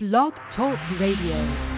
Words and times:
Blog 0.00 0.32
Talk 0.54 0.78
Radio. 1.00 1.77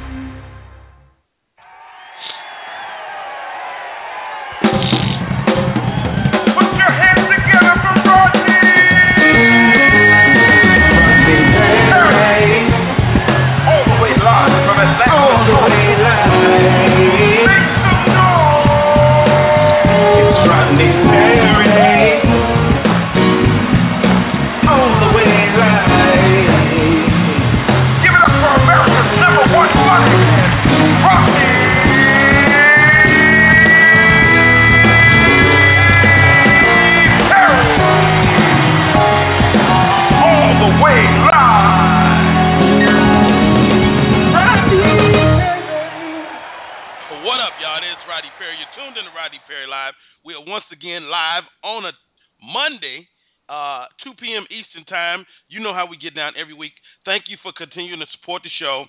Every 56.40 56.56
week. 56.56 56.72
Thank 57.04 57.28
you 57.28 57.36
for 57.44 57.52
continuing 57.52 58.00
to 58.00 58.08
support 58.16 58.40
the 58.40 58.48
show. 58.56 58.88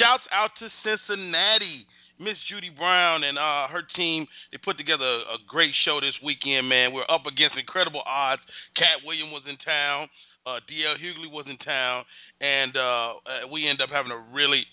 Shouts 0.00 0.24
out 0.32 0.56
to 0.64 0.72
Cincinnati. 0.80 1.84
Miss 2.16 2.40
Judy 2.48 2.72
Brown 2.72 3.28
and 3.28 3.36
uh, 3.36 3.68
her 3.68 3.84
team, 3.92 4.24
they 4.48 4.56
put 4.56 4.80
together 4.80 5.04
a, 5.04 5.36
great 5.44 5.76
show 5.84 6.00
this 6.00 6.16
weekend, 6.24 6.64
man. 6.64 6.96
We're 6.96 7.04
up 7.04 7.28
against 7.28 7.60
incredible 7.60 8.00
odds. 8.00 8.40
Katt 8.72 9.04
William 9.04 9.28
was 9.28 9.44
in 9.44 9.60
town. 9.60 10.08
Uh, 10.48 10.64
D.L. 10.64 10.96
Hughley 10.96 11.28
was 11.28 11.44
in 11.44 11.60
town. 11.60 12.08
And 12.40 12.72
uh, 12.72 12.80
uh, 12.80 13.52
we 13.52 13.68
end 13.68 13.84
up 13.84 13.92
having 13.92 14.12
a 14.12 14.20
really 14.32 14.64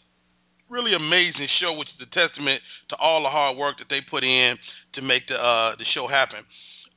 really 0.71 0.95
amazing 0.95 1.47
show, 1.61 1.75
which 1.77 1.91
is 1.93 2.07
a 2.07 2.09
testament 2.09 2.63
to 2.89 2.95
all 2.95 3.21
the 3.21 3.29
hard 3.29 3.57
work 3.57 3.77
that 3.77 3.91
they 3.93 3.99
put 4.01 4.23
in 4.23 4.55
to 4.95 5.01
make 5.01 5.27
the 5.27 5.35
uh, 5.35 5.75
the 5.75 5.85
show 5.93 6.07
happen. 6.07 6.41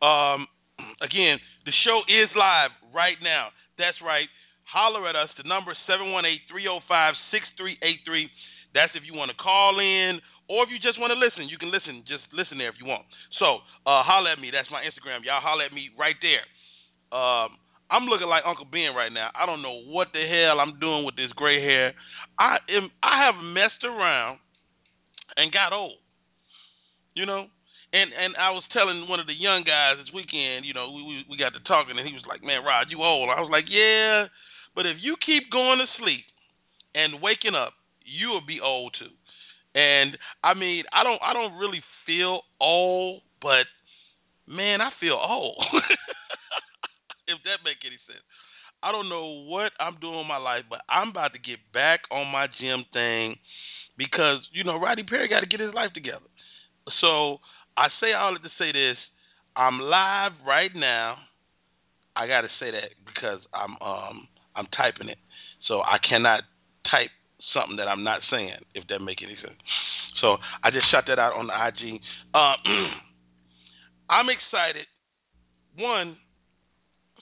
Um, 0.00 0.46
again, 1.02 1.42
the 1.66 1.74
show 1.84 2.00
is 2.08 2.30
live 2.32 2.70
right 2.94 3.18
now. 3.20 3.50
That's 3.76 3.98
right. 4.00 4.30
Holler 4.76 5.08
at 5.08 5.16
us. 5.16 5.32
The 5.40 5.48
number 5.48 5.72
is 5.72 5.80
718-305-6383. 5.88 8.28
That's 8.76 8.92
if 8.92 9.08
you 9.08 9.16
want 9.16 9.32
to 9.32 9.38
call 9.40 9.80
in 9.80 10.20
or 10.52 10.60
if 10.62 10.68
you 10.68 10.76
just 10.76 11.00
want 11.00 11.16
to 11.16 11.18
listen. 11.18 11.48
You 11.48 11.56
can 11.56 11.72
listen. 11.72 12.04
Just 12.04 12.28
listen 12.36 12.60
there 12.60 12.68
if 12.68 12.76
you 12.76 12.84
want. 12.84 13.08
So 13.40 13.64
uh, 13.88 14.04
holler 14.04 14.36
at 14.36 14.38
me. 14.38 14.52
That's 14.52 14.68
my 14.68 14.84
Instagram. 14.84 15.24
Y'all 15.24 15.40
holler 15.40 15.64
at 15.64 15.72
me 15.72 15.88
right 15.96 16.20
there. 16.20 16.44
Um, 17.08 17.56
I'm 17.88 18.04
looking 18.04 18.28
like 18.28 18.44
Uncle 18.44 18.68
Ben 18.68 18.92
right 18.92 19.08
now. 19.08 19.32
I 19.32 19.48
don't 19.48 19.64
know 19.64 19.80
what 19.88 20.12
the 20.12 20.28
hell 20.28 20.60
I'm 20.60 20.76
doing 20.76 21.08
with 21.08 21.16
this 21.16 21.32
gray 21.32 21.56
hair. 21.62 21.94
I 22.36 22.60
am 22.68 22.92
I 23.00 23.24
have 23.24 23.40
messed 23.40 23.80
around 23.80 24.44
and 25.40 25.48
got 25.56 25.72
old. 25.72 25.96
You 27.16 27.24
know? 27.24 27.48
And 27.96 28.12
and 28.12 28.36
I 28.36 28.52
was 28.52 28.60
telling 28.76 29.08
one 29.08 29.24
of 29.24 29.30
the 29.30 29.38
young 29.38 29.64
guys 29.64 29.96
this 30.02 30.12
weekend, 30.12 30.66
you 30.68 30.76
know, 30.76 30.92
we 30.92 31.00
we, 31.00 31.24
we 31.32 31.40
got 31.40 31.56
to 31.56 31.64
talking 31.64 31.96
and 31.96 32.04
he 32.04 32.12
was 32.12 32.28
like, 32.28 32.44
"Man, 32.44 32.60
Rod, 32.60 32.92
you 32.92 33.00
old." 33.00 33.30
I 33.30 33.40
was 33.40 33.48
like, 33.48 33.64
"Yeah, 33.70 34.28
but 34.76 34.86
if 34.86 34.98
you 35.00 35.16
keep 35.24 35.50
going 35.50 35.78
to 35.78 35.86
sleep 35.98 36.24
and 36.94 37.20
waking 37.20 37.56
up, 37.56 37.72
you 38.04 38.28
will 38.28 38.46
be 38.46 38.60
old 38.60 38.94
too." 38.98 39.10
And 39.74 40.16
I 40.44 40.54
mean, 40.54 40.84
I 40.92 41.02
don't 41.02 41.20
I 41.22 41.32
don't 41.32 41.58
really 41.58 41.82
feel 42.06 42.42
old, 42.60 43.22
but 43.42 43.66
man, 44.46 44.80
I 44.80 44.90
feel 45.00 45.18
old. 45.18 45.58
if 47.28 47.42
that 47.44 47.66
make 47.66 47.82
any 47.84 47.98
sense. 48.06 48.22
I 48.82 48.92
don't 48.92 49.08
know 49.08 49.44
what 49.48 49.72
I'm 49.80 49.98
doing 50.00 50.20
in 50.20 50.28
my 50.28 50.36
life, 50.36 50.64
but 50.70 50.80
I'm 50.88 51.10
about 51.10 51.32
to 51.32 51.38
get 51.38 51.58
back 51.74 52.00
on 52.10 52.28
my 52.30 52.46
gym 52.60 52.84
thing 52.92 53.36
because 53.98 54.46
you 54.52 54.64
know 54.64 54.78
Rodney 54.78 55.02
Perry 55.02 55.28
got 55.28 55.40
to 55.40 55.46
get 55.46 55.60
his 55.60 55.74
life 55.74 55.92
together. 55.92 56.28
So 57.00 57.38
I 57.76 57.88
say 58.00 58.12
all 58.12 58.36
of 58.36 58.42
to 58.42 58.48
say 58.58 58.72
this: 58.72 58.96
I'm 59.56 59.80
live 59.80 60.32
right 60.46 60.70
now. 60.74 61.16
I 62.14 62.26
got 62.26 62.42
to 62.42 62.48
say 62.60 62.70
that 62.70 62.94
because 63.04 63.40
I'm 63.52 63.76
um 63.82 64.28
I'm 64.56 64.66
typing 64.76 65.08
it, 65.08 65.18
so 65.68 65.80
I 65.80 65.98
cannot 65.98 66.42
type 66.90 67.10
something 67.54 67.76
that 67.76 67.88
I'm 67.88 68.04
not 68.04 68.20
saying. 68.30 68.56
If 68.74 68.86
that 68.88 69.00
make 69.00 69.22
any 69.22 69.36
sense. 69.42 69.58
So 70.20 70.36
I 70.62 70.70
just 70.70 70.90
shot 70.90 71.04
that 71.08 71.18
out 71.18 71.34
on 71.34 71.46
the 71.46 71.54
IG. 71.54 72.00
Uh, 72.34 72.56
I'm 74.10 74.26
excited. 74.28 74.86
One 75.76 76.16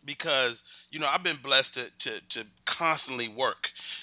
because 0.07 0.55
you 0.91 1.01
know 1.01 1.07
I've 1.07 1.25
been 1.25 1.43
blessed 1.43 1.73
to 1.75 1.85
to, 1.85 2.13
to 2.35 2.49
constantly 2.79 3.29
work. 3.29 3.61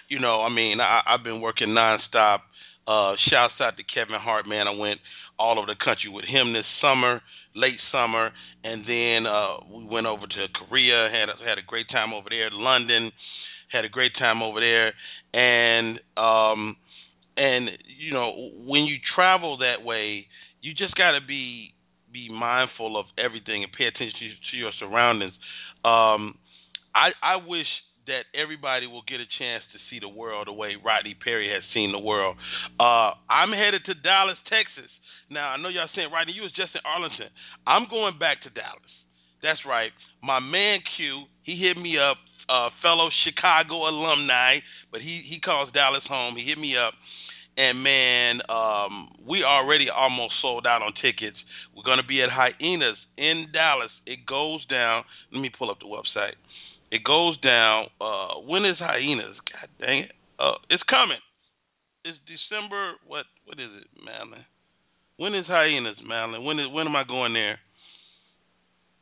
You 0.10 0.20
know, 0.20 0.42
I 0.42 0.50
mean, 0.50 0.80
I, 0.82 1.02
I've 1.08 1.24
been 1.24 1.42
working 1.42 1.70
nonstop. 1.70 2.40
Uh, 2.88 3.14
shouts 3.30 3.54
out 3.62 3.78
to 3.78 3.84
Kevin 3.84 4.20
Hart, 4.20 4.48
man. 4.48 4.68
I 4.68 4.72
went 4.72 5.00
all 5.38 5.58
over 5.58 5.68
the 5.68 5.78
country 5.78 6.10
with 6.10 6.26
him 6.26 6.52
this 6.52 6.66
summer, 6.82 7.22
late 7.56 7.80
summer, 7.92 8.32
and 8.64 8.84
then 8.88 9.26
uh, 9.26 9.58
we 9.74 9.86
went 9.86 10.08
over 10.08 10.26
to 10.26 10.48
Korea. 10.68 11.10
had 11.12 11.30
a, 11.30 11.48
had 11.48 11.58
a 11.58 11.66
great 11.66 11.88
time 11.90 12.14
over 12.14 12.30
there. 12.30 12.50
London, 12.52 13.12
had 13.72 13.86
a 13.86 13.90
great 13.90 14.12
time 14.18 14.42
over 14.42 14.60
there, 14.60 14.94
and 15.34 16.00
um, 16.18 16.76
and 17.38 17.70
you 18.00 18.14
know 18.14 18.52
when 18.66 18.84
you 18.84 18.98
travel 19.16 19.58
that 19.58 19.84
way, 19.84 20.28
you 20.62 20.74
just 20.74 20.96
got 20.96 21.12
to 21.12 21.26
be 21.26 21.74
be 22.12 22.30
mindful 22.30 23.00
of 23.00 23.06
everything 23.18 23.64
and 23.64 23.72
pay 23.72 23.86
attention 23.86 24.14
to, 24.20 24.52
to 24.52 24.58
your 24.58 24.72
surroundings. 24.80 25.34
Um, 25.84 26.36
I 26.94 27.12
I 27.24 27.36
wish 27.48 27.68
that 28.08 28.26
everybody 28.36 28.88
will 28.88 29.04
get 29.08 29.22
a 29.22 29.30
chance 29.40 29.64
to 29.74 29.80
see 29.90 30.00
the 30.00 30.10
world 30.10 30.48
the 30.48 30.54
way 30.54 30.76
Rodney 30.76 31.16
Perry 31.16 31.54
has 31.54 31.64
seen 31.74 31.92
the 31.92 32.00
world. 32.00 32.36
Uh, 32.80 33.14
I'm 33.30 33.52
headed 33.54 33.86
to 33.86 33.94
Dallas, 33.94 34.38
Texas. 34.50 34.90
Now 35.32 35.56
I 35.56 35.58
know 35.58 35.72
y'all 35.72 35.88
saying 35.96 36.12
right, 36.12 36.28
Rodney, 36.28 36.36
you 36.36 36.44
was 36.44 36.52
just 36.52 36.76
in 36.76 36.84
Arlington. 36.84 37.32
I'm 37.66 37.88
going 37.88 38.20
back 38.20 38.44
to 38.44 38.52
Dallas. 38.52 38.92
That's 39.40 39.64
right. 39.64 39.96
My 40.22 40.44
man 40.44 40.84
Q, 41.00 41.24
he 41.48 41.56
hit 41.56 41.80
me 41.80 41.96
up, 41.96 42.20
uh, 42.52 42.70
fellow 42.84 43.08
Chicago 43.24 43.88
alumni, 43.88 44.60
but 44.92 45.00
he 45.00 45.24
he 45.24 45.40
calls 45.40 45.72
Dallas 45.72 46.04
home. 46.04 46.36
He 46.36 46.44
hit 46.44 46.60
me 46.60 46.76
up. 46.76 46.94
And 47.58 47.84
man, 47.84 48.40
um, 48.48 49.12
we 49.28 49.44
already 49.44 49.88
almost 49.90 50.36
sold 50.42 50.66
out 50.68 50.82
on 50.82 50.94
tickets. 51.02 51.36
We're 51.76 51.84
gonna 51.84 52.08
be 52.08 52.22
at 52.22 52.30
Hyenas 52.30 53.00
in 53.18 53.52
Dallas. 53.52 53.92
It 54.06 54.26
goes 54.28 54.66
down. 54.68 55.04
Let 55.32 55.40
me 55.40 55.50
pull 55.52 55.72
up 55.72 55.80
the 55.80 55.88
website. 55.88 56.36
It 56.92 57.04
goes 57.04 57.40
down. 57.40 57.88
Uh, 58.00 58.44
when 58.48 58.66
is 58.66 58.78
Hyenas? 58.80 59.36
God 59.48 59.70
dang 59.80 60.12
it! 60.12 60.12
Uh, 60.40 60.60
it's 60.70 60.84
coming. 60.92 61.20
It's 62.04 62.20
December. 62.28 63.00
What? 63.08 63.26
What 63.46 63.60
is 63.60 63.72
it, 63.80 63.88
Madeline? 64.04 64.46
When 65.22 65.38
is 65.38 65.46
Hyenas, 65.46 66.02
Madeline? 66.02 66.42
When 66.42 66.58
is? 66.58 66.66
When 66.74 66.90
am 66.90 66.98
I 66.98 67.06
going 67.06 67.38
there? 67.38 67.62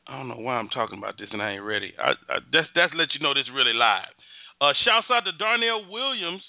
I 0.03 0.19
don't 0.19 0.28
know 0.28 0.44
why 0.44 0.59
I'm 0.59 0.68
talking 0.68 1.00
about 1.00 1.16
this 1.16 1.31
and 1.31 1.40
I 1.40 1.56
ain't 1.56 1.63
ready. 1.63 1.96
I, 1.96 2.12
I, 2.28 2.44
that's 2.52 2.68
that's 2.75 2.91
let 2.91 3.16
you 3.16 3.24
know 3.24 3.31
this 3.31 3.47
really 3.56 3.72
live. 3.72 4.12
Uh, 4.59 4.75
shouts 4.84 5.08
out 5.08 5.24
to 5.24 5.31
Darnell 5.40 5.88
Williams 5.88 6.44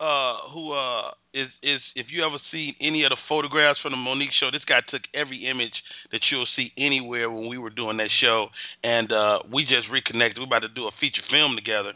uh, 0.00 0.50
who 0.50 0.74
uh, 0.74 1.14
is 1.30 1.46
is 1.62 1.78
if 1.94 2.06
you 2.10 2.26
ever 2.26 2.42
see 2.50 2.74
any 2.80 3.04
of 3.04 3.10
the 3.10 3.20
photographs 3.28 3.78
from 3.82 3.94
the 3.94 4.02
Mo'Nique 4.02 4.34
show, 4.38 4.50
this 4.50 4.66
guy 4.66 4.82
took 4.90 5.02
every 5.14 5.46
image 5.46 5.78
that 6.10 6.26
you'll 6.30 6.50
see 6.58 6.74
anywhere 6.74 7.30
when 7.30 7.46
we 7.46 7.58
were 7.58 7.70
doing 7.70 7.98
that 7.98 8.10
show, 8.18 8.46
and 8.82 9.12
uh, 9.12 9.46
we 9.46 9.62
just 9.62 9.86
reconnected. 9.90 10.42
We're 10.42 10.50
about 10.50 10.66
to 10.66 10.74
do 10.74 10.86
a 10.86 10.94
feature 10.98 11.22
film 11.30 11.54
together, 11.54 11.94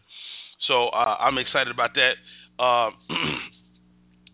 so 0.71 0.87
uh, 0.95 1.19
I'm 1.19 1.39
excited 1.39 1.75
about 1.75 1.99
that. 1.99 2.15
Uh, 2.62 2.91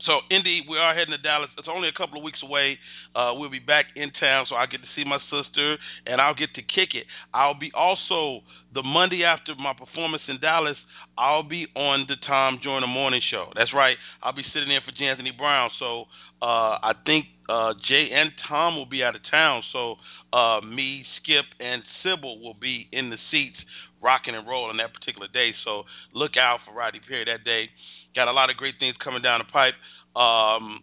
so 0.08 0.24
Indy, 0.32 0.64
we 0.64 0.80
are 0.80 0.96
heading 0.96 1.12
to 1.12 1.20
Dallas. 1.20 1.52
It's 1.60 1.68
only 1.68 1.92
a 1.92 1.92
couple 1.92 2.16
of 2.16 2.24
weeks 2.24 2.40
away. 2.42 2.80
Uh, 3.12 3.36
we'll 3.36 3.52
be 3.52 3.60
back 3.60 3.92
in 3.94 4.08
town, 4.16 4.46
so 4.48 4.56
I 4.56 4.64
get 4.64 4.80
to 4.80 4.88
see 4.96 5.04
my 5.04 5.20
sister, 5.28 5.76
and 6.08 6.16
I'll 6.16 6.34
get 6.34 6.56
to 6.56 6.62
kick 6.64 6.96
it. 6.96 7.04
I'll 7.36 7.58
be 7.58 7.70
also 7.76 8.40
the 8.72 8.82
Monday 8.82 9.28
after 9.28 9.52
my 9.60 9.76
performance 9.76 10.24
in 10.26 10.40
Dallas. 10.40 10.80
I'll 11.18 11.44
be 11.44 11.68
on 11.76 12.06
the 12.08 12.16
Tom 12.26 12.60
Joyner 12.64 12.88
Morning 12.88 13.20
Show. 13.30 13.52
That's 13.54 13.74
right. 13.76 14.00
I'll 14.22 14.32
be 14.32 14.48
sitting 14.54 14.72
in 14.72 14.80
for 14.80 14.96
J. 14.96 15.12
Anthony 15.12 15.32
Brown. 15.36 15.68
So 15.78 16.08
uh, 16.40 16.80
I 16.80 16.92
think 17.04 17.26
uh, 17.48 17.76
Jay 17.84 18.08
and 18.08 18.32
Tom 18.48 18.76
will 18.76 18.88
be 18.88 19.02
out 19.02 19.14
of 19.14 19.20
town. 19.30 19.60
So 19.72 19.96
uh, 20.32 20.64
me, 20.64 21.04
Skip, 21.20 21.44
and 21.60 21.82
Sybil 22.00 22.40
will 22.40 22.56
be 22.56 22.88
in 22.92 23.10
the 23.10 23.18
seats, 23.30 23.58
rocking 24.00 24.34
and 24.34 24.48
rolling 24.48 24.78
that 24.78 24.94
particular 24.94 25.28
day. 25.28 25.52
So 25.64 25.84
look 26.14 26.40
out 26.40 26.60
for 26.64 26.72
Rodney 26.72 27.00
Perry 27.06 27.26
that 27.26 27.44
day. 27.44 27.68
Got 28.14 28.28
a 28.28 28.32
lot 28.32 28.48
of 28.48 28.56
great 28.56 28.74
things 28.78 28.96
coming 29.02 29.22
down 29.22 29.40
the 29.44 29.52
pipe. 29.52 29.74
Um, 30.18 30.82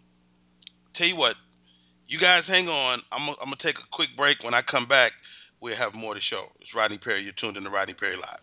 tell 0.98 1.08
you 1.08 1.18
what, 1.20 1.36
you 2.08 2.20
guys 2.20 2.44
hang 2.48 2.68
on. 2.70 3.04
I'm, 3.12 3.28
I'm 3.36 3.52
gonna 3.52 3.60
take 3.60 3.76
a 3.76 3.88
quick 3.92 4.16
break. 4.16 4.40
When 4.44 4.54
I 4.54 4.62
come 4.64 4.88
back, 4.88 5.12
we'll 5.60 5.76
have 5.76 5.94
more 5.94 6.14
to 6.14 6.24
show. 6.32 6.48
It's 6.62 6.72
Rodney 6.76 6.98
Perry. 6.98 7.24
You're 7.24 7.36
tuned 7.40 7.58
in 7.58 7.64
to 7.64 7.70
Rodney 7.70 7.94
Perry 7.94 8.16
Live. 8.16 8.40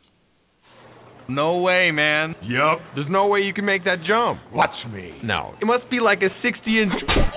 No 1.28 1.62
way, 1.62 1.90
man. 1.94 2.34
Yup. 2.42 2.82
There's 2.94 3.08
no 3.08 3.26
way 3.30 3.40
you 3.40 3.54
can 3.54 3.64
make 3.64 3.84
that 3.84 4.02
jump. 4.04 4.42
Watch 4.52 4.74
me. 4.92 5.16
No. 5.22 5.54
It 5.62 5.64
must 5.64 5.88
be 5.88 6.00
like 6.02 6.18
a 6.20 6.28
60 6.42 6.60
inch. 6.82 6.92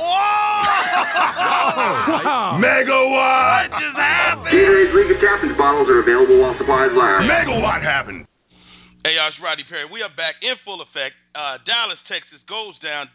Wow. 1.75 2.57
Megawatt! 2.57 3.69
What 3.69 3.83
just 3.83 3.97
happened? 3.99 4.51
Gatorade 4.51 4.93
League 4.95 5.11
of 5.11 5.19
Champions 5.19 5.57
bottles 5.59 5.87
are 5.91 5.99
available 6.01 6.39
while 6.39 6.55
supplies 6.57 6.91
last. 6.95 7.27
Megawatt 7.27 7.83
happened. 7.83 8.25
Hey, 9.03 9.19
y'all, 9.19 9.27
it's 9.29 9.37
Rodney 9.43 9.67
Perry. 9.67 9.85
We 9.85 10.01
are 10.01 10.09
back 10.15 10.39
in 10.41 10.55
full 10.63 10.81
effect. 10.81 11.13
Uh, 11.35 11.59
Dallas, 11.67 11.99
Texas 12.07 12.39
goes 12.47 12.73
down 12.79 13.11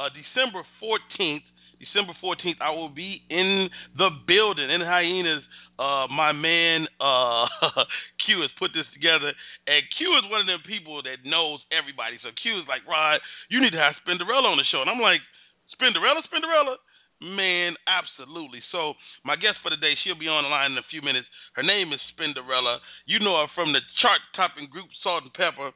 uh, 0.00 0.08
December 0.16 0.64
14th. 0.80 1.44
December 1.76 2.12
14th, 2.20 2.60
I 2.60 2.76
will 2.76 2.92
be 2.92 3.24
in 3.32 3.68
the 3.96 4.12
building 4.28 4.68
in 4.68 4.84
Hyenas. 4.84 5.40
Uh, 5.80 6.04
my 6.12 6.32
man 6.32 6.84
uh, 7.00 7.48
Q 8.24 8.44
has 8.44 8.52
put 8.60 8.76
this 8.76 8.84
together, 8.92 9.32
and 9.64 9.80
Q 9.96 10.12
is 10.20 10.28
one 10.28 10.44
of 10.44 10.48
them 10.48 10.60
people 10.68 11.00
that 11.08 11.24
knows 11.24 11.64
everybody. 11.72 12.20
So 12.20 12.36
Q 12.36 12.60
is 12.60 12.68
like, 12.68 12.84
Rod, 12.84 13.24
you 13.48 13.64
need 13.64 13.72
to 13.72 13.80
have 13.80 13.96
Spinderella 14.04 14.52
on 14.52 14.60
the 14.60 14.68
show, 14.68 14.84
and 14.84 14.92
I'm 14.92 15.00
like, 15.00 15.24
Spinderella, 15.72 16.20
Spinderella. 16.28 16.76
Man, 17.20 17.76
absolutely. 17.84 18.64
So 18.72 18.96
my 19.28 19.36
guest 19.36 19.60
for 19.60 19.68
today, 19.68 19.92
she'll 20.00 20.20
be 20.20 20.28
on 20.28 20.44
the 20.44 20.52
line 20.52 20.72
in 20.72 20.80
a 20.80 20.88
few 20.88 21.04
minutes. 21.04 21.28
Her 21.52 21.64
name 21.64 21.92
is 21.92 22.00
Spinderella. 22.12 22.80
You 23.04 23.20
know 23.20 23.40
her 23.40 23.48
from 23.52 23.76
the 23.76 23.84
chart-topping 24.00 24.72
group 24.72 24.88
Salt-N-Pepa, 25.04 25.68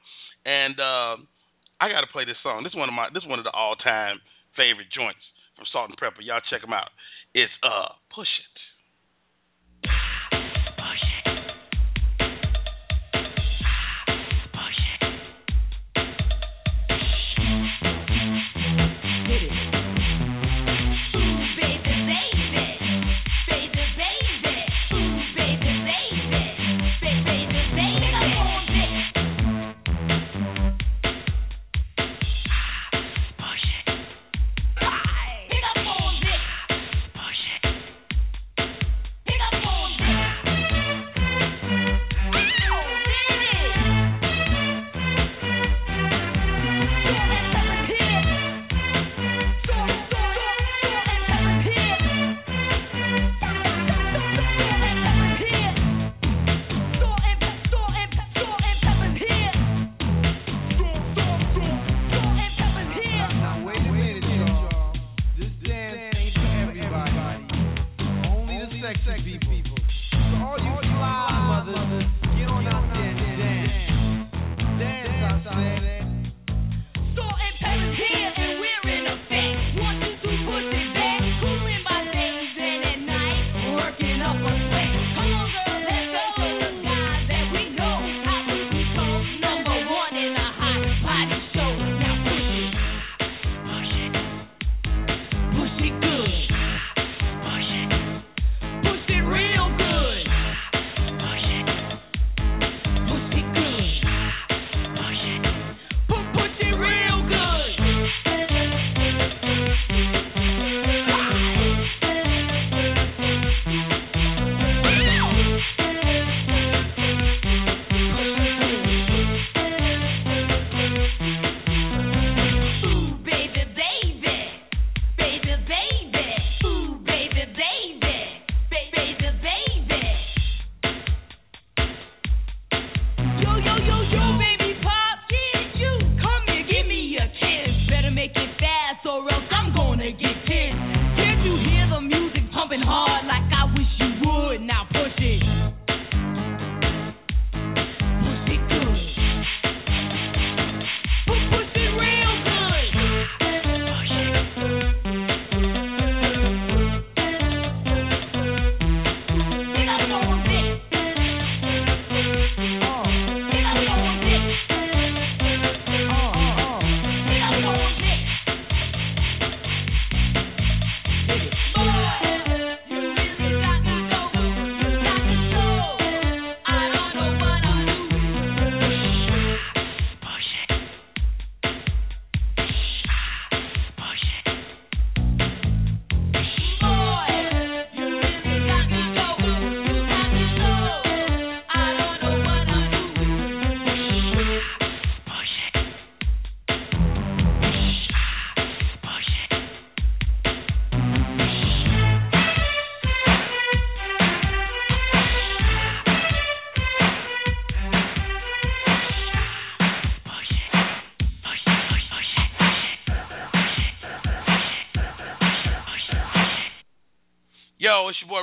and 0.44 0.76
uh, 0.80 1.16
I 1.80 1.90
got 1.90 2.02
to 2.02 2.10
play 2.10 2.24
this 2.24 2.38
song. 2.42 2.62
This 2.62 2.72
is 2.72 2.78
one 2.78 2.88
of 2.88 2.94
my, 2.94 3.08
this 3.12 3.22
is 3.22 3.28
one 3.28 3.38
of 3.38 3.44
the 3.44 3.54
all-time 3.54 4.22
favorite 4.56 4.90
joints 4.94 5.22
from 5.56 5.66
Salt-N-Pepa. 5.70 6.22
Y'all 6.22 6.42
check 6.50 6.62
them 6.62 6.72
out. 6.72 6.90
It's 7.34 7.52
uh, 7.62 7.94
Push 8.14 8.30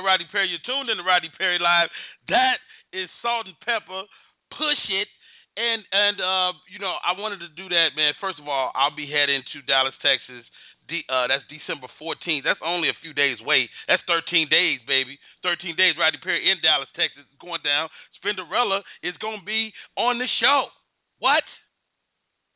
Rodney 0.02 0.26
Perry. 0.30 0.50
You're 0.50 0.62
tuned 0.66 0.90
in 0.90 0.98
to 0.98 1.06
Rodney 1.06 1.30
Perry 1.38 1.58
Live. 1.62 1.88
That 2.28 2.58
is 2.92 3.08
Salt-N-Pepa. 3.22 4.04
Push 4.52 4.82
it. 4.90 5.08
And 5.52 5.84
and 5.92 6.16
uh, 6.16 6.56
you 6.72 6.80
know, 6.80 6.96
I 6.96 7.12
wanted 7.12 7.44
to 7.44 7.50
do 7.52 7.68
that, 7.68 7.92
man. 7.92 8.16
First 8.24 8.40
of 8.40 8.48
all, 8.48 8.72
I'll 8.72 8.96
be 8.96 9.04
heading 9.04 9.44
to 9.52 9.58
Dallas, 9.68 9.92
Texas. 10.00 10.48
De- 10.88 11.06
uh, 11.12 11.28
that's 11.28 11.44
December 11.46 11.86
14th. 12.00 12.42
That's 12.42 12.60
only 12.64 12.88
a 12.88 12.96
few 13.04 13.12
days 13.12 13.38
away. 13.38 13.68
That's 13.86 14.02
13 14.08 14.48
days, 14.48 14.80
baby. 14.88 15.20
13 15.44 15.76
days. 15.76 15.94
Rodney 16.00 16.18
Perry 16.24 16.48
in 16.48 16.58
Dallas, 16.64 16.88
Texas, 16.96 17.28
going 17.38 17.60
down. 17.62 17.92
Spinderella 18.18 18.80
is 19.04 19.14
gonna 19.20 19.44
be 19.44 19.76
on 19.94 20.16
the 20.18 20.26
show. 20.40 20.72
What? 21.20 21.44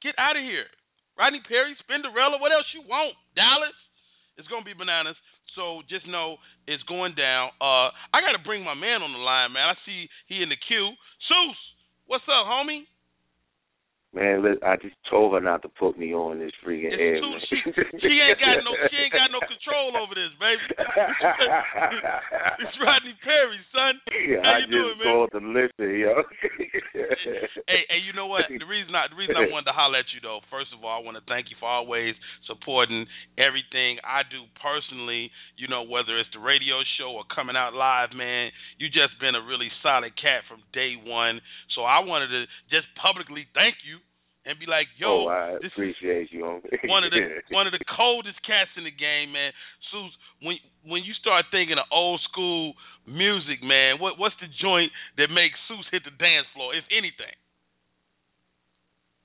Get 0.02 0.16
out 0.16 0.40
of 0.40 0.42
here. 0.42 0.66
Rodney 1.20 1.40
Perry, 1.44 1.76
Spinderella, 1.84 2.40
what 2.40 2.52
else 2.52 2.68
you 2.72 2.80
want? 2.84 3.16
Dallas? 3.36 3.76
It's 4.36 4.48
gonna 4.48 4.64
be 4.64 4.76
bananas. 4.76 5.16
So 5.56 5.82
just 5.88 6.06
know 6.06 6.36
it's 6.68 6.82
going 6.84 7.16
down. 7.16 7.50
Uh 7.60 7.90
I 8.12 8.20
gotta 8.20 8.44
bring 8.44 8.62
my 8.62 8.74
man 8.74 9.02
on 9.02 9.12
the 9.12 9.18
line, 9.18 9.52
man. 9.52 9.72
I 9.72 9.74
see 9.84 10.06
he 10.28 10.42
in 10.42 10.50
the 10.50 10.60
queue. 10.68 10.92
Seuss, 11.26 11.58
what's 12.06 12.28
up, 12.28 12.46
homie? 12.46 12.84
Man, 14.16 14.40
li- 14.40 14.56
I 14.64 14.80
just 14.80 14.96
told 15.12 15.36
her 15.36 15.44
not 15.44 15.60
to 15.60 15.68
put 15.68 16.00
me 16.00 16.16
on 16.16 16.40
this 16.40 16.56
freaking 16.64 16.88
It's 16.88 16.96
air. 16.96 17.20
too, 17.20 17.36
she, 17.52 17.60
she 18.00 18.12
ain't 18.16 18.40
got 18.40 18.64
no 18.64 18.72
she 18.88 18.96
ain't 18.96 19.12
got 19.12 19.28
no 19.28 19.44
control 19.44 19.92
over 20.00 20.16
this, 20.16 20.32
baby. 20.40 20.64
it's 22.64 22.76
Rodney 22.80 23.12
Perry, 23.20 23.60
son. 23.76 24.00
Yeah, 24.08 24.40
How 24.44 24.56
I 24.56 24.64
you 24.64 24.72
just 24.72 24.72
doing, 24.72 24.96
man? 24.96 25.08
called 25.12 25.30
to 25.36 25.40
listen, 25.44 25.90
yo. 26.00 26.24
hey, 27.68 27.84
hey, 27.92 28.00
you 28.00 28.16
know 28.16 28.24
what? 28.26 28.48
The 28.48 28.64
reason 28.64 28.96
I 28.96 29.12
the 29.12 29.20
reason 29.20 29.36
I 29.36 29.52
wanted 29.52 29.68
to 29.68 29.76
holler 29.76 30.00
at 30.00 30.08
you 30.16 30.24
though, 30.24 30.40
first 30.48 30.72
of 30.72 30.80
all, 30.80 30.96
I 30.96 31.04
want 31.04 31.20
to 31.20 31.24
thank 31.28 31.52
you 31.52 31.56
for 31.60 31.68
always 31.68 32.16
supporting 32.48 33.04
everything 33.36 34.00
I 34.00 34.24
do 34.24 34.48
personally. 34.64 35.28
You 35.60 35.68
know, 35.68 35.84
whether 35.84 36.16
it's 36.16 36.32
the 36.32 36.40
radio 36.40 36.80
show 36.96 37.12
or 37.20 37.28
coming 37.28 37.52
out 37.56 37.76
live, 37.76 38.16
man. 38.16 38.48
You 38.80 38.88
just 38.88 39.12
been 39.20 39.36
a 39.36 39.44
really 39.44 39.68
solid 39.84 40.16
cat 40.16 40.48
from 40.48 40.64
day 40.72 40.96
one. 40.96 41.44
So 41.76 41.84
I 41.84 42.00
wanted 42.00 42.32
to 42.32 42.48
just 42.72 42.88
publicly 42.96 43.44
thank 43.52 43.76
you 43.84 44.00
and 44.46 44.54
be 44.62 44.66
like, 44.70 44.86
yo, 44.94 45.26
oh, 45.26 45.28
I 45.28 45.58
this 45.58 45.74
is 45.74 45.74
appreciate 45.74 46.30
you. 46.30 46.46
homie. 46.46 46.70
one 46.86 47.02
of 47.02 47.10
the 47.10 47.42
one 47.50 47.66
of 47.66 47.74
the 47.74 47.82
coldest 47.90 48.38
cats 48.46 48.70
in 48.78 48.86
the 48.86 48.94
game, 48.94 49.34
man. 49.34 49.50
Suze, 49.90 50.14
when 50.40 50.56
when 50.86 51.02
you 51.02 51.12
start 51.18 51.50
thinking 51.50 51.76
of 51.76 51.90
old 51.90 52.22
school 52.30 52.78
music, 53.04 53.60
man, 53.66 53.98
what 53.98 54.22
what's 54.22 54.38
the 54.38 54.46
joint 54.62 54.94
that 55.18 55.28
makes 55.34 55.58
Suze 55.66 55.84
hit 55.90 56.06
the 56.06 56.14
dance 56.14 56.46
floor, 56.54 56.72
if 56.78 56.86
anything? 56.94 57.34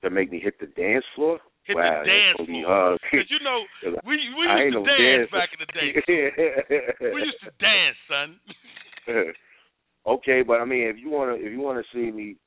That 0.02 0.10
make 0.10 0.34
me 0.34 0.42
hit 0.42 0.58
the 0.58 0.66
dance 0.66 1.06
floor. 1.14 1.38
Hit 1.62 1.78
wow, 1.78 2.02
the 2.02 2.10
dance 2.10 2.34
that's 2.42 2.50
gonna 2.50 2.58
be 2.58 2.66
floor. 2.66 2.98
Because 2.98 3.30
you 3.30 3.40
know, 3.46 3.60
we 4.02 4.18
we 4.18 4.42
used 4.50 4.74
to 4.74 4.82
no 4.82 4.86
dance 4.90 5.30
dancer. 5.30 5.38
back 5.38 5.50
in 5.54 5.60
the 5.62 5.70
day. 5.70 5.90
we 7.14 7.22
used 7.22 7.42
to 7.46 7.54
dance, 7.62 7.98
son. 8.10 8.28
okay, 10.18 10.42
but 10.42 10.58
I 10.58 10.66
mean, 10.66 10.90
if 10.90 10.98
you 10.98 11.14
wanna 11.14 11.38
if 11.38 11.46
you 11.54 11.62
wanna 11.62 11.86
see 11.94 12.10
me 12.10 12.42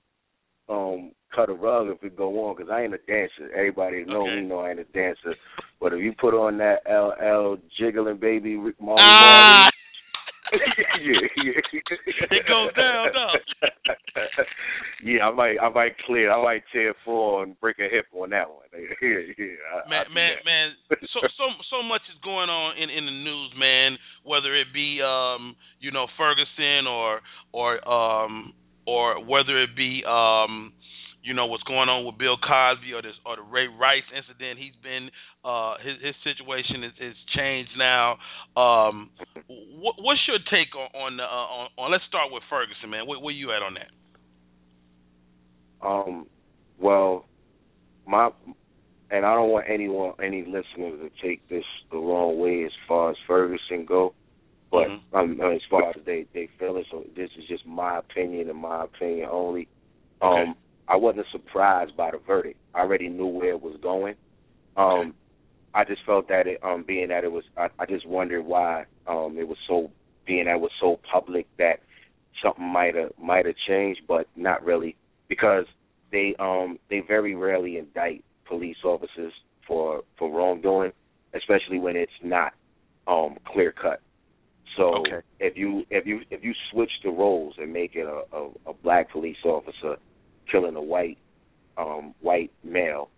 um 0.69 1.11
cut 1.35 1.49
a 1.49 1.53
rug 1.53 1.87
if 1.89 2.03
it 2.03 2.17
go 2.17 2.47
on, 2.47 2.55
because 2.55 2.71
I 2.71 2.83
ain't 2.83 2.93
a 2.93 2.97
dancer. 2.99 3.51
Everybody 3.53 4.05
know 4.05 4.23
Okay. 4.27 4.41
me 4.41 4.47
know 4.47 4.59
I 4.59 4.71
ain't 4.71 4.79
a 4.79 4.85
dancer. 4.85 5.35
But 5.79 5.93
if 5.93 6.01
you 6.01 6.13
put 6.13 6.33
on 6.33 6.57
that 6.59 6.83
LL 6.89 7.57
jiggling 7.77 8.17
baby 8.17 8.55
Rick 8.55 8.79
Marley 8.79 9.01
Ah, 9.03 9.69
yeah, 10.53 11.27
yeah. 11.43 11.81
It 12.31 12.47
goes 12.47 12.73
down, 12.75 13.07
though. 13.13 13.67
yeah, 15.03 15.27
I 15.27 15.31
might 15.31 15.57
I 15.61 15.69
might 15.69 15.97
clear 16.05 16.31
I 16.31 16.41
might 16.43 16.63
tear 16.71 16.93
four 17.03 17.43
and 17.43 17.59
break 17.59 17.79
a 17.79 17.89
hip 17.89 18.05
on 18.13 18.29
that 18.29 18.47
one. 18.49 18.65
yeah, 18.73 19.33
yeah. 19.37 19.45
I, 19.73 19.89
man, 19.89 20.05
I 20.09 20.13
man, 20.13 20.31
that. 20.37 20.45
man. 20.45 20.71
So 21.13 21.21
so 21.37 21.43
so 21.69 21.83
much 21.83 22.01
is 22.13 22.19
going 22.23 22.49
on 22.49 22.77
in 22.77 22.89
in 22.89 23.05
the 23.05 23.11
news, 23.11 23.51
man. 23.57 23.97
Whether 24.23 24.55
it 24.55 24.67
be 24.73 25.01
um 25.01 25.55
you 25.79 25.91
know 25.91 26.07
Ferguson 26.17 26.87
or 26.87 27.21
or 27.51 27.87
um 27.89 28.53
or 28.85 29.23
whether 29.23 29.61
it 29.61 29.75
be 29.75 30.03
um 30.07 30.73
you 31.23 31.33
know 31.33 31.47
what's 31.47 31.63
going 31.63 31.89
on 31.89 32.05
with 32.05 32.17
Bill 32.17 32.37
Cosby 32.37 32.93
or 32.93 33.01
this 33.01 33.17
or 33.25 33.35
the 33.35 33.41
Ray 33.41 33.67
Rice 33.67 34.05
incident. 34.15 34.59
He's 34.59 34.77
been 34.83 35.09
uh 35.43 35.75
his 35.81 35.97
his 36.01 36.15
situation 36.21 36.83
is 36.83 36.93
is 37.01 37.15
changed 37.35 37.71
now. 37.77 38.17
Um, 38.55 39.09
what, 39.47 39.95
what's 39.97 40.21
your 40.27 40.37
take 40.51 40.75
on 40.75 40.89
on, 40.93 41.19
uh, 41.19 41.23
on 41.23 41.69
on 41.77 41.91
let's 41.91 42.05
start 42.07 42.31
with 42.31 42.43
Ferguson, 42.49 42.89
man. 42.89 43.07
Where, 43.07 43.19
where 43.19 43.33
you 43.33 43.51
at 43.51 43.61
on 43.61 43.73
that? 43.75 43.91
Um, 45.85 46.27
well, 46.79 47.25
my 48.07 48.29
and 49.11 49.25
I 49.25 49.33
don't 49.33 49.49
want 49.49 49.65
anyone, 49.69 50.13
any 50.23 50.41
listeners, 50.41 50.99
to 50.99 51.09
take 51.21 51.47
this 51.49 51.63
the 51.91 51.97
wrong 51.97 52.39
way 52.39 52.65
as 52.65 52.71
far 52.87 53.11
as 53.11 53.17
Ferguson 53.27 53.85
go. 53.85 54.13
But 54.71 54.87
Mhm. 54.89 55.01
um, 55.13 55.41
as 55.41 55.63
far 55.69 55.89
as 55.89 56.03
they 56.05 56.23
they 56.33 56.47
feel 56.59 56.77
it, 56.77 56.87
so 56.91 57.03
this 57.15 57.29
is 57.37 57.45
just 57.47 57.65
my 57.65 57.97
opinion 57.97 58.49
and 58.49 58.59
my 58.59 58.83
opinion 58.83 59.29
only. 59.31 59.67
Um, 60.21 60.31
Okay. 60.31 60.53
I 60.87 60.95
wasn't 60.95 61.27
surprised 61.31 61.95
by 61.97 62.11
the 62.11 62.17
verdict. 62.19 62.59
I 62.73 62.81
already 62.81 63.09
knew 63.09 63.25
where 63.25 63.49
it 63.49 63.61
was 63.61 63.77
going. 63.77 64.15
Um, 64.77 65.15
I 65.73 65.83
just 65.83 66.03
felt 66.05 66.27
that 66.27 66.47
it, 66.47 66.63
um, 66.63 66.83
being 66.83 67.07
that 67.09 67.23
it 67.23 67.31
was, 67.31 67.43
I, 67.57 67.69
I 67.79 67.85
just 67.85 68.05
wondered 68.05 68.43
why 68.43 68.85
um, 69.07 69.37
it 69.37 69.47
was 69.47 69.57
so, 69.67 69.91
being 70.25 70.45
that 70.45 70.55
it 70.55 70.61
was 70.61 70.71
so 70.79 70.99
public 71.11 71.47
that 71.57 71.79
something 72.41 72.65
might 72.65 72.95
have 72.95 73.11
might 73.17 73.45
have 73.45 73.55
changed, 73.67 74.01
but 74.07 74.27
not 74.35 74.63
really 74.63 74.95
because 75.27 75.65
they 76.11 76.35
um 76.39 76.79
they 76.89 77.01
very 77.01 77.35
rarely 77.35 77.77
indict 77.77 78.23
police 78.47 78.77
officers 78.83 79.33
for 79.67 80.03
for 80.17 80.29
wrongdoing, 80.31 80.91
especially 81.33 81.79
when 81.79 81.95
it's 81.95 82.11
not 82.23 82.53
um 83.07 83.37
clear 83.45 83.71
cut. 83.71 84.01
So 84.77 84.93
Okay. 84.95 85.21
if 85.39 85.57
you 85.57 85.83
if 85.89 86.05
you 86.05 86.21
if 86.31 86.43
you 86.43 86.53
switch 86.71 86.91
the 87.03 87.09
roles 87.09 87.55
and 87.57 87.71
make 87.71 87.95
it 87.95 88.05
a, 88.05 88.23
a, 88.35 88.49
a 88.67 88.73
black 88.83 89.11
police 89.11 89.37
officer 89.45 89.97
killing 90.51 90.75
a 90.75 90.81
white 90.81 91.17
um 91.77 92.13
white 92.21 92.51
male, 92.63 93.09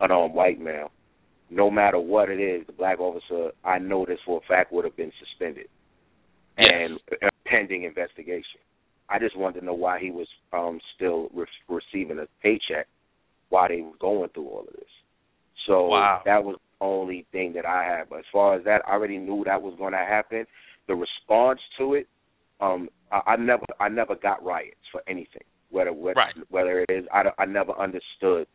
an 0.00 0.10
um 0.10 0.34
white 0.34 0.60
male, 0.60 0.90
no 1.50 1.70
matter 1.70 1.98
what 1.98 2.30
it 2.30 2.40
is, 2.40 2.66
the 2.66 2.72
black 2.72 2.98
officer 3.00 3.50
I 3.64 3.78
know 3.78 4.04
this 4.06 4.18
for 4.24 4.38
a 4.38 4.46
fact 4.48 4.72
would 4.72 4.84
have 4.84 4.96
been 4.96 5.12
suspended 5.18 5.66
Yes. 6.58 6.70
and 6.70 7.00
uh, 7.22 7.28
pending 7.46 7.84
investigation. 7.84 8.60
I 9.08 9.18
just 9.18 9.36
wanted 9.36 9.60
to 9.60 9.66
know 9.66 9.74
why 9.74 9.98
he 10.00 10.10
was 10.10 10.28
um 10.52 10.80
still 10.94 11.28
re- 11.34 11.46
receiving 11.68 12.18
a 12.18 12.26
paycheck 12.42 12.86
while 13.50 13.68
they 13.68 13.80
were 13.80 13.96
going 14.00 14.30
through 14.30 14.48
all 14.48 14.60
of 14.60 14.72
this. 14.74 14.84
So 15.66 15.88
Wow. 15.88 16.22
that 16.24 16.42
was 16.42 16.56
the 16.80 16.84
only 16.86 17.26
thing 17.32 17.52
that 17.54 17.66
I 17.66 17.84
had. 17.84 18.08
But 18.08 18.20
as 18.20 18.24
far 18.32 18.54
as 18.56 18.64
that, 18.64 18.82
I 18.86 18.92
already 18.92 19.18
knew 19.18 19.44
that 19.44 19.60
was 19.62 19.74
going 19.78 19.92
to 19.92 19.98
happen. 19.98 20.46
The 20.92 20.96
response 20.96 21.58
to 21.78 21.94
it, 21.94 22.06
um, 22.60 22.90
I, 23.10 23.22
I 23.32 23.36
never, 23.36 23.64
I 23.80 23.88
never 23.88 24.14
got 24.14 24.44
riots 24.44 24.76
for 24.92 25.00
anything. 25.08 25.42
Whether 25.70 25.90
whether, 25.94 26.18
Right. 26.18 26.34
whether 26.50 26.80
it 26.80 26.90
is, 26.90 27.06
I, 27.10 27.22
don't- 27.22 27.34
I 27.38 27.46
never 27.46 27.72
understood 27.80 28.46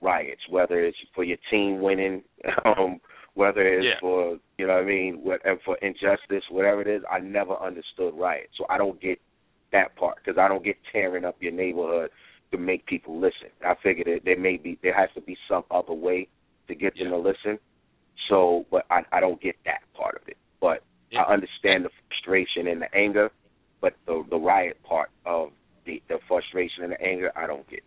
riots. 0.00 0.40
Whether 0.50 0.84
it's 0.84 0.96
for 1.14 1.22
your 1.22 1.36
team 1.52 1.80
winning, 1.80 2.24
um, 2.64 3.00
whether 3.34 3.62
it's 3.62 3.84
Yeah. 3.86 4.00
for 4.00 4.38
you 4.58 4.66
know 4.66 4.74
what 4.74 4.82
I 4.82 4.86
mean, 4.86 5.20
what, 5.22 5.40
and 5.46 5.60
for 5.64 5.76
injustice, 5.82 6.42
whatever 6.50 6.80
it 6.80 6.88
is, 6.88 7.04
I 7.08 7.20
never 7.20 7.54
understood 7.62 8.12
riots. 8.14 8.54
So 8.58 8.66
I 8.68 8.76
don't 8.76 9.00
get 9.00 9.20
that 9.70 9.94
part 9.94 10.16
because 10.16 10.36
I 10.36 10.48
don't 10.48 10.64
get 10.64 10.76
tearing 10.90 11.24
up 11.24 11.36
your 11.38 11.52
neighborhood 11.52 12.10
to 12.50 12.58
make 12.58 12.86
people 12.86 13.20
listen. 13.20 13.50
I 13.64 13.76
figured 13.84 14.08
that 14.08 14.24
there 14.24 14.36
may 14.36 14.56
be 14.56 14.80
there 14.82 14.94
has 14.94 15.10
to 15.14 15.20
be 15.20 15.36
some 15.48 15.62
other 15.70 15.94
way 15.94 16.26
to 16.66 16.74
get 16.74 16.98
them 16.98 17.10
to 17.10 17.18
listen. 17.18 17.56
So, 18.28 18.66
but 18.68 18.84
I 18.90 19.02
I 19.12 19.20
don't 19.20 19.40
get 19.40 19.54
that 19.64 19.82
part 19.96 20.16
of 20.20 20.26
it. 20.26 20.36
But 20.60 20.78
Yeah. 20.78 20.90
I 21.16 21.32
understand 21.32 21.84
the 21.84 21.90
frustration 22.08 22.66
and 22.68 22.82
the 22.82 22.94
anger, 22.94 23.30
but 23.80 23.94
the 24.06 24.24
the 24.28 24.36
riot 24.36 24.78
part 24.82 25.10
of 25.24 25.50
the 25.86 26.02
the 26.08 26.18
frustration 26.28 26.82
and 26.84 26.92
the 26.92 27.00
anger, 27.00 27.30
I 27.36 27.46
don't 27.46 27.68
get. 27.68 27.80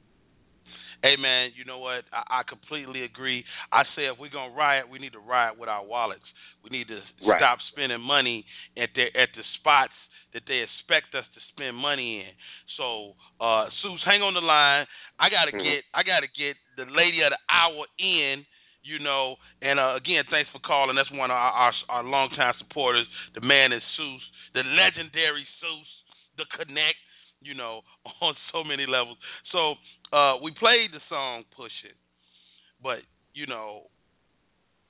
Hey 1.03 1.15
man, 1.15 1.51
you 1.55 1.63
know 1.65 1.77
what? 1.79 2.05
I, 2.11 2.41
I 2.41 2.43
completely 2.47 3.03
agree. 3.03 3.43
I 3.71 3.83
say 3.95 4.05
if 4.05 4.17
we're 4.19 4.29
gonna 4.33 4.53
riot, 4.53 4.89
we 4.89 4.99
need 4.99 5.13
to 5.13 5.19
riot 5.19 5.57
with 5.59 5.69
our 5.69 5.85
wallets. 5.85 6.25
We 6.63 6.69
need 6.71 6.87
to 6.87 6.99
Right. 7.25 7.39
stop 7.39 7.59
spending 7.71 8.01
money 8.01 8.45
at 8.77 8.89
the 8.95 9.05
at 9.13 9.29
the 9.35 9.43
spots 9.59 9.93
that 10.33 10.43
they 10.47 10.65
expect 10.65 11.15
us 11.15 11.25
to 11.33 11.39
spend 11.53 11.75
money 11.77 12.21
in. 12.21 12.31
So, 12.77 13.13
uh 13.39 13.69
Suze, 13.81 14.01
hang 14.05 14.21
on 14.21 14.33
the 14.33 14.41
line. 14.41 14.85
I 15.19 15.29
gotta 15.29 15.51
Mhm. 15.51 15.63
get 15.63 15.83
I 15.93 16.03
gotta 16.03 16.27
get 16.27 16.57
the 16.77 16.85
lady 16.85 17.21
of 17.21 17.31
the 17.31 17.39
hour 17.49 17.85
in. 17.99 18.45
You 18.87 19.03
know, 19.03 19.35
and 19.61 19.79
uh, 19.79 19.99
again, 19.99 20.23
thanks 20.31 20.47
for 20.55 20.63
calling. 20.63 20.95
That's 20.95 21.11
one 21.11 21.27
of 21.29 21.35
our, 21.35 21.51
our 21.51 21.73
our 21.89 22.03
longtime 22.03 22.55
supporters. 22.57 23.05
The 23.35 23.43
man 23.43 23.75
is 23.75 23.83
Seuss, 23.99 24.23
the 24.55 24.63
legendary 24.63 25.43
Seuss, 25.59 25.91
the 26.39 26.47
Connect. 26.55 26.95
You 27.43 27.53
know, 27.53 27.81
on 28.21 28.33
so 28.51 28.63
many 28.63 28.87
levels. 28.87 29.17
So 29.51 29.75
uh, 30.15 30.39
we 30.41 30.55
played 30.55 30.95
the 30.95 31.03
song 31.09 31.43
"Push 31.55 31.75
It," 31.83 31.99
but 32.81 33.03
you 33.35 33.45
know, 33.45 33.91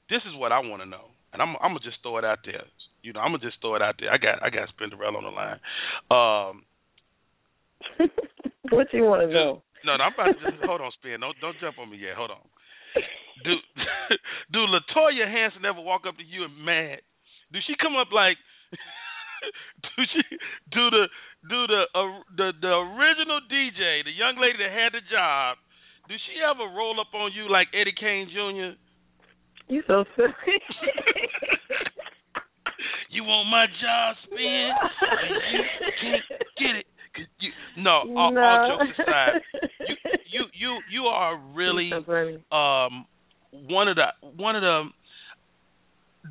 this 0.09 0.21
is 0.29 0.37
what 0.37 0.51
I 0.51 0.59
want 0.59 0.81
to 0.83 0.87
know, 0.87 1.11
and 1.33 1.41
I'm 1.41 1.55
I'm 1.57 1.73
gonna 1.73 1.83
just 1.83 1.97
throw 2.03 2.17
it 2.17 2.25
out 2.25 2.39
there. 2.45 2.63
You 3.01 3.13
know, 3.13 3.19
I'm 3.19 3.33
gonna 3.33 3.43
just 3.43 3.59
throw 3.61 3.75
it 3.75 3.81
out 3.81 3.95
there. 3.99 4.13
I 4.13 4.17
got 4.17 4.43
I 4.43 4.49
got 4.49 4.69
Spinderella 4.71 5.17
on 5.17 5.25
the 5.25 5.33
line. 5.33 5.59
Um, 6.07 6.63
what 8.69 8.87
you 8.93 9.03
want 9.03 9.27
to 9.27 9.33
know? 9.33 9.63
no, 9.85 9.95
no, 9.97 10.03
I'm 10.03 10.13
about 10.13 10.37
to 10.37 10.51
just 10.51 10.63
hold 10.63 10.81
on, 10.81 10.91
Spin. 10.99 11.19
Don't 11.19 11.35
don't 11.41 11.55
jump 11.59 11.79
on 11.79 11.89
me 11.89 11.97
yet. 11.97 12.15
Hold 12.15 12.31
on. 12.31 12.43
Do 13.43 13.53
do 14.57 14.65
Latoya 14.65 15.29
Hanson 15.29 15.61
ever 15.69 15.81
walk 15.81 16.09
up 16.09 16.17
to 16.17 16.25
you 16.25 16.41
and 16.49 16.57
mad? 16.65 17.05
Do 17.53 17.59
she 17.61 17.77
come 17.77 17.93
up 17.93 18.09
like? 18.09 18.41
do 19.85 20.01
she 20.09 20.21
do 20.73 20.89
the 20.89 21.05
do 21.45 21.59
the 21.69 21.81
uh, 21.93 22.25
the 22.33 22.49
the 22.57 22.73
original 22.73 23.37
DJ, 23.45 24.01
the 24.01 24.09
young 24.17 24.41
lady 24.41 24.57
that 24.57 24.73
had 24.73 24.97
the 24.97 25.05
job? 25.13 25.61
Do 26.09 26.15
she 26.17 26.41
ever 26.41 26.73
roll 26.73 26.99
up 26.99 27.13
on 27.13 27.31
you 27.37 27.45
like 27.51 27.67
Eddie 27.69 27.93
Kane 27.93 28.33
Jr.? 28.33 28.73
You 29.69 29.83
so 29.85 30.05
silly. 30.15 30.33
You 33.09 33.23
want 33.23 33.49
my 33.49 33.65
job, 33.81 34.15
Spin? 34.25 34.69
You 35.53 35.63
can't 36.01 36.23
get 36.59 36.75
it. 36.75 36.85
You, 37.39 37.51
no, 37.77 38.03
all, 38.15 38.31
no. 38.31 38.41
all 38.41 38.77
jokes 38.77 38.99
aside, 38.99 39.41
you 39.79 39.95
you 40.27 40.43
you 40.53 40.79
you 40.91 41.03
are 41.05 41.39
really 41.55 41.89
so 41.89 42.55
um 42.55 43.07
one 43.67 43.88
of 43.88 43.95
the 43.95 44.07
one 44.36 44.55
of 44.55 44.62
the 44.62 44.89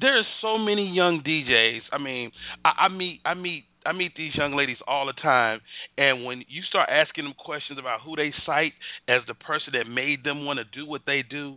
there's 0.00 0.26
so 0.42 0.58
many 0.58 0.88
young 0.92 1.22
DJs. 1.26 1.80
I 1.92 1.98
mean, 1.98 2.32
I, 2.64 2.86
I 2.86 2.88
meet 2.88 3.20
I 3.24 3.34
meet 3.34 3.64
I 3.84 3.92
meet 3.92 4.12
these 4.16 4.34
young 4.34 4.56
ladies 4.56 4.78
all 4.86 5.06
the 5.06 5.14
time, 5.14 5.60
and 5.96 6.24
when 6.24 6.44
you 6.48 6.62
start 6.68 6.88
asking 6.90 7.24
them 7.24 7.34
questions 7.38 7.78
about 7.78 8.00
who 8.04 8.16
they 8.16 8.32
cite 8.44 8.72
as 9.08 9.22
the 9.26 9.34
person 9.34 9.72
that 9.74 9.88
made 9.88 10.24
them 10.24 10.44
want 10.44 10.58
to 10.58 10.64
do 10.64 10.86
what 10.86 11.02
they 11.06 11.22
do, 11.22 11.56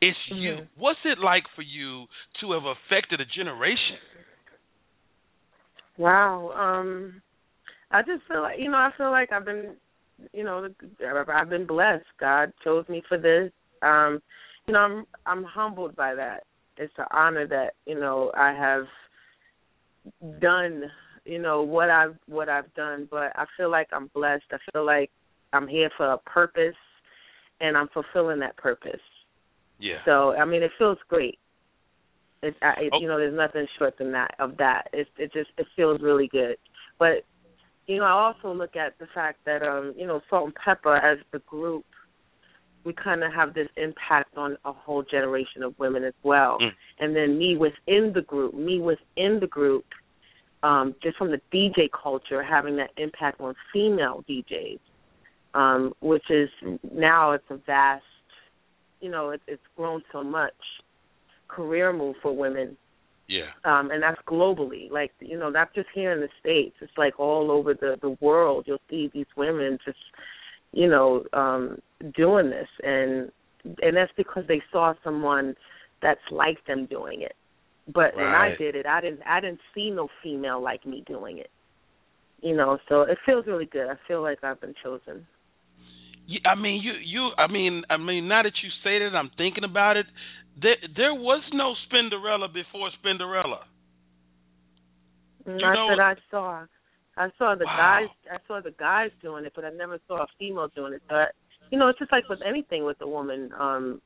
it's 0.00 0.18
you. 0.28 0.52
Mhm. 0.52 0.68
What's 0.76 1.00
it 1.04 1.18
like 1.18 1.44
for 1.54 1.62
you 1.62 2.06
to 2.40 2.52
have 2.52 2.64
affected 2.64 3.20
a 3.20 3.26
generation? 3.26 3.98
Wow. 5.98 6.52
Um, 6.52 7.20
I 7.90 8.02
just 8.02 8.22
feel 8.28 8.42
like 8.42 8.58
you 8.58 8.70
know 8.70 8.78
I 8.78 8.90
feel 8.96 9.10
like 9.10 9.32
I've 9.32 9.44
been, 9.44 9.76
you 10.32 10.44
know, 10.44 10.68
I've 11.28 11.50
been 11.50 11.66
blessed. 11.66 12.06
God 12.18 12.52
chose 12.64 12.88
me 12.88 13.02
for 13.08 13.18
this. 13.18 13.52
Um, 13.82 14.22
you 14.68 14.74
know, 14.74 14.80
I'm 14.80 15.06
I'm 15.26 15.44
humbled 15.44 15.96
by 15.96 16.14
that. 16.14 16.44
It's 16.76 16.92
an 16.98 17.06
honor 17.10 17.46
that 17.48 17.74
you 17.86 17.98
know 17.98 18.30
I 18.36 18.52
have 18.52 18.84
done. 20.40 20.84
You 21.24 21.38
know 21.40 21.62
what 21.62 21.90
I've 21.90 22.16
what 22.26 22.48
I've 22.48 22.72
done, 22.74 23.08
but 23.10 23.32
I 23.34 23.46
feel 23.56 23.70
like 23.70 23.88
I'm 23.92 24.10
blessed. 24.14 24.44
I 24.52 24.58
feel 24.72 24.84
like 24.84 25.10
I'm 25.52 25.66
here 25.66 25.90
for 25.96 26.12
a 26.12 26.18
purpose, 26.18 26.76
and 27.60 27.76
I'm 27.76 27.88
fulfilling 27.88 28.40
that 28.40 28.56
purpose. 28.56 29.00
Yeah. 29.78 29.98
So 30.04 30.32
I 30.32 30.44
mean, 30.44 30.62
it 30.62 30.70
feels 30.78 30.98
great. 31.08 31.38
It, 32.42 32.54
I, 32.62 32.82
it 32.82 32.90
Oh. 32.92 33.00
you 33.00 33.08
know, 33.08 33.18
there's 33.18 33.34
nothing 33.34 33.66
short 33.78 33.98
than 33.98 34.12
that 34.12 34.34
of 34.38 34.56
that. 34.58 34.88
It 34.92 35.08
it 35.16 35.32
just 35.32 35.50
it 35.56 35.66
feels 35.76 36.00
really 36.02 36.28
good. 36.28 36.56
But 36.98 37.24
you 37.86 37.96
know, 37.96 38.04
I 38.04 38.10
also 38.10 38.52
look 38.52 38.76
at 38.76 38.98
the 38.98 39.06
fact 39.14 39.38
that 39.46 39.62
um, 39.62 39.94
you 39.96 40.06
know, 40.06 40.20
Salt-N-Pepa 40.28 41.02
as 41.02 41.18
the 41.32 41.38
group, 41.40 41.86
we 42.84 42.92
kind 42.92 43.22
of 43.22 43.32
have 43.32 43.54
this 43.54 43.68
impact 43.76 44.36
on 44.36 44.56
a 44.64 44.72
whole 44.72 45.02
generation 45.02 45.62
of 45.62 45.78
women 45.78 46.04
as 46.04 46.14
well. 46.22 46.58
Mm. 46.60 46.70
And 47.00 47.16
then 47.16 47.38
me 47.38 47.56
within 47.56 48.12
the 48.14 48.22
group, 48.22 48.54
me 48.54 48.80
within 48.80 49.40
the 49.40 49.46
group, 49.48 49.84
um, 50.62 50.94
just 51.02 51.16
from 51.16 51.30
the 51.30 51.40
DJ 51.52 51.88
culture 51.90 52.42
having 52.42 52.76
that 52.76 52.90
impact 52.96 53.40
on 53.40 53.54
female 53.72 54.24
DJs, 54.28 54.80
um, 55.54 55.92
which 56.00 56.30
is 56.30 56.48
now 56.92 57.32
it's 57.32 57.44
a 57.50 57.56
vast, 57.56 58.02
you 59.00 59.10
know, 59.10 59.30
it, 59.30 59.40
it's 59.46 59.62
grown 59.76 60.02
so 60.12 60.22
much 60.24 60.52
career 61.48 61.92
move 61.92 62.14
for 62.22 62.34
women 62.36 62.76
Yeah. 63.26 63.50
um 63.64 63.90
and 63.90 64.02
that's 64.02 64.20
globally 64.28 64.90
like 64.90 65.12
you 65.20 65.38
know 65.38 65.48
not 65.50 65.74
just 65.74 65.88
here 65.94 66.12
in 66.12 66.20
the 66.20 66.28
states 66.38 66.76
it's 66.80 66.92
like 66.96 67.18
all 67.18 67.50
over 67.50 67.74
the 67.74 67.96
the 68.00 68.10
world 68.20 68.64
you'll 68.66 68.78
see 68.88 69.10
these 69.12 69.26
women 69.36 69.78
just 69.84 69.98
you 70.72 70.88
know 70.88 71.24
um 71.32 71.78
doing 72.16 72.50
this 72.50 72.68
and 72.82 73.30
and 73.82 73.96
that's 73.96 74.12
because 74.16 74.44
they 74.48 74.62
saw 74.70 74.94
someone 75.02 75.54
that's 76.02 76.20
like 76.30 76.64
them 76.66 76.86
doing 76.86 77.22
it 77.22 77.34
but 77.92 78.14
when 78.16 78.26
i 78.26 78.54
did 78.58 78.74
it 78.74 78.86
i 78.86 79.00
didn't 79.00 79.20
i 79.26 79.40
didn't 79.40 79.60
see 79.74 79.90
no 79.90 80.08
female 80.22 80.62
like 80.62 80.84
me 80.86 81.02
doing 81.06 81.38
it 81.38 81.50
you 82.40 82.54
know 82.54 82.78
so 82.88 83.02
it 83.02 83.18
feels 83.26 83.46
really 83.46 83.66
good 83.66 83.88
i 83.88 83.94
feel 84.06 84.22
like 84.22 84.42
i've 84.44 84.60
been 84.60 84.74
chosen 84.82 85.26
Yeah, 86.28 86.40
I 86.44 86.54
mean, 86.54 86.82
you, 86.82 86.92
you. 87.02 87.30
I 87.38 87.46
mean, 87.50 87.84
I 87.88 87.96
mean. 87.96 88.28
Now 88.28 88.42
that 88.42 88.52
you 88.62 88.68
say 88.84 88.98
that, 89.00 89.16
I'm 89.16 89.30
thinking 89.38 89.64
about 89.64 89.96
it. 89.96 90.04
There, 90.60 90.76
there 90.94 91.14
was 91.14 91.42
no 91.54 91.72
Spinderella 91.88 92.52
before 92.52 92.90
Spinderella. 93.00 93.64
And 95.46 95.58
You 95.58 95.66
know- 95.72 95.88
said 95.90 96.00
I 96.00 96.14
saw. 96.30 96.66
I 97.18 97.30
saw 97.36 97.54
the 97.54 97.66
Wow. 97.66 97.76
guys. 97.76 98.08
I 98.30 98.38
saw 98.46 98.60
the 98.60 98.70
guys 98.72 99.10
doing 99.20 99.44
it, 99.44 99.52
but 99.54 99.64
I 99.64 99.70
never 99.70 99.98
saw 100.06 100.22
a 100.22 100.26
female 100.38 100.68
doing 100.68 100.92
it. 100.92 101.02
But 101.08 101.34
you 101.70 101.78
know, 101.78 101.88
it's 101.88 101.98
just 101.98 102.12
like 102.12 102.28
with 102.28 102.40
anything 102.42 102.84
with 102.84 103.00
a 103.02 103.06
woman. 103.06 103.52
Um, 103.58 104.00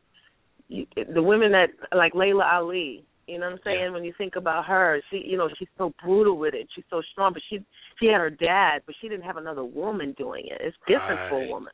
you, 0.69 0.87
the 1.12 1.23
women 1.23 1.52
that 1.52 1.71
like 1.95 2.14
Laila 2.14 2.45
Ali. 2.45 3.04
You 3.28 3.38
know 3.38 3.47
what 3.47 3.52
I'm 3.52 3.61
saying? 3.64 3.81
Yeah. 3.83 3.90
When 3.90 4.02
you 4.02 4.12
think 4.19 4.35
about 4.35 4.64
her, 4.64 5.00
she, 5.09 5.19
you 5.25 5.37
know, 5.37 5.49
she's 5.57 5.69
so 5.78 5.92
brutal 6.02 6.37
with 6.37 6.54
it. 6.54 6.66
She's 6.75 6.85
so 6.90 7.00
strong, 7.12 7.33
but 7.33 7.42
she 7.49 7.64
she 8.00 8.07
had 8.07 8.21
her 8.21 8.31
dad, 8.31 8.83
but 8.85 8.97
she 9.00 9.09
didn't 9.09 9.25
have 9.25 9.37
another 9.37 9.64
woman 9.64 10.12
doing 10.19 10.45
it. 10.47 10.61
It's 10.61 10.76
different 10.88 11.21
for 11.28 11.37
a 11.37 11.47
woman, 11.47 11.73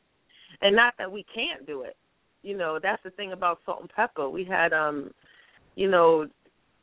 and 0.61 0.75
not 0.75 0.93
that 0.99 1.11
we 1.11 1.25
can't 1.33 1.65
do 1.65 1.81
it. 1.81 1.95
You 2.43 2.55
know, 2.55 2.79
that's 2.81 3.01
the 3.03 3.09
thing 3.09 3.31
about 3.33 3.59
Salt-N-Pepa. 3.65 4.31
We 4.31 4.45
had, 4.45 4.71
um, 4.71 5.11
you 5.75 5.89
know, 5.89 6.27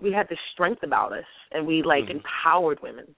we 0.02 0.12
had 0.12 0.28
the 0.28 0.36
strength 0.52 0.82
about 0.82 1.12
us, 1.12 1.24
and 1.52 1.66
we 1.66 1.82
like 1.82 2.06
Mhm. 2.06 2.16
empowered 2.16 2.82
women 2.82 3.14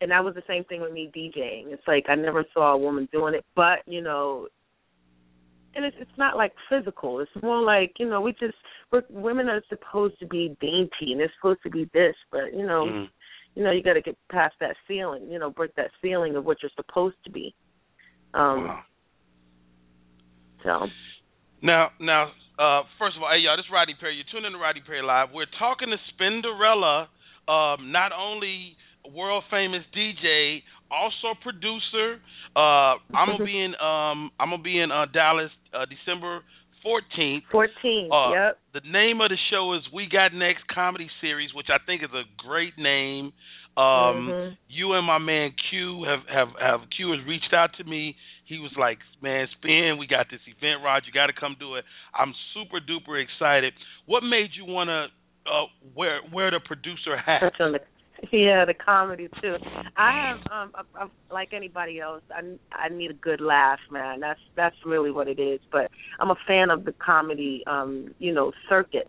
and 0.00 0.10
that 0.10 0.24
was 0.24 0.34
the 0.34 0.42
same 0.46 0.64
thing 0.64 0.80
with 0.80 0.92
me 0.92 1.10
DJing. 1.14 1.72
It's 1.72 1.86
like 1.86 2.06
I 2.08 2.14
never 2.14 2.44
saw 2.52 2.72
a 2.72 2.78
woman 2.78 3.08
doing 3.12 3.34
it, 3.34 3.44
but 3.54 3.78
you 3.86 4.02
know, 4.02 4.48
and 5.74 5.84
it's 5.84 5.96
it's 5.98 6.18
not 6.18 6.36
like 6.36 6.52
physical. 6.68 7.20
It's 7.20 7.30
more 7.42 7.62
like 7.62 7.94
you 7.98 8.08
know 8.08 8.20
we 8.20 8.32
just 8.32 8.54
we're 8.92 9.02
women 9.10 9.48
are 9.48 9.62
supposed 9.68 10.18
to 10.20 10.26
be 10.26 10.56
dainty 10.60 11.12
and 11.12 11.20
they're 11.20 11.32
supposed 11.38 11.62
to 11.64 11.70
be 11.70 11.88
this, 11.92 12.14
but 12.30 12.52
you 12.54 12.66
know, 12.66 12.84
Mhm. 12.86 13.08
you 13.54 13.62
know 13.64 13.70
you 13.70 13.82
got 13.82 13.94
to 13.94 14.02
get 14.02 14.16
past 14.30 14.54
that 14.60 14.76
ceiling. 14.86 15.30
You 15.30 15.38
know, 15.38 15.50
break 15.50 15.74
that 15.76 15.90
ceiling 16.02 16.36
of 16.36 16.44
what 16.44 16.62
you're 16.62 16.70
supposed 16.76 17.16
to 17.24 17.30
be. 17.30 17.54
Um. 18.34 18.68
Wow. 18.68 18.82
So. 20.64 20.86
Now, 21.62 21.90
now, 22.00 22.32
uh, 22.58 22.82
first 22.98 23.16
of 23.16 23.22
all, 23.22 23.30
hey 23.30 23.38
y'all, 23.38 23.56
this 23.56 23.64
is 23.64 23.72
Rodney 23.72 23.94
Perry. 23.98 24.16
You're 24.16 24.26
tuning 24.30 24.46
in 24.46 24.52
to 24.52 24.58
Rodney 24.58 24.82
Perry 24.84 25.02
Live. 25.02 25.28
We're 25.32 25.46
talking 25.58 25.88
to 25.88 25.98
Spinderella, 26.12 27.08
um, 27.48 27.92
not 27.92 28.12
only 28.12 28.76
world 29.14 29.44
famous 29.50 29.82
DJ, 29.96 30.62
also 30.90 31.38
producer. 31.42 32.20
Uh, 32.54 32.96
I'm 33.14 33.28
gonna 33.28 33.44
be 33.44 33.60
in, 33.62 33.74
um, 33.74 34.30
I'm 34.40 34.50
gonna 34.50 34.62
be 34.62 34.80
in 34.80 34.90
uh, 34.90 35.06
Dallas 35.12 35.50
uh, 35.74 35.84
December 35.86 36.40
14th. 36.84 37.42
14th. 37.52 38.08
Uh, 38.10 38.32
yep. 38.32 38.58
The 38.72 38.88
name 38.88 39.20
of 39.20 39.30
the 39.30 39.38
show 39.50 39.74
is 39.74 39.82
We 39.92 40.08
Got 40.10 40.32
Next 40.32 40.66
Comedy 40.72 41.10
Series, 41.20 41.50
which 41.54 41.66
I 41.68 41.78
think 41.84 42.02
is 42.02 42.10
a 42.14 42.22
great 42.38 42.78
name. 42.78 43.32
Um, 43.76 44.30
Mhm. 44.30 44.56
You 44.68 44.94
and 44.94 45.06
my 45.06 45.18
man 45.18 45.52
Q 45.68 46.04
have 46.04 46.26
have 46.28 46.48
have 46.58 46.80
Q 46.96 47.12
has 47.12 47.20
reached 47.26 47.52
out 47.52 47.74
to 47.76 47.84
me. 47.84 48.16
He 48.46 48.58
was 48.58 48.70
like, 48.78 48.98
"Man, 49.20 49.48
Spin, 49.52 49.98
we 49.98 50.06
got 50.06 50.30
this 50.30 50.40
event, 50.46 50.82
Rod. 50.82 51.02
You 51.04 51.12
got 51.12 51.26
to 51.26 51.34
come 51.34 51.56
do 51.58 51.74
it." 51.74 51.84
I'm 52.14 52.32
super 52.54 52.80
duper 52.80 53.22
excited. 53.22 53.74
What 54.06 54.22
made 54.22 54.50
you 54.54 54.64
want 54.64 54.88
to 54.88 55.08
uh, 55.50 55.66
wear 55.94 56.20
wear 56.32 56.50
the 56.50 56.60
producer 56.60 57.16
hat? 57.18 57.42
Touch 58.20 58.28
on 58.32 58.32
the 58.32 58.38
yeah 58.38 58.64
the 58.64 58.74
comedy 58.74 59.28
too. 59.40 59.56
I 59.96 60.12
have 60.12 60.38
um 60.52 60.72
I, 60.74 61.04
I, 61.04 61.06
like 61.32 61.52
anybody 61.52 62.00
else 62.00 62.22
i 62.30 62.42
i 62.72 62.88
need 62.88 63.10
a 63.10 63.14
good 63.14 63.40
laugh 63.40 63.80
man. 63.90 64.20
That's 64.20 64.40
that's 64.56 64.76
really 64.84 65.10
what 65.10 65.28
it 65.28 65.38
is. 65.38 65.60
But 65.70 65.90
i'm 66.20 66.30
a 66.30 66.36
fan 66.46 66.70
of 66.70 66.84
the 66.84 66.92
comedy 66.92 67.62
um 67.66 68.14
you 68.18 68.32
know 68.32 68.52
circuit 68.68 69.08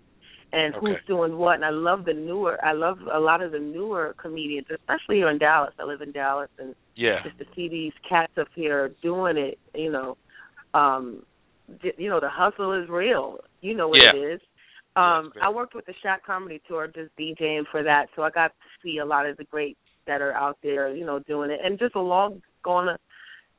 and 0.53 0.73
who's 0.75 0.97
doing 1.07 1.37
what. 1.37 1.55
And 1.55 1.65
i 1.65 1.69
love 1.69 2.05
the 2.05 2.13
newer 2.13 2.57
i 2.63 2.73
love 2.73 2.99
a 3.13 3.19
lot 3.19 3.41
of 3.41 3.51
the 3.51 3.59
newer 3.59 4.15
comedians 4.17 4.67
especially 4.73 5.17
here 5.17 5.29
in 5.29 5.37
dallas. 5.37 5.73
I 5.79 5.83
live 5.83 6.01
in 6.01 6.11
dallas 6.11 6.49
and 6.59 6.75
Yeah, 6.95 7.23
just 7.23 7.37
to 7.39 7.45
see 7.55 7.67
these 7.69 7.93
cats 8.07 8.33
up 8.37 8.47
here 8.55 8.91
doing 9.01 9.37
it 9.37 9.59
you 9.75 9.91
know 9.91 10.17
um 10.73 11.23
you 11.97 12.09
know 12.09 12.19
the 12.19 12.29
hustle 12.29 12.73
is 12.73 12.87
real. 12.89 13.39
You 13.61 13.75
know 13.75 13.89
what 13.89 14.01
Yeah. 14.01 14.13
it 14.13 14.17
is 14.17 14.41
um 14.97 15.31
I 15.41 15.49
worked 15.49 15.75
with 15.75 15.86
the 15.86 15.93
Shot 16.03 16.19
Comedy 16.25 16.62
Tour 16.67 16.88
just 16.88 17.15
DJing 17.19 17.63
for 17.71 17.83
that, 17.83 18.07
so 18.15 18.23
I 18.23 18.31
got 18.31 18.47
to 18.47 18.67
see 18.83 18.97
a 18.97 19.05
lot 19.05 19.25
of 19.25 19.38
the 19.38 19.43
greats 19.45 19.79
that 20.07 20.21
are 20.21 20.33
out 20.33 20.57
there, 20.63 20.95
you 20.95 21.05
know, 21.05 21.19
doing 21.19 21.51
it, 21.51 21.60
and 21.63 21.77
just 21.77 21.95
along 21.95 22.41
going, 22.63 22.95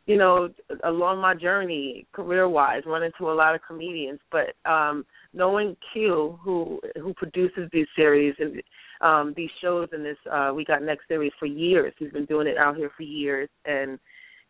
you 0.07 0.17
know, 0.17 0.49
along 0.85 1.21
my 1.21 1.35
journey 1.35 2.07
career 2.13 2.49
wise, 2.49 2.83
running 2.87 3.13
to 3.19 3.31
a 3.31 3.39
lot 3.43 3.55
of 3.55 3.61
comedians, 3.67 4.21
but 4.33 4.55
um 4.71 5.05
knowing 5.33 5.77
Q, 5.93 6.39
who 6.43 6.81
who 7.03 7.15
produces 7.15 7.69
these 7.73 7.87
series 7.95 8.35
and 8.39 8.63
um 9.01 9.35
these 9.37 9.51
shows 9.63 9.89
in 9.93 10.03
this 10.03 10.17
uh 10.33 10.51
We 10.55 10.65
Got 10.65 10.83
Next 10.83 11.07
series 11.09 11.33
for 11.39 11.47
years, 11.47 11.93
he's 11.99 12.13
been 12.13 12.25
doing 12.25 12.49
it 12.49 12.59
out 12.59 12.77
here 12.77 12.91
for 12.97 13.05
years, 13.05 13.49
and 13.65 13.99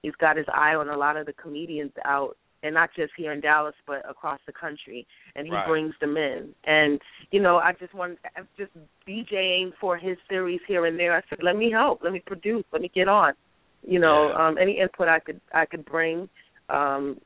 he's 0.03 0.14
got 0.20 0.37
his 0.37 0.46
eye 0.55 0.74
on 0.74 0.88
a 0.88 0.96
lot 0.96 1.16
of 1.16 1.27
the 1.27 1.33
comedians 1.35 1.92
out 2.05 2.37
and 2.62 2.75
not 2.75 2.90
just 2.94 3.12
here 3.16 3.33
in 3.33 3.40
Dallas 3.40 3.75
but 3.87 4.09
across 4.09 4.40
the 4.47 4.53
country. 4.53 5.07
And 5.37 5.47
he 5.47 5.53
Right. 5.53 5.66
brings 5.66 5.94
them 6.01 6.16
in. 6.16 6.55
And 6.64 7.01
you 7.31 7.40
know 7.40 7.59
I 7.59 7.73
just 7.79 7.94
want 7.94 8.18
I'm 8.37 8.49
just 8.57 8.73
DJing 9.07 9.73
for 9.81 9.97
his 9.97 10.16
series 10.29 10.61
here 10.66 10.87
and 10.87 10.99
there. 10.99 11.16
I 11.16 11.23
said 11.29 11.38
let 11.42 11.57
me 11.57 11.71
help. 11.71 12.01
Let 12.03 12.12
me 12.12 12.23
produce. 12.27 12.64
Let 12.73 12.83
me 12.83 12.90
get 12.94 13.09
on. 13.09 13.35
You 13.87 14.01
know 14.01 14.29
Yeah. 14.31 14.47
um 14.49 14.59
any 14.59 14.79
input 14.79 15.09
I 15.09 15.21
could 15.21 15.40
I 15.53 15.66
could 15.66 15.85
bring 15.85 16.29
um 16.68 17.21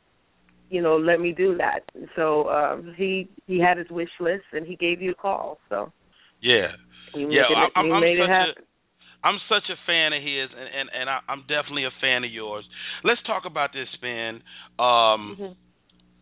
you 0.70 0.82
know 0.82 0.96
let 0.96 1.20
me 1.20 1.32
do 1.32 1.56
that. 1.58 1.80
So 2.16 2.48
um 2.50 2.94
he 2.96 3.28
he 3.46 3.58
had 3.60 3.78
his 3.78 3.90
wish 3.90 4.10
list 4.20 4.44
and 4.52 4.66
he 4.66 4.76
gave 4.76 5.00
you 5.02 5.12
a 5.12 5.14
call 5.14 5.58
so. 5.68 5.92
Yeah. 6.40 6.72
we 7.14 7.24
Yeah, 7.26 7.42
made 7.48 7.50
it, 7.52 7.56
I'm- 7.76 7.84
we 7.84 7.92
I'm 7.92 8.00
made 8.00 8.18
it 8.18 8.28
such 8.28 8.64
I'm 9.24 9.38
such 9.48 9.70
a 9.70 9.76
fan 9.86 10.12
of 10.12 10.22
his, 10.22 10.50
and 10.50 10.68
and, 10.68 10.88
and 10.94 11.10
I, 11.10 11.20
I'm 11.28 11.42
definitely 11.42 11.84
a 11.84 11.94
fan 12.00 12.24
of 12.24 12.30
yours. 12.32 12.64
Let's 13.04 13.22
talk 13.22 13.44
about 13.46 13.72
this, 13.72 13.88
Spin. 13.94 14.42
Um, 14.78 15.36
Mhm. 15.38 15.56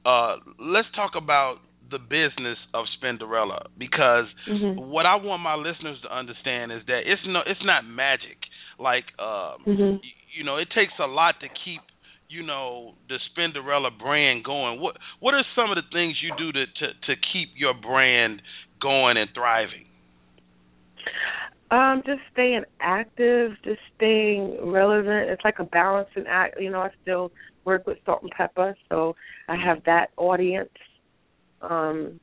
uh, 0.04 0.36
let's 0.58 0.88
talk 0.94 1.12
about 1.16 1.60
the 1.90 1.98
business 1.98 2.58
of 2.72 2.86
Spinderella 3.00 3.66
because 3.76 4.26
Mhm. 4.46 4.76
what 4.76 5.06
I 5.06 5.16
want 5.16 5.42
my 5.42 5.54
listeners 5.56 6.00
to 6.02 6.14
understand 6.14 6.70
is 6.72 6.84
that 6.86 7.02
it's 7.10 7.24
no, 7.26 7.40
it's 7.46 7.62
not 7.64 7.84
magic. 7.84 8.38
Like, 8.78 9.06
um, 9.18 9.64
Mhm. 9.66 10.00
y- 10.02 10.14
you 10.32 10.44
know, 10.44 10.56
it 10.56 10.70
takes 10.70 10.92
a 10.98 11.06
lot 11.06 11.40
to 11.40 11.48
keep, 11.48 11.82
you 12.28 12.42
know, 12.42 12.94
the 13.08 13.18
Spinderella 13.30 13.90
brand 13.98 14.44
going. 14.44 14.78
What 14.80 14.98
What 15.18 15.34
are 15.34 15.44
some 15.54 15.70
of 15.70 15.76
the 15.76 15.88
things 15.90 16.22
you 16.22 16.30
do 16.32 16.52
to 16.52 16.66
to, 16.66 16.94
to 16.94 17.16
keep 17.16 17.50
your 17.56 17.74
brand 17.74 18.40
going 18.78 19.16
and 19.16 19.32
thriving? 19.34 19.86
Um, 21.70 22.02
just 22.04 22.20
staying 22.32 22.64
active, 22.80 23.52
just 23.62 23.78
staying 23.96 24.58
relevant. 24.62 25.30
It's 25.30 25.44
like 25.44 25.60
a 25.60 25.64
balancing 25.64 26.24
act. 26.28 26.60
You 26.60 26.70
know, 26.70 26.80
I 26.80 26.90
still 27.02 27.30
work 27.64 27.86
with 27.86 27.98
Salt-N-Pepa, 28.04 28.74
so 28.88 29.14
I 29.48 29.56
have 29.56 29.78
that 29.84 30.10
audience. 30.16 30.70
Um, 31.62 32.18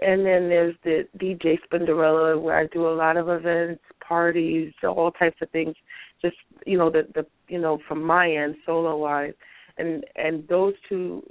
and 0.00 0.20
then 0.20 0.48
there's 0.48 0.74
the 0.84 1.06
DJ 1.18 1.58
Spinderella, 1.70 2.40
where 2.40 2.58
I 2.58 2.66
do 2.66 2.88
a 2.88 2.94
lot 2.94 3.16
of 3.16 3.28
events, 3.28 3.82
parties, 4.06 4.72
all 4.82 5.12
types 5.12 5.36
of 5.40 5.50
things. 5.50 5.74
Just 6.20 6.36
you 6.66 6.78
know, 6.78 6.90
the 6.90 7.06
the 7.14 7.26
you 7.48 7.60
know 7.60 7.78
from 7.86 8.02
my 8.02 8.30
end, 8.30 8.56
solo 8.66 8.96
wise, 8.96 9.34
and 9.76 10.04
and 10.16 10.46
those 10.48 10.74
two 10.88 11.22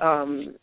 um 0.00 0.54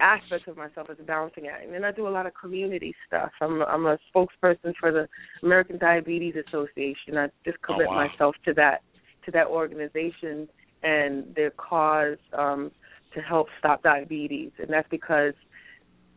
aspects 0.00 0.48
of 0.48 0.56
myself 0.56 0.88
as 0.90 0.98
a 1.00 1.02
balancing 1.02 1.46
act. 1.48 1.64
And 1.64 1.72
then 1.74 1.84
I 1.84 1.92
do 1.92 2.06
a 2.06 2.10
lot 2.10 2.26
of 2.26 2.32
community 2.40 2.94
stuff. 3.06 3.30
I'm 3.40 3.62
I'm 3.62 3.86
a 3.86 3.98
spokesperson 4.14 4.74
for 4.78 4.92
the 4.92 5.08
American 5.42 5.78
Diabetes 5.78 6.34
Association. 6.48 7.16
I 7.16 7.28
just 7.44 7.58
Oh, 7.68 7.74
commit 7.74 7.88
wow. 7.88 8.08
myself 8.08 8.34
to 8.44 8.52
that 8.54 8.82
to 9.24 9.30
that 9.32 9.46
organization 9.46 10.48
and 10.82 11.34
their 11.34 11.50
cause 11.52 12.18
um 12.36 12.70
to 13.14 13.20
help 13.22 13.48
stop 13.58 13.82
diabetes. 13.82 14.52
And 14.58 14.68
that's 14.70 14.88
because 14.90 15.34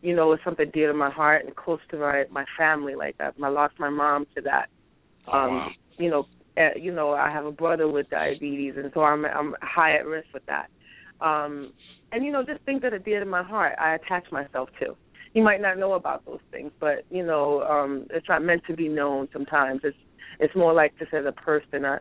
you 0.02 0.16
know 0.16 0.32
it's 0.34 0.44
something 0.44 0.70
dear 0.74 0.92
to 0.92 0.98
my 0.98 1.10
heart 1.10 1.46
and 1.46 1.56
close 1.56 1.80
to 1.92 1.98
my 1.98 2.26
my 2.32 2.46
family. 2.58 2.96
Like 2.96 3.16
I, 3.20 3.30
I 3.42 3.50
lost 3.50 3.76
my 3.80 3.90
mom 3.90 4.26
to 4.36 4.42
that. 4.44 4.68
Oh, 5.28 5.38
Um, 5.38 5.50
wow. 5.56 5.70
You 5.98 6.10
know, 6.10 6.28
uh, 6.58 6.70
you 6.78 6.94
know, 6.94 7.12
I 7.12 7.30
have 7.32 7.46
a 7.46 7.52
brother 7.52 7.88
with 7.88 8.10
diabetes, 8.10 8.76
and 8.78 8.92
so 8.94 9.02
I'm 9.04 9.26
I'm 9.26 9.56
high 9.62 9.96
at 9.96 10.06
risk 10.06 10.28
with 10.34 10.46
that. 10.48 10.68
Um, 11.22 11.74
and 12.12 12.26
you 12.26 12.32
know, 12.32 12.44
just 12.44 12.62
things 12.66 12.82
that 12.82 12.94
are 12.94 13.00
dear 13.00 13.20
to 13.20 13.26
my 13.26 13.44
heart, 13.44 13.76
I 13.80 13.96
attach 13.96 14.32
myself 14.32 14.70
to. 14.80 14.96
You 15.34 15.44
might 15.44 15.62
not 15.62 15.78
know 15.78 15.94
about 15.94 16.26
those 16.26 16.40
things, 16.52 16.72
but 16.80 17.06
you 17.10 17.26
know, 17.26 17.62
um, 17.64 18.08
it's 18.10 18.28
not 18.28 18.44
meant 18.44 18.64
to 18.68 18.76
be 18.76 18.88
known. 18.88 19.28
Sometimes 19.32 19.82
it's 19.84 19.98
it's 20.40 20.56
more 20.56 20.74
like 20.74 20.98
just 20.98 21.14
as 21.14 21.26
a 21.26 21.32
person. 21.32 21.86
I, 21.86 22.00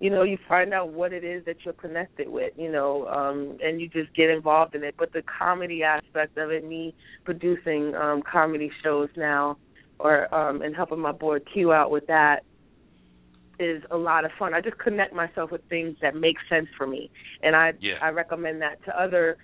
you 0.00 0.10
know, 0.10 0.22
you 0.22 0.38
find 0.48 0.74
out 0.74 0.92
what 0.92 1.12
it 1.12 1.22
is 1.22 1.44
that 1.46 1.56
you're 1.64 1.74
connected 1.74 2.28
with, 2.28 2.52
you 2.56 2.70
know, 2.70 3.06
um, 3.06 3.56
and 3.62 3.80
you 3.80 3.88
just 3.88 4.12
get 4.14 4.28
involved 4.28 4.74
in 4.74 4.82
it. 4.82 4.96
But 4.98 5.12
the 5.12 5.22
comedy 5.22 5.82
aspect 5.82 6.36
of 6.36 6.50
it, 6.50 6.66
me 6.66 6.94
producing 7.24 7.94
um, 7.94 8.22
comedy 8.30 8.70
shows 8.82 9.08
now, 9.16 9.56
or 10.00 10.32
um, 10.34 10.62
and 10.62 10.74
helping 10.74 10.98
my 10.98 11.12
boy 11.12 11.38
Q 11.40 11.72
out 11.72 11.90
with 11.90 12.06
that, 12.08 12.42
is 13.58 13.82
a 13.90 13.96
lot 13.96 14.24
of 14.24 14.30
fun. 14.38 14.54
I 14.54 14.60
just 14.60 14.78
connect 14.78 15.12
myself 15.12 15.50
with 15.50 15.62
things 15.68 15.96
that 16.02 16.14
make 16.14 16.36
sense 16.48 16.68
for 16.76 16.86
me, 16.86 17.10
and 17.42 17.54
I 17.54 17.72
Yeah. 17.80 17.98
I 18.00 18.10
recommend 18.10 18.62
that 18.62 18.82
to 18.84 19.00
other, 19.00 19.36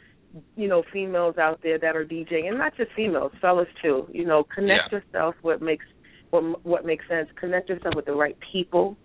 you 0.57 0.69
know, 0.69 0.83
females 0.93 1.39
out 1.39 1.61
there 1.63 1.79
that 1.79 1.97
are 1.97 2.05
DJing, 2.05 2.49
and 2.49 2.59
not 2.59 2.77
just 2.77 2.93
females, 2.93 3.33
fellas 3.41 3.69
too. 3.83 4.09
You 4.13 4.25
know, 4.25 4.45
connect 4.45 4.93
Yeah. 4.93 4.99
yourself 4.99 5.37
what 5.43 5.61
makes 5.61 5.87
what 6.31 6.65
what 6.65 6.85
makes 6.85 7.07
sense. 7.09 7.31
Connect 7.33 7.69
yourself 7.69 7.95
with 7.95 8.07
the 8.07 8.15
right 8.15 8.37
people 8.53 8.97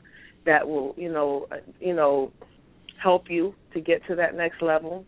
that 0.45 0.67
will, 0.67 0.93
you 0.97 1.11
know, 1.11 1.47
uh, 1.51 1.57
you 1.79 1.93
know, 1.93 2.31
help 3.01 3.29
you 3.29 3.55
to 3.73 3.81
get 3.81 4.05
to 4.05 4.15
that 4.15 4.35
next 4.35 4.61
level, 4.61 5.05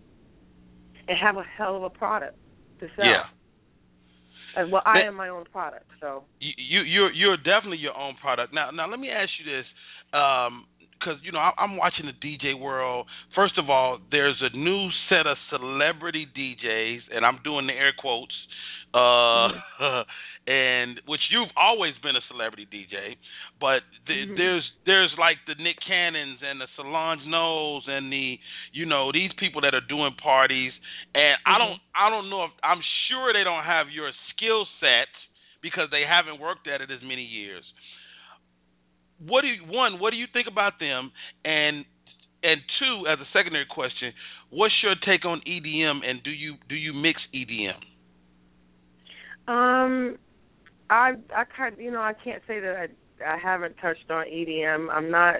and 1.07 1.17
have 1.17 1.37
a 1.37 1.43
hell 1.43 1.75
of 1.75 1.83
a 1.83 1.89
product 1.89 2.35
to 2.79 2.87
sell. 2.95 3.05
Yeah. 3.05 3.23
And 4.57 4.71
well, 4.71 4.81
I 4.85 4.93
But- 4.99 5.03
am 5.03 5.15
my 5.15 5.29
own 5.29 5.45
product, 5.45 5.85
so. 6.01 6.23
you 6.39 6.53
you- 6.57 6.81
you're 6.83 7.11
you're 7.11 7.37
definitely 7.37 7.77
your 7.77 7.95
own 7.97 8.15
product. 8.15 8.53
Now 8.53 8.71
now 8.71 8.87
let 8.87 8.99
me 8.99 9.09
ask 9.09 9.29
you 9.39 9.45
this, 9.45 9.65
because 10.11 11.17
you 11.21 11.31
know 11.31 11.39
I, 11.39 11.51
I'm 11.57 11.77
watching 11.77 12.05
the 12.07 12.13
DJ 12.13 12.53
world. 12.59 13.07
First 13.35 13.57
of 13.57 13.69
all, 13.69 13.99
there's 14.11 14.41
a 14.41 14.55
new 14.57 14.89
set 15.09 15.27
of 15.27 15.37
celebrity 15.49 16.25
DJs, 16.35 17.01
and 17.15 17.25
I'm 17.25 17.39
doing 17.43 17.67
the 17.67 17.73
air 17.73 17.93
quotes. 17.97 18.33
Uh, 18.93 19.49
and 20.47 21.01
which 21.05 21.19
you've 21.29 21.51
always 21.57 21.93
been 22.01 22.15
a 22.15 22.21
celebrity 22.29 22.65
DJ, 22.71 23.17
but 23.59 23.83
th- 24.07 24.29
Mhm. 24.29 24.37
there's 24.37 24.71
there's 24.85 25.13
like 25.17 25.37
the 25.45 25.55
Nick 25.55 25.77
Cannons 25.85 26.41
and 26.41 26.61
the 26.61 26.67
Solange 26.75 27.25
Knowles 27.25 27.83
and 27.87 28.11
the 28.11 28.39
you 28.71 28.85
know 28.85 29.11
these 29.11 29.31
people 29.33 29.61
that 29.61 29.75
are 29.75 29.81
doing 29.81 30.13
parties, 30.15 30.71
and 31.13 31.37
I 31.45 31.57
don't 31.57 31.81
I 31.93 32.09
don't 32.09 32.29
know 32.29 32.45
if 32.45 32.51
I'm 32.63 32.81
sure 33.09 33.33
they 33.33 33.43
don't 33.43 33.65
have 33.65 33.89
your 33.91 34.11
skill 34.31 34.65
set 34.79 35.09
because 35.61 35.89
they 35.91 36.03
haven't 36.07 36.39
worked 36.39 36.67
at 36.67 36.81
it 36.81 36.89
as 36.91 37.01
many 37.03 37.23
years. 37.25 37.65
What 39.19 39.41
do 39.41 39.47
you 39.49 39.63
one? 39.65 39.99
What 39.99 40.11
do 40.11 40.17
you 40.17 40.27
think 40.31 40.47
about 40.47 40.79
them? 40.79 41.11
And 41.43 41.83
and 42.43 42.61
two, 42.79 43.07
as 43.07 43.19
a 43.19 43.25
secondary 43.33 43.65
question, 43.65 44.13
what's 44.49 44.75
your 44.81 44.95
take 44.95 45.25
on 45.25 45.41
EDM? 45.41 46.05
And 46.07 46.23
do 46.23 46.29
you 46.31 46.55
do 46.69 46.75
you 46.75 46.93
mix 46.93 47.19
EDM? 47.33 47.81
Um, 49.47 50.17
I 50.89 51.13
I 51.35 51.43
kind 51.45 51.75
you 51.77 51.91
know 51.91 52.01
I 52.01 52.13
can't 52.13 52.41
say 52.47 52.59
that 52.59 52.75
I 52.75 53.33
I 53.33 53.37
haven't 53.37 53.75
touched 53.81 54.09
on 54.09 54.25
EDM. 54.25 54.89
I'm 54.91 55.11
not 55.11 55.35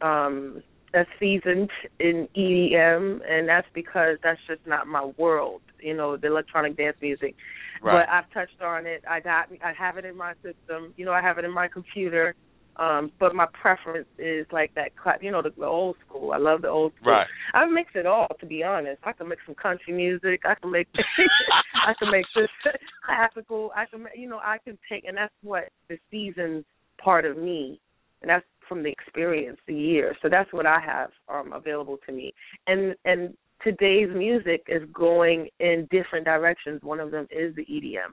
um 0.00 0.62
a 0.94 1.04
seasoned 1.18 1.70
in 1.98 2.28
EDM, 2.36 3.20
and 3.28 3.48
that's 3.48 3.66
because 3.74 4.16
that's 4.22 4.40
just 4.46 4.60
not 4.66 4.86
my 4.86 5.10
world. 5.18 5.60
You 5.80 5.94
know, 5.94 6.16
the 6.16 6.28
electronic 6.28 6.76
dance 6.76 6.96
music. 7.02 7.34
But 7.82 8.08
I've 8.08 8.30
touched 8.32 8.62
on 8.62 8.86
it. 8.86 9.02
I 9.08 9.20
got 9.20 9.48
I 9.62 9.72
have 9.72 9.98
it 9.98 10.04
in 10.04 10.16
my 10.16 10.34
system. 10.34 10.94
You 10.96 11.04
know, 11.04 11.12
I 11.12 11.20
have 11.20 11.38
it 11.38 11.44
in 11.44 11.52
my 11.52 11.68
computer. 11.68 12.34
Um, 12.76 13.12
but 13.20 13.34
my 13.34 13.46
preference 13.60 14.08
is 14.18 14.46
like 14.52 14.74
that, 14.74 14.90
you 15.22 15.30
know, 15.30 15.42
the, 15.42 15.50
the 15.56 15.66
old 15.66 15.96
school. 16.06 16.32
I 16.32 16.38
love 16.38 16.62
the 16.62 16.68
old 16.68 16.92
school. 17.00 17.12
Right. 17.12 17.26
I 17.52 17.66
mix 17.66 17.90
it 17.94 18.06
all, 18.06 18.28
to 18.40 18.46
be 18.46 18.62
honest. 18.62 19.00
I 19.04 19.12
can 19.12 19.28
make 19.28 19.38
some 19.46 19.54
country 19.54 19.92
music. 19.92 20.40
I 20.44 20.54
can 20.60 20.70
make, 20.70 20.88
I 21.86 21.92
can 21.98 22.10
make 22.10 22.26
this 22.34 22.48
classical. 23.06 23.70
I 23.76 23.86
can, 23.86 24.06
you 24.16 24.28
know, 24.28 24.38
I 24.38 24.58
can 24.64 24.76
take, 24.90 25.04
and 25.04 25.16
that's 25.16 25.32
what 25.42 25.64
the 25.88 25.98
seasons 26.10 26.64
part 26.98 27.24
of 27.24 27.36
me, 27.36 27.80
and 28.22 28.30
that's 28.30 28.44
from 28.68 28.82
the 28.82 28.90
experience, 28.90 29.58
the 29.66 29.74
year. 29.74 30.16
So 30.22 30.28
that's 30.28 30.52
what 30.52 30.66
I 30.66 30.80
have 30.80 31.10
um 31.28 31.52
available 31.52 31.98
to 32.06 32.12
me. 32.12 32.32
And 32.66 32.94
and 33.04 33.34
today's 33.62 34.08
music 34.14 34.64
is 34.68 34.82
going 34.92 35.48
in 35.60 35.86
different 35.90 36.24
directions. 36.24 36.82
One 36.82 36.98
of 36.98 37.10
them 37.10 37.26
is 37.30 37.54
the 37.54 37.62
EDM 37.62 38.12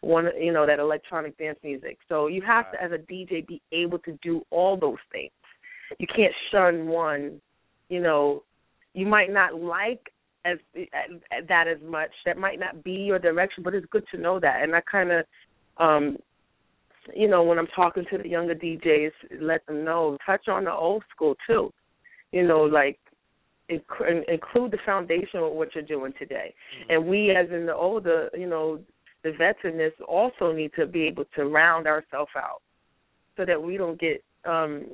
one 0.00 0.28
you 0.38 0.52
know 0.52 0.66
that 0.66 0.78
electronic 0.78 1.36
dance 1.38 1.58
music. 1.62 1.98
So 2.08 2.26
you 2.26 2.42
have 2.42 2.70
to 2.70 2.82
as 2.82 2.92
a 2.92 2.98
dj 2.98 3.46
be 3.46 3.60
able 3.72 3.98
to 4.00 4.18
do 4.22 4.42
all 4.50 4.76
those 4.76 4.98
things. 5.12 5.30
You 5.98 6.06
can't 6.14 6.34
shun 6.52 6.86
one 6.86 7.40
you 7.88 8.00
know. 8.00 8.42
You 8.94 9.06
might 9.06 9.32
not 9.32 9.60
like 9.60 10.00
as 10.44 10.58
that 11.48 11.68
as 11.68 11.78
much. 11.84 12.10
That 12.26 12.38
might 12.38 12.58
not 12.58 12.82
be 12.84 12.92
your 12.92 13.18
direction 13.18 13.62
but 13.62 13.74
it's 13.74 13.86
good 13.90 14.04
to 14.12 14.20
know 14.20 14.40
that. 14.40 14.62
And 14.62 14.74
i 14.74 14.80
kind 14.80 15.10
of 15.12 15.24
um 15.78 16.16
you 17.14 17.28
know 17.28 17.42
when 17.42 17.58
i'm 17.58 17.68
talking 17.68 18.04
to 18.10 18.18
the 18.18 18.28
younger 18.28 18.54
djs 18.54 19.12
let 19.40 19.66
them 19.66 19.84
know. 19.84 20.16
Touch 20.24 20.48
on 20.48 20.64
the 20.64 20.72
old 20.72 21.02
school 21.14 21.34
too. 21.46 21.72
You 22.32 22.46
know 22.46 22.62
like 22.62 22.98
inc- 23.70 24.28
include 24.28 24.72
the 24.72 24.78
foundation 24.84 25.40
of 25.40 25.52
what 25.52 25.74
you're 25.74 25.84
doing 25.84 26.12
today. 26.18 26.54
And 26.88 27.06
we 27.06 27.30
as 27.30 27.48
in 27.50 27.66
the 27.66 27.74
older 27.74 28.30
you 28.36 28.48
know 28.48 28.80
the 29.22 29.32
this 29.62 29.92
also 30.06 30.52
need 30.52 30.72
to 30.76 30.86
be 30.86 31.02
able 31.02 31.24
to 31.36 31.44
round 31.44 31.86
ourselves 31.86 32.30
out 32.36 32.62
so 33.36 33.44
that 33.44 33.60
we 33.60 33.76
don't 33.76 34.00
get 34.00 34.22
um 34.44 34.84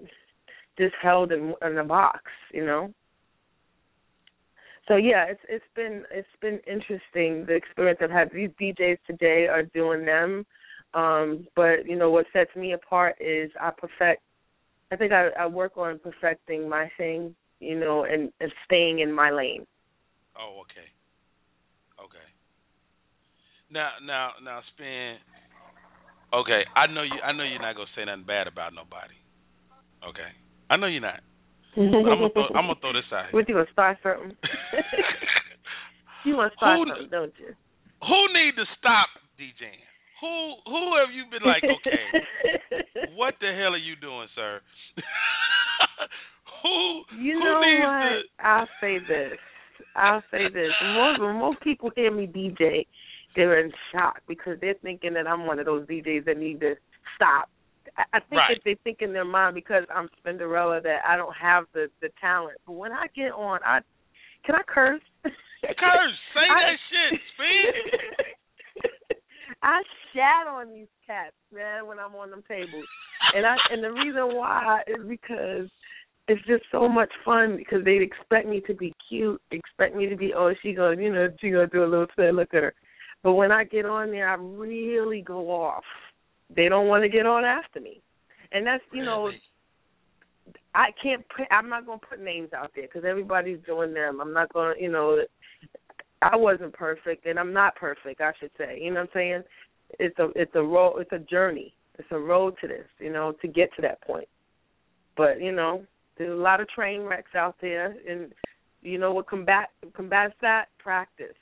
just 0.79 0.95
held 1.03 1.33
in 1.33 1.55
in 1.63 1.79
a 1.79 1.85
box, 1.85 2.23
you 2.53 2.65
know. 2.65 2.93
So 4.89 4.97
yeah, 4.97 5.25
it's 5.29 5.41
it's 5.49 5.65
been 5.75 6.05
it's 6.11 6.29
been 6.41 6.61
interesting 6.67 7.47
the 7.47 7.55
experience 7.55 8.01
I've 8.03 8.11
had. 8.11 8.31
These 8.33 8.51
DJs 8.61 8.99
today 9.07 9.47
are 9.49 9.63
doing 9.63 10.05
them, 10.05 10.45
um, 10.93 11.47
but 11.57 11.87
you 11.87 11.97
know 11.97 12.11
what 12.11 12.27
sets 12.33 12.55
me 12.57 12.73
apart 12.73 13.17
is 13.21 13.51
I 13.61 13.71
perfect. 13.71 14.23
I 14.93 14.97
think 14.97 15.13
I, 15.13 15.29
I 15.39 15.47
work 15.47 15.77
on 15.77 15.99
perfecting 15.99 16.69
my 16.69 16.91
thing, 16.97 17.35
you 17.61 17.79
know, 17.79 18.05
and 18.05 18.31
and 18.41 18.53
staying 18.67 18.99
in 18.99 19.13
my 19.13 19.31
lane. 19.31 19.67
Oh, 20.39 20.63
okay. 20.63 20.89
Okay. 22.03 22.34
Now, 23.75 23.91
now, 24.07 24.31
now, 24.39 24.61
spin. 24.73 25.17
Okay, 26.33 26.63
I 26.79 26.87
know 26.87 27.03
you. 27.03 27.19
I 27.27 27.33
know 27.33 27.43
you're 27.43 27.59
not 27.61 27.75
gonna 27.75 27.91
say 27.97 28.05
nothing 28.05 28.23
bad 28.23 28.47
about 28.47 28.71
nobody. 28.73 29.19
Okay, 30.07 30.31
I 30.71 30.77
know 30.77 30.87
you're 30.87 31.03
not. 31.03 31.19
I'm 31.77 31.91
gonna 31.91 32.31
throw, 32.31 32.47
I'm 32.55 32.71
gonna 32.71 32.79
throw 32.81 32.93
this 32.95 33.03
out. 33.11 33.27
here. 33.27 33.35
What 33.35 33.49
you 33.49 33.55
gonna 33.59 33.67
start 33.73 33.99
something? 34.01 34.31
you 36.25 36.37
want 36.37 36.53
to 36.53 36.57
start 36.57 36.79
Who- 36.79 36.87
something, 36.87 37.11
don't 37.11 37.35
you? 37.43 37.51
Who 38.07 38.19
need 38.31 38.55
to 38.55 38.65
stop 38.79 39.09
DJing? 39.43 39.83
Who 40.23 40.55
who 40.71 40.95
have 41.03 41.11
you 41.11 41.25
been 41.31 41.43
like? 41.43 41.65
Okay, 41.67 43.11
what 43.19 43.35
the 43.41 43.51
hell 43.59 43.75
are 43.75 43.83
you 43.83 43.97
doing, 43.97 44.29
sir? 44.37 44.61
who 46.63 47.03
You 47.19 47.39
who 47.39 47.45
know 47.45 47.59
what? 47.59 48.23
to? 48.23 48.23
I'll 48.39 48.69
say 48.81 48.99
this. 48.99 49.39
I'll 49.97 50.23
say 50.31 50.47
this. 50.53 50.71
Most 50.95 51.21
when 51.21 51.37
most 51.37 51.61
people 51.61 51.91
hear 51.97 52.11
me 52.15 52.27
DJ, 52.27 52.87
they're 53.35 53.61
in 53.65 53.73
shock 53.93 54.21
because 54.29 54.59
they're 54.61 54.75
thinking 54.83 55.15
that 55.15 55.27
I'm 55.27 55.47
one 55.47 55.59
of 55.59 55.67
those 55.67 55.87
DJs 55.87 56.25
that 56.27 56.39
need 56.39 56.61
to 56.61 56.75
stop. 57.17 57.49
I 57.97 58.05
I 58.15 58.21
think 58.21 58.33
Right. 58.41 58.57
that 58.57 58.65
they 58.65 58.75
think 58.85 59.03
in 59.03 59.13
their 59.13 59.25
mind 59.25 59.55
because 59.55 59.85
I'm 59.95 60.09
Spinderella 60.25 60.83
that 60.83 61.01
I 61.07 61.17
don't 61.17 61.35
have 61.37 61.65
the 61.75 61.91
the 62.01 62.09
talent. 62.21 62.59
But 62.67 62.73
when 62.73 62.93
I 62.93 63.07
get 63.15 63.33
on, 63.33 63.61
I 63.65 63.81
can 64.45 64.55
I 64.57 64.63
curse? 64.67 65.03
Curse, 65.25 66.19
say 66.35 66.47
I- 66.51 66.61
that 66.61 66.79
shit, 66.91 67.21
spin. 67.35 69.19
I 69.63 69.81
shat 70.13 70.47
on 70.47 70.73
these 70.75 70.89
cats, 71.07 71.35
man, 71.53 71.87
when 71.87 71.99
I'm 71.99 72.15
on 72.15 72.31
them 72.31 72.43
tables. 72.47 72.85
And 73.35 73.47
I 73.47 73.57
and 73.71 73.83
the 73.83 73.93
reason 73.93 74.35
why 74.37 74.83
is 74.87 75.07
because 75.09 75.69
it's 76.29 76.45
just 76.47 76.65
so 76.73 76.89
much 76.89 77.11
fun 77.25 77.57
because 77.57 77.85
they 77.85 77.97
expect 77.97 78.47
me 78.49 78.61
to 78.67 78.75
be 78.75 78.93
cute, 79.09 79.41
expect 79.51 79.95
me 79.97 80.09
to 80.09 80.17
be 80.17 80.33
oh 80.35 80.53
she 80.63 80.73
gonna 80.75 81.01
you 81.01 81.13
know 81.13 81.29
she 81.41 81.51
gonna 81.51 81.67
do 81.67 81.85
a 81.85 81.87
little 81.87 82.07
say 82.17 82.31
look 82.33 82.53
at 82.55 82.63
her, 82.63 82.75
but 83.25 83.33
when 83.33 83.51
I 83.51 83.65
get 83.65 83.87
on 83.87 84.13
there 84.13 84.29
I 84.29 84.35
really 84.35 85.23
go 85.23 85.51
off. 85.51 85.83
They 86.55 86.69
don't 86.69 86.87
want 86.87 87.03
to 87.03 87.09
get 87.09 87.27
on 87.27 87.45
after 87.45 87.81
me, 87.81 88.01
and 88.53 88.65
that's 88.65 88.85
you 88.93 89.05
know 89.05 89.31
I 90.75 90.91
can't 91.03 91.25
put 91.35 91.47
I'm 91.51 91.69
not 91.69 91.87
gonna 91.87 91.99
put 91.99 92.21
names 92.21 92.51
out 92.53 92.71
there 92.77 92.87
because 92.87 93.05
everybody's 93.05 93.59
doing 93.67 93.93
them. 93.93 94.21
I'm 94.21 94.33
not 94.33 94.53
gonna 94.53 94.75
you 94.79 94.93
know 94.93 95.19
I 96.23 96.37
wasn't 96.37 96.75
perfect 96.75 97.27
and 97.27 97.39
I'm 97.39 97.53
not 97.53 97.75
perfect 97.75 98.21
I 98.21 98.33
should 98.39 98.53
say 98.57 98.79
you 98.81 98.91
know 98.91 99.01
what 99.01 99.11
I'm 99.15 99.15
saying. 99.15 99.43
It's 99.99 100.19
a 100.19 100.29
it's 100.37 100.55
a 100.55 100.63
road 100.63 100.99
it's 101.01 101.13
a 101.13 101.19
journey 101.19 101.75
it's 101.99 102.09
a 102.11 102.19
road 102.19 102.55
to 102.61 102.69
this 102.69 102.87
you 102.99 103.13
know 103.13 103.33
to 103.41 103.49
get 103.49 103.75
to 103.77 103.83
that 103.83 104.03
point. 104.03 104.29
But 105.17 105.41
you 105.41 105.53
know 105.53 105.85
there's 106.17 106.39
a 106.39 106.43
lot 106.43 106.61
of 106.61 106.69
train 106.69 107.03
wrecks 107.03 107.35
out 107.35 107.57
there, 107.61 107.97
and 108.09 108.33
you 108.83 108.99
know 108.99 109.13
what 109.13 109.27
combat 109.27 109.71
combats 109.95 110.35
that 110.41 110.67
practice. 110.79 111.35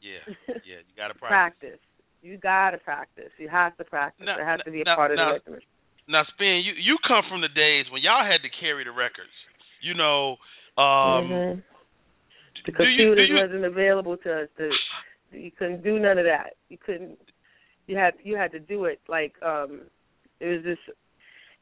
Yeah, 0.00 0.22
yeah, 0.64 0.80
you 0.86 0.94
got 0.96 1.08
to 1.08 1.14
practice. 1.14 1.78
practice. 1.78 1.80
You 2.22 2.36
got 2.38 2.70
to 2.72 2.78
practice. 2.78 3.30
You 3.38 3.48
have 3.48 3.76
to 3.78 3.84
practice. 3.84 4.26
Now- 4.26 4.38
it 4.40 4.44
has 4.44 4.60
to 4.64 4.70
be 4.70 4.80
a 4.82 4.84
now- 4.84 4.96
part 4.96 5.10
of 5.12 5.16
now- 5.16 5.28
the 5.28 5.34
regimen. 5.34 5.60
Now, 6.10 6.24
Spin, 6.32 6.62
you 6.64 6.72
you 6.80 6.96
come 7.06 7.22
from 7.28 7.42
the 7.42 7.48
days 7.52 7.84
when 7.92 8.00
y'all 8.00 8.24
had 8.24 8.40
to 8.40 8.48
carry 8.60 8.82
the 8.84 8.90
records. 8.92 9.28
You 9.82 9.92
know, 9.94 10.36
um, 10.80 11.28
Mhm. 11.28 11.62
The 12.64 12.72
do 12.72 12.84
you- 12.84 12.96
computers 13.12 13.28
you- 13.28 13.36
wasn't 13.36 13.64
available 13.64 14.16
to 14.18 14.42
us. 14.42 14.48
To, 14.56 14.70
you 15.32 15.50
couldn't 15.50 15.82
do 15.84 15.98
none 15.98 16.16
of 16.18 16.24
that. 16.24 16.54
You 16.70 16.78
couldn't. 16.78 17.18
You 17.86 17.96
had 17.96 18.14
you 18.24 18.36
had 18.36 18.52
to 18.52 18.58
do 18.60 18.86
it 18.86 19.00
like 19.08 19.34
um. 19.42 19.82
It 20.40 20.46
was 20.48 20.62
just 20.64 20.80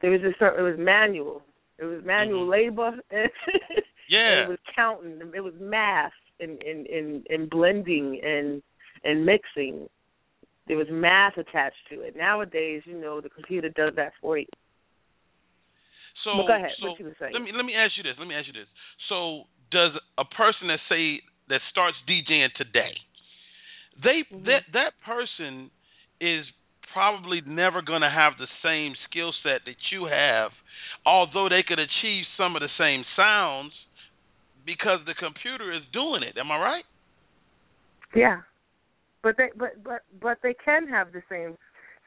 there 0.01 0.11
was 0.11 0.21
just 0.21 0.39
it 0.41 0.61
was 0.61 0.77
manual. 0.77 1.41
It 1.77 1.85
was 1.85 2.03
manual 2.05 2.45
labor. 2.47 2.91
Mm-hmm. 3.11 3.79
Yeah. 4.09 4.43
it 4.45 4.49
was 4.49 4.59
counting. 4.73 5.19
It 5.35 5.41
was 5.41 5.53
math 5.59 6.13
and 6.39 6.61
and 6.63 6.87
and, 6.87 7.27
and 7.29 7.49
blending 7.49 8.19
and 8.23 8.61
and 9.03 9.25
mixing. 9.25 9.87
There 10.67 10.77
was 10.77 10.87
math 10.91 11.37
attached 11.37 11.87
to 11.91 12.01
it. 12.01 12.15
Nowadays, 12.17 12.81
you 12.85 12.99
know, 12.99 13.21
the 13.21 13.29
computer 13.29 13.69
does 13.69 13.93
that 13.95 14.11
for 14.19 14.37
you. 14.37 14.47
So, 16.25 16.43
go 16.45 16.53
ahead. 16.53 16.71
so 16.81 16.89
What 16.89 16.99
you 16.99 17.05
were 17.05 17.15
let 17.31 17.41
me 17.41 17.51
let 17.55 17.63
me 17.63 17.73
ask 17.73 17.93
you 17.95 18.03
this. 18.03 18.15
Let 18.19 18.27
me 18.27 18.35
ask 18.35 18.47
you 18.47 18.53
this. 18.53 18.67
So, 19.07 19.43
does 19.71 19.91
a 20.17 20.25
person 20.25 20.67
that 20.67 20.79
say 20.89 21.21
that 21.47 21.61
starts 21.71 21.95
DJing 22.09 22.51
today, 22.57 22.95
they 24.03 24.27
Mm-hmm. 24.27 24.45
that 24.45 24.67
that 24.73 24.91
person 25.05 25.71
is 26.19 26.43
probably 26.91 27.41
never 27.45 27.81
going 27.81 28.01
to 28.01 28.09
have 28.09 28.33
the 28.39 28.47
same 28.63 28.95
skill 29.09 29.31
set 29.43 29.61
that 29.65 29.77
you 29.91 30.05
have, 30.05 30.51
although 31.05 31.47
they 31.47 31.63
could 31.63 31.79
achieve 31.79 32.25
some 32.37 32.55
of 32.55 32.61
the 32.61 32.73
same 32.77 33.05
sounds 33.15 33.71
because 34.67 34.99
the 35.07 35.15
computer 35.15 35.71
is 35.71 35.81
doing 35.93 36.21
it. 36.21 36.37
Am 36.37 36.51
I 36.51 36.59
right? 36.59 36.83
Yeah, 38.13 38.41
but 39.23 39.35
they 39.37 39.49
but 39.57 39.83
but 39.83 40.01
but 40.21 40.37
they 40.43 40.53
can 40.63 40.87
have 40.87 41.11
the 41.11 41.23
same 41.31 41.55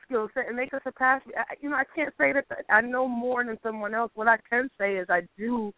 skill 0.05 0.29
set 0.35 0.49
and 0.49 0.59
they 0.59 0.67
can 0.67 0.81
surpass 0.85 1.25
me. 1.27 1.33
I, 1.37 1.55
you 1.61 1.71
know, 1.71 1.77
I 1.77 1.85
can't 1.97 2.15
say 2.19 2.33
that 2.33 2.45
I 2.69 2.83
know 2.83 3.09
more 3.09 3.45
than 3.45 3.59
someone 3.63 3.95
else. 3.95 4.13
What 4.15 4.29
I 4.29 4.37
can 4.49 4.71
say 4.79 4.97
is 4.97 5.07
I 5.09 5.23
do 5.39 5.73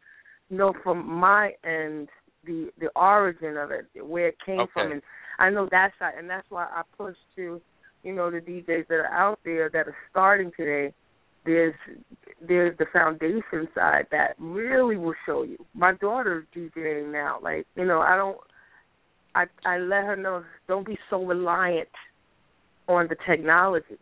know 0.50 0.74
from 0.82 1.08
my 1.08 1.52
end 1.64 2.08
the 2.44 2.70
the 2.80 2.88
origin 2.96 3.56
of 3.56 3.70
it, 3.70 3.86
where 4.04 4.28
it 4.28 4.36
came 4.44 4.60
Okay. 4.60 4.70
from, 4.72 4.92
and 4.92 5.02
I 5.38 5.50
know 5.50 5.68
that 5.70 5.92
side, 5.98 6.14
and 6.18 6.28
that's 6.28 6.50
why 6.50 6.64
I 6.64 6.82
push 6.96 7.16
to 7.36 7.60
you 8.02 8.12
know 8.12 8.30
the 8.30 8.40
DJs 8.40 8.88
that 8.88 8.94
are 8.94 9.06
out 9.06 9.38
there 9.44 9.70
that 9.70 9.86
are 9.86 9.96
starting 10.10 10.50
today. 10.56 10.92
There's 11.44 11.74
there's 12.46 12.76
the 12.78 12.86
foundation 12.92 13.68
side 13.74 14.06
that 14.10 14.34
really 14.38 14.96
will 14.96 15.14
show 15.26 15.42
you. 15.42 15.58
My 15.74 15.94
daughter's 15.94 16.46
DJing 16.54 17.12
now. 17.12 17.38
Like 17.42 17.66
you 17.76 17.84
know, 17.84 18.00
I 18.00 18.16
don't. 18.16 18.38
I 19.34 19.44
I 19.64 19.78
let 19.78 20.04
her 20.04 20.16
know 20.16 20.44
don't 20.68 20.86
be 20.86 20.98
so 21.10 21.24
reliant 21.24 21.88
on 22.88 23.08
the 23.08 23.16
technology. 23.26 23.98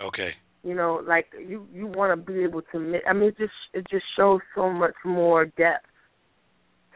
Okay. 0.00 0.30
You 0.62 0.74
know, 0.74 1.02
like 1.06 1.26
you 1.38 1.66
you 1.72 1.86
want 1.86 2.18
to 2.18 2.32
be 2.32 2.40
able 2.42 2.62
to. 2.72 2.94
I 3.08 3.12
mean, 3.12 3.28
it 3.28 3.38
just 3.38 3.52
it 3.72 3.86
just 3.90 4.04
shows 4.16 4.40
so 4.54 4.70
much 4.70 4.94
more 5.04 5.46
depth 5.46 5.86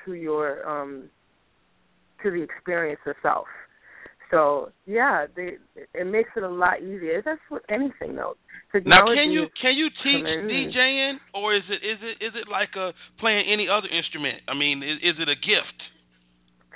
to 0.05 0.14
your 0.14 0.67
um 0.69 1.11
to 2.23 2.31
the 2.31 2.43
experience 2.43 3.01
itself. 3.07 3.47
So 4.31 4.71
yeah, 4.87 5.27
they, 5.35 5.57
it 5.95 6.07
makes 6.07 6.31
it 6.37 6.43
a 6.43 6.49
lot 6.49 6.83
easier. 6.83 7.23
That's 7.25 7.41
with 7.51 7.62
anything 7.69 8.17
though. 8.17 8.35
Technology 8.73 8.88
Now, 8.91 9.14
can 9.14 9.31
you 9.33 9.47
can 9.61 9.75
you 9.77 9.88
teach. 10.05 10.75
DJing, 10.75 11.17
or 11.35 11.57
is 11.57 11.62
it 11.71 11.81
is 11.81 11.99
it 12.03 12.25
is 12.25 12.33
it 12.37 12.49
like 12.51 12.77
a 12.77 12.93
playing 13.21 13.49
any 13.51 13.69
other 13.69 13.88
instrument? 13.88 14.43
I 14.49 14.55
mean, 14.55 14.83
is, 14.83 14.99
is 15.03 15.17
it 15.19 15.29
a 15.29 15.35
gift? 15.35 15.79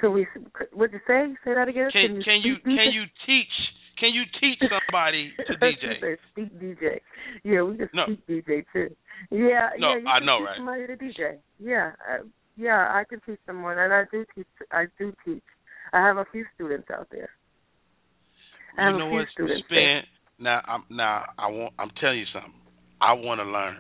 Can 0.01 0.13
we? 0.13 0.27
What'd 0.73 0.95
you 0.95 1.01
say? 1.07 1.35
Say 1.45 1.55
that 1.55 1.69
again. 1.69 1.91
Can 1.93 2.23
can 2.25 2.41
you 2.43 2.57
speak 2.57 2.79
can 2.79 2.93
you 2.93 3.05
teach 3.27 3.55
can 4.01 4.15
you 4.15 4.25
teach 4.41 4.59
somebody 4.59 5.33
to 5.47 5.53
DJ? 5.63 6.17
Speak 6.33 6.59
DJ. 6.59 7.01
Yeah, 7.45 7.63
we 7.63 7.77
can 7.77 7.89
No. 7.93 8.05
speak 8.07 8.27
DJ 8.27 8.65
too. 8.73 8.97
Yeah, 9.31 9.71
No, 9.79 9.93
yeah. 9.95 9.99
You 10.01 10.09
I 10.09 10.19
can 10.19 10.27
know, 10.27 10.39
teach 10.39 10.47
right? 10.47 10.57
Somebody 10.57 10.87
to 10.87 10.97
DJ. 10.97 11.37
Yeah, 11.61 11.93
uh, 12.11 12.25
yeah. 12.57 12.89
I 12.91 13.05
can 13.09 13.21
teach 13.27 13.39
someone, 13.47 13.79
and 13.79 13.93
I 13.93 14.05
do 14.11 14.25
teach. 14.35 14.47
I 14.73 14.87
do 14.99 15.13
teach. 15.25 15.45
I 15.93 16.01
have 16.01 16.17
a 16.17 16.25
few 16.33 16.47
students 16.55 16.89
out 16.91 17.09
there. 17.13 17.29
I 18.79 18.85
have 18.85 18.93
you 18.95 18.99
know 18.99 19.07
a 19.07 19.11
few 19.11 19.19
what, 19.19 19.29
students. 19.33 19.65
Spin? 19.67 20.01
Now 20.39 20.61
I'm 20.67 20.85
now 20.91 21.25
I 21.39 21.47
want 21.49 21.75
I'm 21.79 21.91
telling 22.01 22.19
you 22.19 22.27
something. 22.33 22.53
I 23.01 23.13
want 23.15 23.41
to 23.41 23.45
learn. 23.45 23.77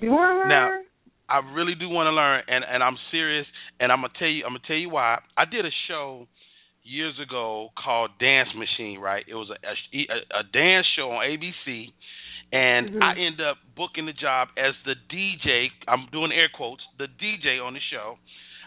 You 0.00 0.10
want 0.10 0.34
to 0.34 0.38
learn? 0.40 0.48
Now- 0.48 0.80
I 1.26 1.38
really 1.54 1.74
do 1.74 1.88
want 1.88 2.06
to 2.06 2.10
learn, 2.12 2.42
and 2.48 2.62
and 2.68 2.82
I'm 2.84 2.98
serious. 3.10 3.46
And 3.80 3.90
I'm 3.90 4.02
gonna 4.02 4.12
tell 4.18 4.28
you, 4.28 4.44
I'm 4.44 4.50
gonna 4.52 4.66
tell 4.66 4.76
you 4.76 4.90
why. 4.90 5.18
I 5.38 5.46
did 5.46 5.64
a 5.64 5.70
show 5.88 6.28
years 6.82 7.14
ago 7.18 7.70
called 7.82 8.10
Dance 8.20 8.50
Machine. 8.54 9.00
Right? 9.00 9.24
It 9.26 9.34
was 9.34 9.48
a 9.48 9.56
a, 9.56 10.40
a 10.40 10.42
dance 10.52 10.86
show 10.94 11.10
on 11.12 11.24
ABC, 11.24 11.92
and 12.52 12.90
Mhm. 12.90 13.02
I 13.02 13.16
end 13.18 13.40
up 13.40 13.56
booking 13.74 14.04
the 14.04 14.12
job 14.12 14.48
as 14.58 14.74
the 14.84 14.96
DJ. 15.08 15.70
I'm 15.88 16.06
doing 16.12 16.30
air 16.30 16.50
quotes, 16.52 16.84
the 16.98 17.08
DJ 17.08 17.58
on 17.58 17.72
the 17.72 17.80
show. 17.90 18.18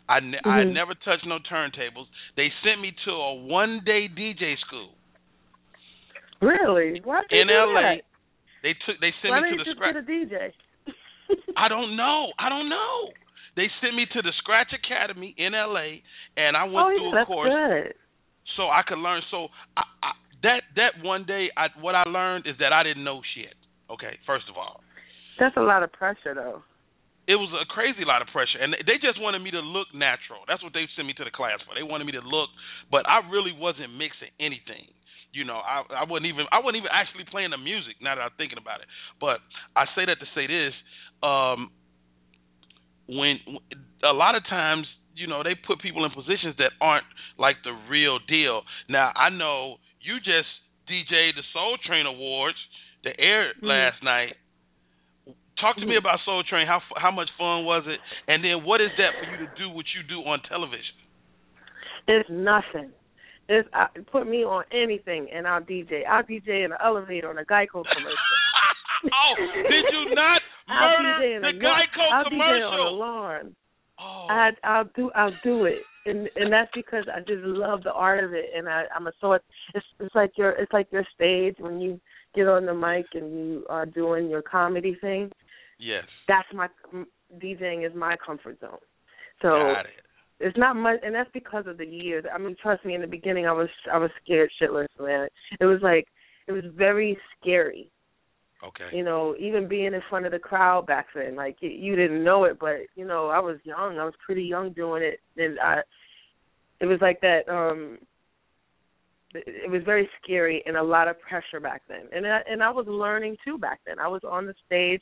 I 0.09 0.19
ne- 0.19 0.39
I 0.43 0.63
Mhm. 0.65 0.73
never 0.73 0.95
touched 0.95 1.27
no 1.27 1.37
turntables. 1.37 2.07
They 2.35 2.49
sent 2.63 2.81
me 2.81 2.91
to 3.05 3.11
a 3.11 3.33
one 3.35 3.81
day 3.81 4.07
DJ 4.07 4.55
school 4.65 4.95
Really? 6.41 7.01
Why 7.03 7.21
did 7.29 7.41
in 7.41 7.47
LA. 7.47 7.81
that? 7.81 8.01
They 8.63 8.73
took 8.85 8.99
they 9.01 9.13
sent 9.21 9.31
Why 9.31 9.41
me 9.41 9.57
to 9.57 9.63
the 9.63 9.71
scratch. 9.73 9.95
DJ? 10.05 10.51
I 11.57 11.67
don't 11.67 11.95
know. 11.95 12.31
I 12.39 12.49
don't 12.49 12.69
know. 12.69 13.09
They 13.55 13.67
sent 13.81 13.95
me 13.95 14.05
to 14.13 14.21
the 14.21 14.31
Scratch 14.37 14.69
Academy 14.69 15.33
in 15.37 15.53
LA, 15.53 16.05
and 16.37 16.55
I 16.55 16.63
went 16.65 16.77
oh, 16.77 16.89
through 16.93 17.13
yeah, 17.17 17.21
a 17.21 17.25
course 17.25 17.49
good. 17.49 17.93
so 18.55 18.69
I 18.69 18.81
could 18.87 18.99
learn. 19.01 19.21
So 19.31 19.47
I, 19.75 19.81
I, 20.05 20.11
that 20.43 20.61
that 20.77 20.93
one 21.01 21.25
day, 21.25 21.49
I 21.57 21.67
what 21.81 21.95
I 21.95 22.03
learned 22.05 22.45
is 22.45 22.53
that 22.59 22.71
I 22.71 22.83
didn't 22.83 23.03
know 23.03 23.21
shit. 23.33 23.57
Okay, 23.89 24.19
first 24.27 24.45
of 24.49 24.57
all, 24.57 24.81
That's 25.39 25.57
a 25.57 25.65
lot 25.65 25.81
of 25.81 25.91
pressure, 25.91 26.35
though. 26.35 26.61
it 27.25 27.35
was 27.39 27.49
a 27.55 27.65
crazy 27.71 28.05
lot 28.05 28.21
of 28.21 28.27
pressure, 28.29 28.59
and 28.61 28.75
they 28.85 28.99
just 29.01 29.17
wanted 29.19 29.39
me 29.41 29.49
to 29.51 29.59
look 29.63 29.87
natural. 29.95 30.45
That's 30.47 30.61
what 30.61 30.73
they 30.73 30.85
sent 30.95 31.07
me 31.07 31.13
to 31.17 31.23
the 31.25 31.31
class 31.33 31.57
for. 31.65 31.73
They 31.73 31.87
wanted 31.87 32.05
me 32.05 32.11
to 32.13 32.21
look, 32.21 32.49
but 32.91 33.07
I 33.09 33.25
really 33.31 33.55
wasn't 33.55 33.95
mixing 33.97 34.29
anything. 34.39 34.91
You 35.33 35.45
know, 35.45 35.57
I 35.57 35.83
I 35.93 36.03
wasn't 36.05 36.27
even 36.27 36.45
I 36.51 36.59
wasn't 36.59 36.77
even 36.77 36.89
actually 36.91 37.25
playing 37.29 37.51
the 37.51 37.57
music. 37.57 37.95
Now 38.01 38.15
that 38.15 38.21
I'm 38.21 38.35
thinking 38.37 38.57
about 38.57 38.81
it, 38.81 38.87
but 39.19 39.39
I 39.75 39.85
say 39.95 40.05
that 40.05 40.19
to 40.19 40.27
say 40.33 40.47
this. 40.47 40.73
Um, 41.21 41.71
when 43.07 43.39
a 44.03 44.13
lot 44.13 44.35
of 44.35 44.43
times 44.47 44.87
you 45.15 45.27
know 45.27 45.43
they 45.43 45.55
put 45.55 45.81
people 45.81 46.05
in 46.05 46.11
positions 46.11 46.55
that 46.57 46.71
aren't 46.81 47.05
like 47.37 47.57
the 47.63 47.73
real 47.89 48.19
deal. 48.27 48.61
Now 48.89 49.11
I 49.15 49.29
know 49.29 49.77
you 50.01 50.17
just 50.17 50.47
DJ'd 50.89 51.35
the 51.35 51.43
Soul 51.53 51.77
Train 51.85 52.05
Awards, 52.05 52.57
the 53.03 53.17
air 53.19 53.53
Mhm. 53.61 53.63
last 53.67 54.03
night. 54.03 54.37
Talk 55.59 55.75
to 55.77 55.85
me 55.85 55.95
Mhm. 55.95 55.99
about 55.99 56.19
Soul 56.23 56.43
Train. 56.43 56.67
How 56.67 56.81
how 56.95 57.11
much 57.11 57.29
fun 57.37 57.65
was 57.65 57.83
it? 57.87 57.99
And 58.27 58.43
then 58.43 58.63
what 58.63 58.79
is 58.81 58.91
that 58.97 59.17
for 59.19 59.25
you 59.25 59.37
to 59.37 59.47
do 59.47 59.69
what 59.69 59.85
you 59.93 60.03
do 60.03 60.23
on 60.23 60.41
television? 60.43 60.95
It's 62.07 62.29
nothing. 62.29 62.93
It's 63.49 63.67
I, 63.73 63.87
put 64.11 64.27
me 64.27 64.43
on 64.43 64.63
anything 64.71 65.27
and 65.33 65.47
I'll 65.47 65.61
DJ. 65.61 66.05
I'll 66.09 66.23
DJ 66.23 66.65
in 66.65 66.71
an 66.71 66.77
elevator 66.83 67.29
on 67.29 67.37
a 67.37 67.45
Geico 67.45 67.83
commercial. 67.95 68.17
oh, 69.05 69.35
did 69.55 69.85
you 69.91 70.15
not 70.15 70.41
I'll 70.67 71.01
murder 71.03 71.39
the 71.41 71.47
a 71.47 71.51
lawn- 71.51 71.61
Geico 71.61 72.11
I'll 72.13 72.25
DJ 72.25 72.69
on 72.71 72.77
the 72.77 72.97
lawn. 72.97 73.55
Oh, 73.99 74.27
I 74.29 74.49
I'll 74.63 74.89
do 74.95 75.09
I'll 75.15 75.31
do 75.43 75.65
it, 75.65 75.79
and 76.05 76.29
and 76.35 76.51
that's 76.53 76.69
because 76.75 77.05
I 77.11 77.19
just 77.21 77.41
love 77.43 77.83
the 77.83 77.93
art 77.93 78.23
of 78.23 78.33
it, 78.33 78.45
and 78.55 78.67
I 78.69 78.83
I'm 78.95 79.07
a 79.07 79.11
so 79.19 79.33
it's 79.33 79.45
it's 79.99 80.13
like 80.13 80.31
your 80.37 80.51
it's 80.51 80.71
like 80.73 80.87
your 80.91 81.05
stage 81.15 81.55
when 81.59 81.79
you 81.79 81.99
get 82.35 82.47
on 82.47 82.65
the 82.67 82.73
mic 82.75 83.05
and 83.13 83.31
you 83.31 83.65
are 83.69 83.85
doing 83.87 84.29
your 84.29 84.43
comedy 84.43 84.95
thing. 85.01 85.31
yes. 85.79 86.03
That's 86.27 86.47
my 86.53 86.67
DJing 87.41 87.87
is 87.87 87.95
my 87.95 88.15
comfort 88.23 88.59
zone. 88.59 88.77
So 89.41 89.49
Got 89.49 89.85
it. 89.85 89.91
It's 90.39 90.57
not 90.57 90.75
much, 90.75 90.99
and 91.03 91.15
that's 91.15 91.29
because 91.33 91.65
of 91.65 91.77
the 91.77 91.85
years. 91.85 92.23
I 92.33 92.37
mean, 92.37 92.55
trust 92.61 92.85
me. 92.85 92.93
In 92.93 93.01
the 93.01 93.07
beginning, 93.07 93.47
I 93.47 93.53
was 93.53 93.69
I 93.91 93.97
was 93.97 94.11
scared 94.23 94.51
shitless, 94.61 94.87
man. 94.99 95.27
It 95.59 95.65
was 95.65 95.79
like 95.81 96.07
it 96.47 96.51
was 96.51 96.63
very 96.75 97.17
scary. 97.39 97.89
Okay. 98.63 98.95
You 98.95 99.03
know, 99.03 99.35
even 99.39 99.67
being 99.67 99.93
in 99.93 100.01
front 100.09 100.25
of 100.25 100.31
the 100.31 100.39
crowd 100.39 100.87
back 100.87 101.07
then, 101.13 101.35
like 101.35 101.57
you, 101.59 101.69
you 101.69 101.95
didn't 101.95 102.23
know 102.23 102.43
it, 102.45 102.59
but 102.59 102.77
you 102.95 103.05
know, 103.05 103.27
I 103.27 103.39
was 103.39 103.57
young. 103.63 103.97
I 103.97 104.05
was 104.05 104.13
pretty 104.25 104.43
young 104.43 104.73
doing 104.73 105.03
it, 105.03 105.19
and 105.37 105.59
I. 105.59 105.81
It 106.79 106.85
was 106.85 106.99
like 107.01 107.19
that. 107.21 107.49
um 107.49 107.97
it 109.33 109.69
was 109.69 109.81
very 109.83 110.09
scary 110.23 110.63
and 110.65 110.77
a 110.77 110.83
lot 110.83 111.07
of 111.07 111.19
pressure 111.19 111.59
back 111.59 111.81
then. 111.87 112.07
And 112.13 112.25
I, 112.25 112.39
and 112.49 112.63
I 112.63 112.69
was 112.69 112.85
learning 112.87 113.37
too 113.43 113.57
back 113.57 113.79
then. 113.85 113.99
I 113.99 114.07
was 114.07 114.21
on 114.23 114.45
the 114.45 114.53
stage 114.65 115.01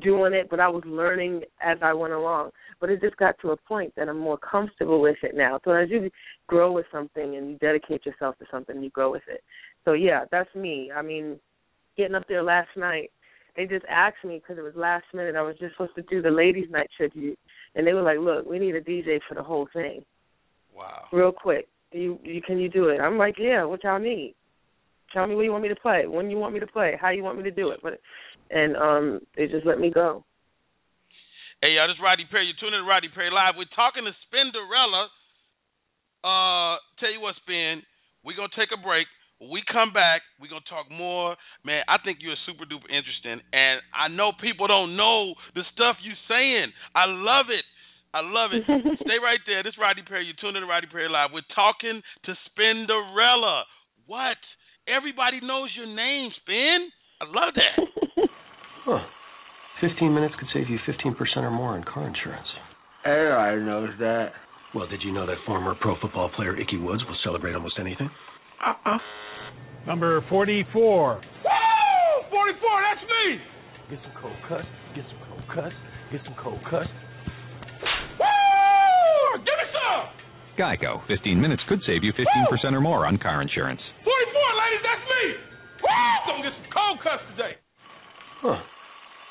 doing 0.00 0.32
it, 0.32 0.48
but 0.50 0.60
I 0.60 0.68
was 0.68 0.82
learning 0.86 1.42
as 1.62 1.78
I 1.82 1.92
went 1.92 2.12
along. 2.12 2.50
But 2.80 2.90
it 2.90 3.00
just 3.00 3.16
got 3.16 3.36
to 3.40 3.50
a 3.50 3.56
point 3.56 3.92
that 3.96 4.08
I'm 4.08 4.18
more 4.18 4.38
comfortable 4.38 5.00
with 5.00 5.16
it 5.22 5.34
now. 5.34 5.60
So 5.64 5.72
as 5.72 5.90
you 5.90 6.10
grow 6.46 6.72
with 6.72 6.86
something 6.92 7.36
and 7.36 7.50
you 7.50 7.58
dedicate 7.58 8.04
yourself 8.04 8.38
to 8.38 8.44
something, 8.50 8.82
you 8.82 8.90
grow 8.90 9.10
with 9.10 9.22
it. 9.28 9.42
So 9.84 9.92
yeah, 9.92 10.24
that's 10.30 10.52
me. 10.54 10.90
I 10.94 11.02
mean, 11.02 11.38
getting 11.96 12.14
up 12.14 12.24
there 12.28 12.42
last 12.42 12.70
night, 12.76 13.10
they 13.56 13.66
just 13.66 13.84
asked 13.88 14.24
me 14.24 14.40
because 14.40 14.58
it 14.58 14.64
was 14.64 14.74
last 14.74 15.04
minute. 15.14 15.36
I 15.36 15.42
was 15.42 15.56
just 15.58 15.74
supposed 15.74 15.94
to 15.94 16.02
do 16.02 16.20
the 16.20 16.30
ladies' 16.30 16.70
night 16.70 16.90
tribute, 16.96 17.38
and 17.74 17.86
they 17.86 17.92
were 17.92 18.02
like, 18.02 18.18
"Look, 18.18 18.46
we 18.46 18.58
need 18.58 18.74
a 18.74 18.80
DJ 18.80 19.20
for 19.28 19.34
the 19.34 19.42
whole 19.42 19.68
thing, 19.72 20.04
Wow. 20.74 21.06
real 21.12 21.32
quick. 21.32 21.68
Do 21.92 21.98
you, 21.98 22.18
you 22.24 22.42
can 22.42 22.58
you 22.58 22.68
do 22.68 22.88
it?" 22.88 23.00
I'm 23.00 23.16
like, 23.16 23.38
"Yeah. 23.38 23.64
What 23.64 23.84
y'all 23.84 24.00
need? 24.00 24.34
Tell 25.12 25.26
me 25.26 25.36
what 25.36 25.42
you 25.42 25.52
want 25.52 25.62
me 25.62 25.68
to 25.68 25.76
play. 25.76 26.06
When 26.06 26.30
you 26.30 26.38
want 26.38 26.54
me 26.54 26.60
to 26.60 26.66
play. 26.66 26.98
How 27.00 27.10
you 27.10 27.22
want 27.22 27.38
me 27.38 27.44
to 27.44 27.50
do 27.50 27.70
it." 27.70 27.80
But 27.82 28.00
and 28.50 28.76
um, 28.76 29.20
they 29.36 29.46
just 29.46 29.66
let 29.66 29.78
me 29.78 29.90
go. 29.90 30.24
Hey, 31.64 31.80
y'all, 31.80 31.88
this 31.88 31.96
is 31.96 32.04
Rodney 32.04 32.28
Perry. 32.28 32.44
You're 32.44 32.60
tuning 32.60 32.76
in 32.76 32.84
to 32.84 32.90
Rodney 32.92 33.08
Perry 33.08 33.32
Live. 33.32 33.56
We're 33.56 33.72
talking 33.72 34.04
to 34.04 34.12
Spinderella. 34.28 35.08
Uh, 36.20 36.76
tell 37.00 37.08
you 37.08 37.24
what, 37.24 37.40
Spin, 37.40 37.80
we're 38.20 38.36
going 38.36 38.52
to 38.52 38.58
take 38.60 38.68
a 38.68 38.76
break. 38.76 39.08
When 39.40 39.48
we 39.48 39.64
come 39.64 39.88
back, 39.96 40.20
we're 40.36 40.52
going 40.52 40.60
to 40.60 40.68
talk 40.68 40.92
more. 40.92 41.40
Man, 41.64 41.80
I 41.88 41.96
think 42.04 42.20
you're 42.20 42.36
super 42.44 42.68
duper 42.68 42.84
interesting. 42.92 43.40
And 43.56 43.80
I 43.96 44.12
know 44.12 44.36
people 44.36 44.68
don't 44.68 44.92
know 44.92 45.40
the 45.56 45.64
stuff 45.72 45.96
you're 46.04 46.20
saying. 46.28 46.68
I 46.92 47.08
love 47.08 47.48
it. 47.48 47.64
I 48.12 48.20
love 48.20 48.52
it. 48.52 48.68
Stay 49.00 49.16
right 49.24 49.40
there. 49.48 49.64
This 49.64 49.72
is 49.72 49.80
Rodney 49.80 50.04
Perry. 50.04 50.28
You're 50.28 50.36
tuning 50.36 50.60
in 50.60 50.68
to 50.68 50.68
Rodney 50.68 50.92
Perry 50.92 51.08
Live. 51.08 51.32
We're 51.32 51.48
talking 51.56 52.04
to 52.28 52.32
Spinderella. 52.44 53.64
What? 54.04 54.36
Everybody 54.84 55.40
knows 55.40 55.72
your 55.72 55.88
name, 55.88 56.28
Spin. 56.44 56.92
I 56.92 57.24
love 57.24 57.56
that. 57.56 58.28
Huh. 58.84 59.00
15 59.80 60.14
minutes 60.14 60.34
could 60.38 60.48
save 60.54 60.68
you 60.68 60.78
15% 60.86 61.14
or 61.36 61.50
more 61.50 61.74
on 61.74 61.84
car 61.84 62.06
insurance. 62.06 62.46
Everybody 63.04 63.60
knows 63.62 63.90
that. 63.98 64.32
Well, 64.74 64.86
did 64.88 65.02
you 65.02 65.12
know 65.12 65.26
that 65.26 65.36
former 65.46 65.74
pro 65.80 65.94
football 66.00 66.30
player 66.36 66.58
Ickey 66.58 66.78
Woods 66.78 67.02
will 67.06 67.18
celebrate 67.22 67.54
almost 67.54 67.78
anything? 67.78 68.10
Uh-uh. 68.64 68.98
Number 69.86 70.24
44. 70.30 71.14
Woo! 71.14 71.20
44, 72.30 72.82
that's 72.82 73.04
me! 73.04 73.38
Get 73.90 73.98
some 74.02 74.16
cold 74.20 74.36
cuts, 74.48 74.66
get 74.96 75.04
some 75.06 75.20
cold 75.28 75.44
cuts, 75.54 75.76
get 76.10 76.20
some 76.24 76.34
cold 76.42 76.60
cuts. 76.64 76.90
Woo! 78.18 79.44
Give 79.44 79.58
me 79.58 79.66
some! 79.70 80.08
Geico. 80.58 81.06
15 81.06 81.40
minutes 81.40 81.62
could 81.68 81.80
save 81.86 82.02
you 82.02 82.12
15% 82.16 82.72
or 82.72 82.80
more 82.80 83.06
on 83.06 83.18
car 83.18 83.42
insurance. 83.42 83.80
44, 84.02 84.10
ladies, 84.10 84.82
that's 84.82 85.04
me! 85.06 85.24
Woo! 85.84 86.32
Gonna 86.32 86.42
get 86.42 86.54
some 86.56 86.70
cold 86.72 86.98
cuts 87.04 87.22
today. 87.36 87.54
Huh. 88.40 88.58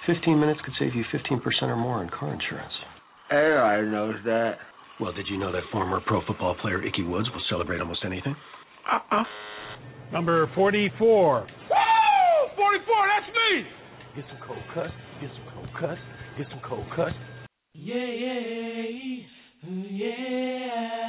15 0.06 0.40
minutes 0.40 0.60
could 0.66 0.74
save 0.80 0.96
you 0.96 1.04
15% 1.14 1.40
or 1.64 1.76
more 1.76 2.00
on 2.00 2.10
car 2.10 2.34
insurance. 2.34 2.74
Everybody 3.32 3.88
knows 3.90 4.16
that. 4.26 4.58
Well, 5.00 5.14
did 5.14 5.28
you 5.30 5.38
know 5.38 5.52
that 5.52 5.64
former 5.72 6.00
pro 6.06 6.22
football 6.28 6.56
player 6.62 6.84
Ickey 6.86 7.04
Woods 7.04 7.28
will 7.34 7.42
celebrate 7.50 7.80
almost 7.80 8.02
anything? 8.06 8.36
Uh-uh. 8.92 9.24
Number 10.12 10.50
44. 10.56 11.40
Woo! 11.42 11.48
44, 12.56 13.08
that's 13.16 13.34
me! 13.34 13.66
Get 14.16 14.26
some 14.30 14.48
cold 14.48 14.64
cuts, 14.76 14.94
get 15.20 15.30
some 15.34 15.54
cold 15.56 15.70
cuts, 15.80 16.02
get 16.38 16.48
some 16.52 16.62
cold 16.68 16.86
cuts. 16.96 17.16
Yeah, 17.74 17.96
yeah, 17.96 18.40
yeah. 19.66 21.03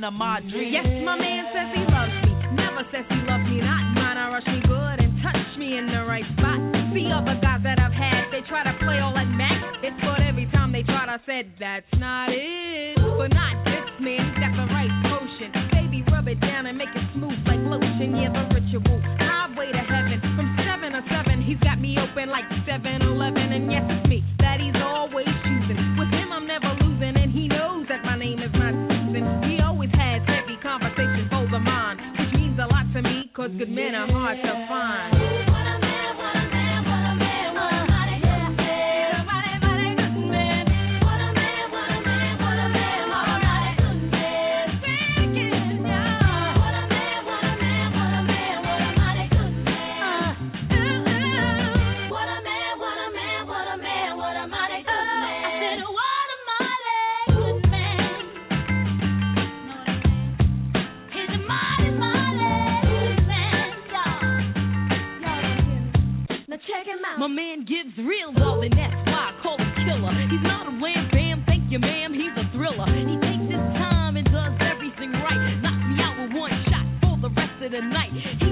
The. 0.00 0.10
Yes, 0.70 0.86
my 1.02 1.18
man 1.18 1.42
says 1.50 1.68
he 1.74 1.82
loves 1.90 2.14
me. 2.22 2.32
Never 2.54 2.82
says 2.94 3.06
he 3.10 3.20
loves 3.26 3.46
me 3.50 3.58
not. 3.60 3.82
Mine, 3.98 4.18
I 4.18 4.26
rush 4.30 4.46
me 4.46 4.60
good 4.62 4.96
and 5.02 5.10
touch 5.22 5.48
me 5.58 5.74
in 5.78 5.86
the 5.90 6.06
right 6.06 6.26
spot. 6.38 6.58
See 6.94 7.10
other 7.10 7.34
guys 7.42 7.62
that 7.66 7.82
I've 7.82 7.92
had, 7.92 8.30
they 8.30 8.46
try 8.46 8.62
to 8.62 8.74
play 8.78 9.02
all 9.02 9.12
that 9.14 9.28
Mac. 9.34 9.58
It's 9.82 9.98
but 10.02 10.22
every 10.22 10.46
time 10.54 10.70
they 10.72 10.82
tried, 10.86 11.10
I 11.10 11.18
said, 11.26 11.50
that's 11.58 11.90
not 11.98 12.30
it. 12.30 12.94
But 12.96 13.34
not 13.34 13.54
this 13.66 13.90
man, 13.98 14.22
got 14.38 14.54
the 14.54 14.66
right 14.70 14.92
potion. 15.10 15.50
Baby, 15.74 16.06
rub 16.08 16.30
it 16.30 16.40
down 16.40 16.66
and 16.66 16.78
make 16.78 16.94
it 16.94 17.06
smooth 17.18 17.38
like 17.44 17.62
lotion. 17.66 18.14
Yeah, 18.14 18.30
the 18.30 18.44
ritual. 18.54 18.98
Highway 19.18 19.74
to 19.74 19.82
heaven. 19.82 20.18
From 20.38 20.48
seven 20.62 20.94
to 20.94 21.02
seven, 21.10 21.42
he's 21.42 21.60
got 21.60 21.82
me 21.82 21.98
open 21.98 22.30
like 22.30 22.46
7 22.64 22.80
Eleven. 23.02 23.46
And 23.52 23.67
good 33.56 33.70
men 33.70 33.94
are 33.94 34.10
hard 34.12 34.36
to 34.36 34.66
find. 34.68 35.47
That's 68.74 69.00
why 69.06 69.30
I 69.30 69.42
call 69.42 69.56
him 69.56 69.72
killer. 69.84 70.12
He's 70.28 70.42
not 70.42 70.66
a 70.68 70.74
wham 70.80 71.08
bam, 71.12 71.44
thank 71.46 71.70
you, 71.70 71.78
ma'am. 71.78 72.12
He's 72.12 72.34
a 72.36 72.46
thriller. 72.52 72.88
He 72.90 73.16
takes 73.20 73.46
his 73.48 73.64
time 73.78 74.16
and 74.16 74.26
does 74.26 74.54
everything 74.60 75.12
right. 75.12 75.38
Me 75.62 75.96
out 76.02 76.16
with 76.20 76.32
one 76.36 76.52
shot 76.68 76.86
for 77.00 77.16
the 77.20 77.30
rest 77.34 77.62
of 77.62 77.70
the 77.72 77.80
night. 77.80 78.12
He's 78.12 78.47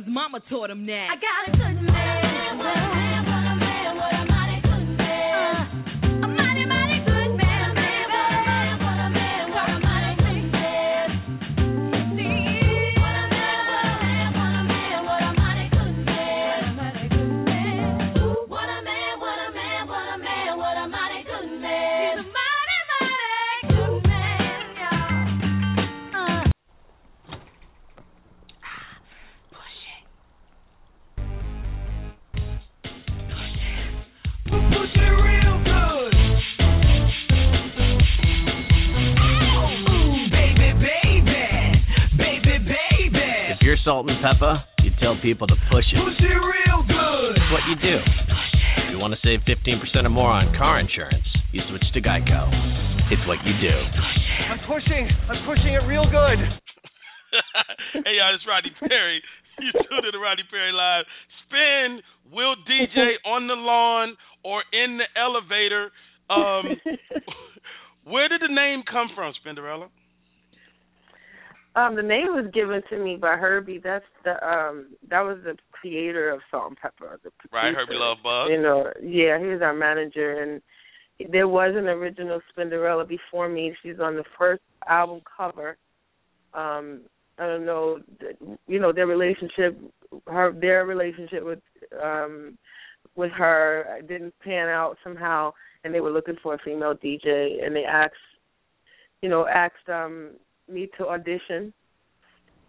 his 0.00 0.08
mama 0.12 0.40
taught 0.48 0.70
him 0.70 0.86
that. 0.86 1.08
I 1.10 1.16
got 1.16 1.54
a 1.54 1.58
good 1.58 1.82
man. 1.82 3.09
Salt 44.00 44.08
and 44.08 44.22
pepper, 44.24 44.64
you 44.82 44.90
tell 45.00 45.16
people 45.20 45.46
to 45.46 45.54
push 45.70 45.84
it. 45.92 46.00
Push 46.00 46.20
it 46.24 46.40
real 46.40 46.80
good. 46.88 47.36
It's 47.36 47.52
what 47.52 47.60
you 47.68 47.76
do. 47.76 47.96
If 48.80 48.90
you 48.92 48.98
want 48.98 49.12
to 49.12 49.20
save 49.20 49.40
15% 49.44 49.76
or 50.04 50.08
more 50.08 50.30
on 50.30 50.56
car 50.56 50.80
insurance, 50.80 51.26
you 51.52 51.60
switch 51.68 51.84
to 51.94 52.00
Geico. 52.00 52.48
It's 53.12 53.20
what 53.28 53.38
you 53.44 53.52
do. 53.60 53.76
I'm 54.48 54.60
pushing. 54.64 55.08
I'm 55.28 55.44
pushing 55.44 55.74
it 55.74 55.84
real 55.84 56.04
good. 56.08 56.38
hey 58.04 58.16
y'all, 58.16 58.34
it's 58.34 58.44
Rodney 58.48 58.72
Perry. 58.80 59.22
You 59.60 59.72
tuned 59.72 60.06
in 60.06 60.12
to 60.12 60.18
Rodney 60.18 60.44
Perry 60.50 60.72
Live. 60.72 61.04
Spin 61.44 62.00
will 62.32 62.56
DJ 62.64 63.20
on 63.26 63.46
the 63.46 63.52
lawn 63.52 64.16
or 64.42 64.62
in 64.72 64.96
the 64.96 65.04
elevator. 65.20 65.92
Um, 66.30 66.80
where 68.04 68.30
did 68.30 68.40
the 68.40 68.48
name 68.48 68.82
come 68.90 69.08
from, 69.14 69.34
Spinderella? 69.44 69.90
Um, 71.76 71.94
the 71.94 72.02
name 72.02 72.28
was 72.28 72.50
given 72.52 72.82
to 72.90 72.98
me 72.98 73.16
by 73.16 73.36
Hurby. 73.36 73.80
That's 73.82 74.04
the 74.24 74.32
um 74.46 74.88
that 75.08 75.20
was 75.20 75.38
the 75.44 75.56
creator 75.70 76.30
of 76.30 76.40
Salt-N-Pepa. 76.50 77.22
The 77.22 77.30
Right. 77.52 77.74
Hurby 77.74 77.94
Luv 77.94 78.18
Bug. 78.22 78.50
You 78.50 78.60
know, 78.60 78.92
yeah, 79.00 79.38
he 79.38 79.46
was 79.46 79.62
our 79.62 79.74
manager, 79.74 80.42
and 80.42 80.60
there 81.30 81.46
was 81.46 81.74
an 81.76 81.86
original 81.86 82.40
Spinderella 82.50 83.06
before 83.06 83.48
me. 83.48 83.74
She's 83.82 84.00
on 84.00 84.16
the 84.16 84.24
first 84.36 84.62
album 84.88 85.20
cover. 85.36 85.76
Um, 86.54 87.02
I 87.38 87.46
don't 87.46 87.64
know, 87.64 88.00
you 88.66 88.80
know, 88.80 88.92
their 88.92 89.06
relationship, 89.06 89.78
her 90.26 90.52
their 90.52 90.84
relationship 90.86 91.44
with 91.44 91.60
um 92.02 92.58
with 93.14 93.30
her 93.32 94.00
didn't 94.08 94.34
pan 94.40 94.68
out 94.68 94.96
somehow, 95.04 95.52
and 95.84 95.94
they 95.94 96.00
were 96.00 96.10
looking 96.10 96.36
for 96.42 96.54
a 96.54 96.58
female 96.58 96.94
DJ, 96.94 97.64
and 97.64 97.76
they 97.76 97.84
asked, 97.84 98.14
you 99.22 99.28
know, 99.28 99.46
asked 99.46 99.88
um 99.88 100.30
me 100.72 100.88
to 100.98 101.08
audition. 101.08 101.72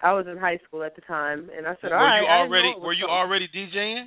I 0.04 0.14
was 0.14 0.26
in 0.30 0.38
high 0.38 0.60
school 0.68 0.84
at 0.84 0.95
the 0.95 1.02
time, 1.02 1.49
and 1.56 1.68
I 1.68 1.76
said, 1.82 1.91
were 1.91 1.97
"All 1.97 2.04
right." 2.04 2.22
you 2.22 2.28
already 2.28 2.72
know 2.72 2.78
it 2.78 2.80
was 2.80 2.86
were 2.86 2.93
you 2.93 3.02
something. 3.02 3.16
already 3.16 3.47
DJing? 3.56 4.06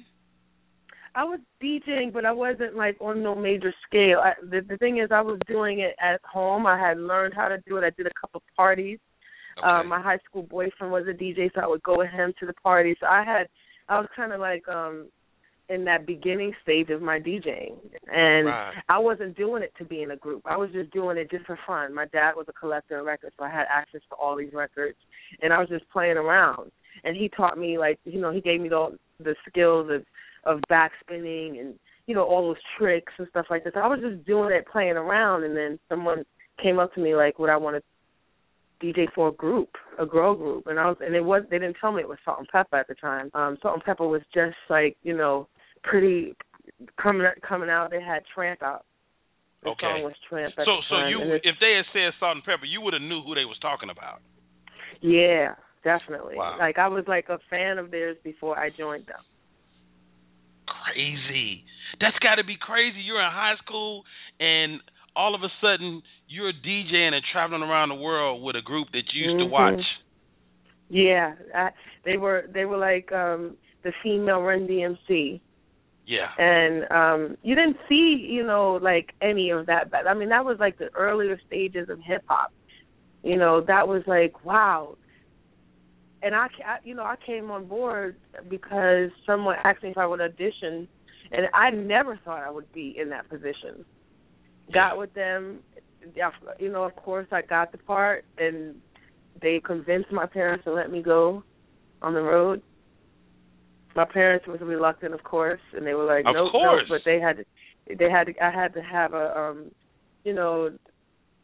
I 1.17 1.23
was 1.23 1.39
DJing, 1.63 2.13
but 2.13 2.25
I 2.25 2.33
wasn't 2.33 2.75
like 2.75 2.97
on 3.01 3.23
no 3.23 3.35
major 3.37 3.73
scale. 3.87 4.19
I, 4.19 4.33
the 4.43 4.61
the 4.69 4.77
thing 4.79 4.99
is, 4.99 5.11
I 5.13 5.21
was 5.21 5.39
doing 5.47 5.81
it 5.81 5.95
at 6.01 6.21
home. 6.25 6.67
I 6.67 6.79
had 6.79 6.99
learned 6.99 7.35
how 7.35 7.49
to 7.49 7.59
do 7.69 7.77
it. 7.77 7.85
I 7.85 7.91
did 7.91 8.07
a 8.07 8.21
couple 8.21 8.43
parties. 8.57 8.99
Um, 9.63 9.87
my 9.89 10.01
high 10.01 10.19
school 10.29 10.43
boyfriend 10.43 10.93
was 10.93 11.05
a 11.09 11.13
DJ, 11.13 11.49
so 11.55 11.61
I 11.61 11.67
would 11.69 11.83
go 11.85 11.99
with 11.99 12.11
him 12.11 12.33
to 12.41 12.47
the 12.47 12.53
parties. 12.55 12.97
So 12.99 13.07
I 13.07 13.23
had, 13.25 13.47
I 13.89 14.01
was 14.01 14.09
kind 14.17 14.33
of 14.33 14.41
like 14.41 14.67
um 14.69 15.09
in 15.69 15.85
that 15.85 16.07
beginning 16.07 16.53
stage 16.63 16.91
of 16.91 17.01
my 17.01 17.19
DJing, 17.19 17.77
and 18.13 18.47
Right. 18.47 18.75
I 18.89 18.99
wasn't 18.99 19.37
doing 19.37 19.63
it 19.63 19.73
to 19.79 19.85
be 19.85 20.03
in 20.03 20.11
a 20.11 20.17
group. 20.17 20.43
I 20.45 20.57
was 20.57 20.71
just 20.73 20.91
doing 20.91 21.17
it 21.17 21.31
just 21.31 21.47
for 21.47 21.59
fun. 21.67 21.95
My 21.95 22.07
dad 22.07 22.33
was 22.37 22.47
a 22.49 22.53
collector 22.53 22.99
of 22.99 23.07
records, 23.07 23.35
so 23.39 23.45
I 23.45 23.49
had 23.51 23.67
access 23.71 24.03
to 24.11 24.15
all 24.17 24.37
these 24.37 24.53
records, 24.53 24.99
and 25.41 25.53
I 25.53 25.59
was 25.59 25.69
just 25.69 25.89
playing 25.91 26.19
around. 26.19 26.71
And 27.03 27.17
he 27.17 27.29
taught 27.29 27.59
me, 27.59 27.79
like, 27.79 27.99
you 28.05 28.21
know, 28.21 28.31
he 28.31 28.41
gave 28.41 28.61
me 28.61 28.71
all 28.71 28.93
the 29.19 29.35
skills 29.49 29.91
of 29.91 30.05
of 30.45 30.61
backspinning 30.71 31.59
and 31.59 31.75
you 32.07 32.15
know 32.15 32.25
all 32.25 32.49
those 32.49 32.63
tricks 32.79 33.13
and 33.19 33.27
stuff 33.31 33.47
like 33.51 33.65
this. 33.65 33.73
I 33.77 33.87
was 33.87 34.01
just 34.01 34.25
doing 34.27 34.53
it, 34.53 34.67
playing 34.71 34.97
around, 34.97 35.45
and 35.45 35.57
then 35.57 35.79
someone 35.89 36.25
came 36.63 36.79
up 36.79 36.93
to 36.95 37.01
me 37.01 37.15
like, 37.15 37.39
"Would 37.39 37.51
I 37.51 37.57
want 37.57 37.77
to 37.77 38.87
DJ 38.87 39.07
for 39.15 39.29
a 39.29 39.33
group, 39.33 39.71
a 39.99 40.07
girl 40.07 40.35
group?" 40.35 40.67
And 40.67 40.79
I 40.79 40.87
was, 40.87 40.97
and 41.01 41.15
it 41.15 41.25
was 41.25 41.43
they 41.51 41.59
didn't 41.59 41.77
tell 41.81 41.93
me 41.93 42.03
it 42.03 42.09
was 42.09 42.19
Salt-N-Pepa 42.25 42.79
at 42.79 42.89
the 42.89 42.95
time. 42.95 43.31
Um, 43.35 43.57
Salt-N-Pepa 43.63 44.09
was 44.09 44.23
just 44.35 44.57
like 44.69 44.97
you 45.03 45.17
know 45.17 45.49
pretty 45.85 46.35
coming 47.01 47.27
coming 47.47 47.71
out. 47.71 47.91
They 47.91 48.03
had 48.03 48.23
Tramp 48.35 48.63
out. 48.63 48.85
The 49.63 49.71
Okay. 49.71 49.87
song 49.87 50.03
was 50.03 50.13
Tramp 50.29 50.55
So 50.57 50.81
so 50.91 50.97
time, 50.97 51.11
you 51.11 51.21
if 51.43 51.57
they 51.61 51.75
had 51.77 51.87
said 51.93 52.13
Salt-N-Pepa, 52.21 52.67
you 52.69 52.81
would 52.83 52.93
have 52.93 53.03
knew 53.03 53.23
who 53.23 53.35
they 53.35 53.45
was 53.45 53.59
talking 53.61 53.91
about. 53.91 54.21
yeah, 55.01 55.55
definitely. 55.83 56.37
Wow. 56.37 56.57
Like 56.59 56.79
I 56.79 56.89
was 56.89 57.05
like 57.07 57.29
a 57.29 57.39
fan 57.49 57.79
of 57.79 57.91
theirs 57.91 58.17
before 58.25 58.59
I 58.59 58.71
joined 58.71 59.07
them. 59.07 59.21
Crazy. 60.67 61.65
That's 62.01 62.19
got 62.19 62.37
to 62.37 62.45
be 62.45 62.57
crazy. 62.61 63.01
You're 63.01 63.21
in 63.23 63.31
high 63.31 63.57
school 63.63 64.03
and 64.41 64.81
all 65.17 65.35
of 65.35 65.43
a 65.43 65.49
sudden 65.61 66.03
you're 66.29 66.53
DJing 66.53 67.13
and 67.15 67.23
traveling 67.33 67.63
around 67.63 67.91
the 67.91 67.95
world 67.97 68.43
with 68.43 68.57
a 68.57 68.63
group 68.63 68.89
that 68.93 69.05
you 69.13 69.25
used 69.25 69.39
to 69.39 69.45
Mhm. 69.47 69.51
watch. 69.51 69.85
Yeah, 70.89 71.35
I, 71.55 71.71
they 72.05 72.17
were 72.17 72.47
they 72.53 72.65
were 72.67 72.77
like 72.77 73.11
um 73.13 73.57
the 73.83 73.93
female 74.03 74.43
Run 74.43 74.67
DMC. 74.67 75.41
Yeah. 76.07 76.29
and 76.39 76.85
um 76.91 77.39
you 77.43 77.55
didn't 77.55 77.79
see 77.89 78.27
you 78.29 78.45
know 78.45 78.79
like 78.83 79.15
any 79.23 79.51
of 79.51 79.67
that 79.67 79.91
but 79.91 80.07
i 80.07 80.13
mean 80.13 80.29
that 80.29 80.45
was 80.45 80.59
like 80.61 80.77
the 80.77 80.91
earlier 80.95 81.39
stages 81.47 81.89
of 81.89 81.99
hip 82.01 82.23
hop. 82.27 82.53
You 83.23 83.37
know 83.39 83.63
that 83.63 83.89
was 83.89 84.03
like 84.07 84.45
wow. 84.45 84.97
And 86.23 86.35
I, 86.35 86.47
I 86.65 86.77
you 86.85 86.95
know 86.95 87.05
i 87.05 87.17
came 87.25 87.51
on 87.51 87.67
board 87.67 88.17
because 88.51 89.11
someone 89.25 89.57
asked 89.65 89.83
me 89.83 89.91
if 89.91 89.99
i 89.99 90.07
would 90.07 90.21
audition 90.21 90.87
and 91.33 91.47
i 91.55 91.71
never 91.71 92.19
thought 92.23 92.43
i 92.43 92.51
would 92.51 92.71
be 92.73 92.97
in 93.01 93.09
that 93.11 93.29
position. 93.31 93.85
Got 94.73 94.99
with 94.99 95.13
them. 95.15 95.61
Yeah, 96.15 96.31
you 96.59 96.71
know 96.71 96.85
of 96.85 96.95
course 96.97 97.27
i 97.33 97.41
got 97.41 97.73
the 97.73 97.79
part 97.79 98.27
and 98.37 98.75
they 99.41 99.59
convinced 99.65 100.13
my 100.13 100.27
parents 100.27 100.65
to 100.65 100.73
let 100.73 100.91
me 100.93 101.03
go 101.03 101.43
on 102.03 102.13
the 102.13 102.21
road 102.21 102.61
my 103.97 104.05
parents 104.05 104.47
was 104.47 104.61
reluctant, 104.61 105.15
of 105.15 105.23
course, 105.25 105.61
and 105.77 105.87
they 105.87 105.95
were 105.95 106.05
like, 106.05 106.25
nope, 106.25 106.53
nope. 106.53 106.81
But 106.89 107.01
they 107.05 107.21
had, 107.21 107.39
to, 107.39 107.45
they 107.97 108.11
had, 108.11 108.27
to, 108.27 108.33
I 108.43 108.51
had 108.51 108.75
to 108.75 108.83
have 108.83 109.15
a, 109.15 109.39
um, 109.39 109.71
you 110.25 110.35
know, 110.35 110.71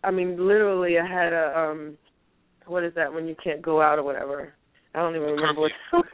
I 0.02 0.10
mean, 0.10 0.36
literally, 0.46 0.98
I 0.98 1.06
had 1.06 1.32
a, 1.32 1.58
um, 1.58 1.98
what 2.66 2.84
is 2.84 2.94
that 2.94 3.12
when 3.12 3.26
you 3.26 3.36
can't 3.42 3.62
go 3.62 3.82
out 3.82 3.98
or 3.98 4.02
whatever? 4.02 4.54
I 4.94 4.98
don't 4.98 5.14
even 5.14 5.28
remember 5.28 5.62
what. 5.62 5.72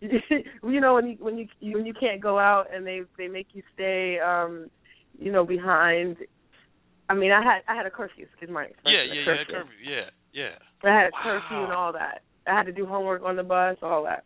you 0.00 0.80
know 0.80 0.94
when 0.94 1.08
you 1.08 1.16
when 1.20 1.38
you 1.38 1.46
when 1.60 1.86
you 1.86 1.94
can't 1.98 2.20
go 2.20 2.38
out 2.38 2.66
and 2.72 2.86
they 2.86 3.02
they 3.18 3.28
make 3.28 3.48
you 3.52 3.62
stay, 3.74 4.18
um, 4.20 4.68
you 5.18 5.32
know, 5.32 5.44
behind. 5.44 6.16
I 7.08 7.14
mean, 7.14 7.32
I 7.32 7.42
had 7.42 7.62
I 7.68 7.76
had 7.76 7.86
a 7.86 7.90
curfew. 7.90 8.26
Excuse 8.30 8.50
my 8.50 8.64
expression. 8.64 8.92
Yeah, 8.92 9.00
a 9.00 9.14
yeah, 9.14 9.20
yeah, 9.20 9.24
curfew. 9.24 9.54
curfew. 9.54 9.90
Yeah, 9.90 10.10
yeah. 10.32 10.88
I 10.90 10.94
had 10.94 11.06
a 11.06 11.10
curfew 11.22 11.64
and 11.64 11.72
all 11.72 11.92
that. 11.92 12.22
I 12.46 12.56
had 12.56 12.66
to 12.66 12.72
do 12.72 12.86
homework 12.86 13.22
on 13.22 13.36
the 13.36 13.42
bus, 13.42 13.76
all 13.82 14.04
that. 14.04 14.24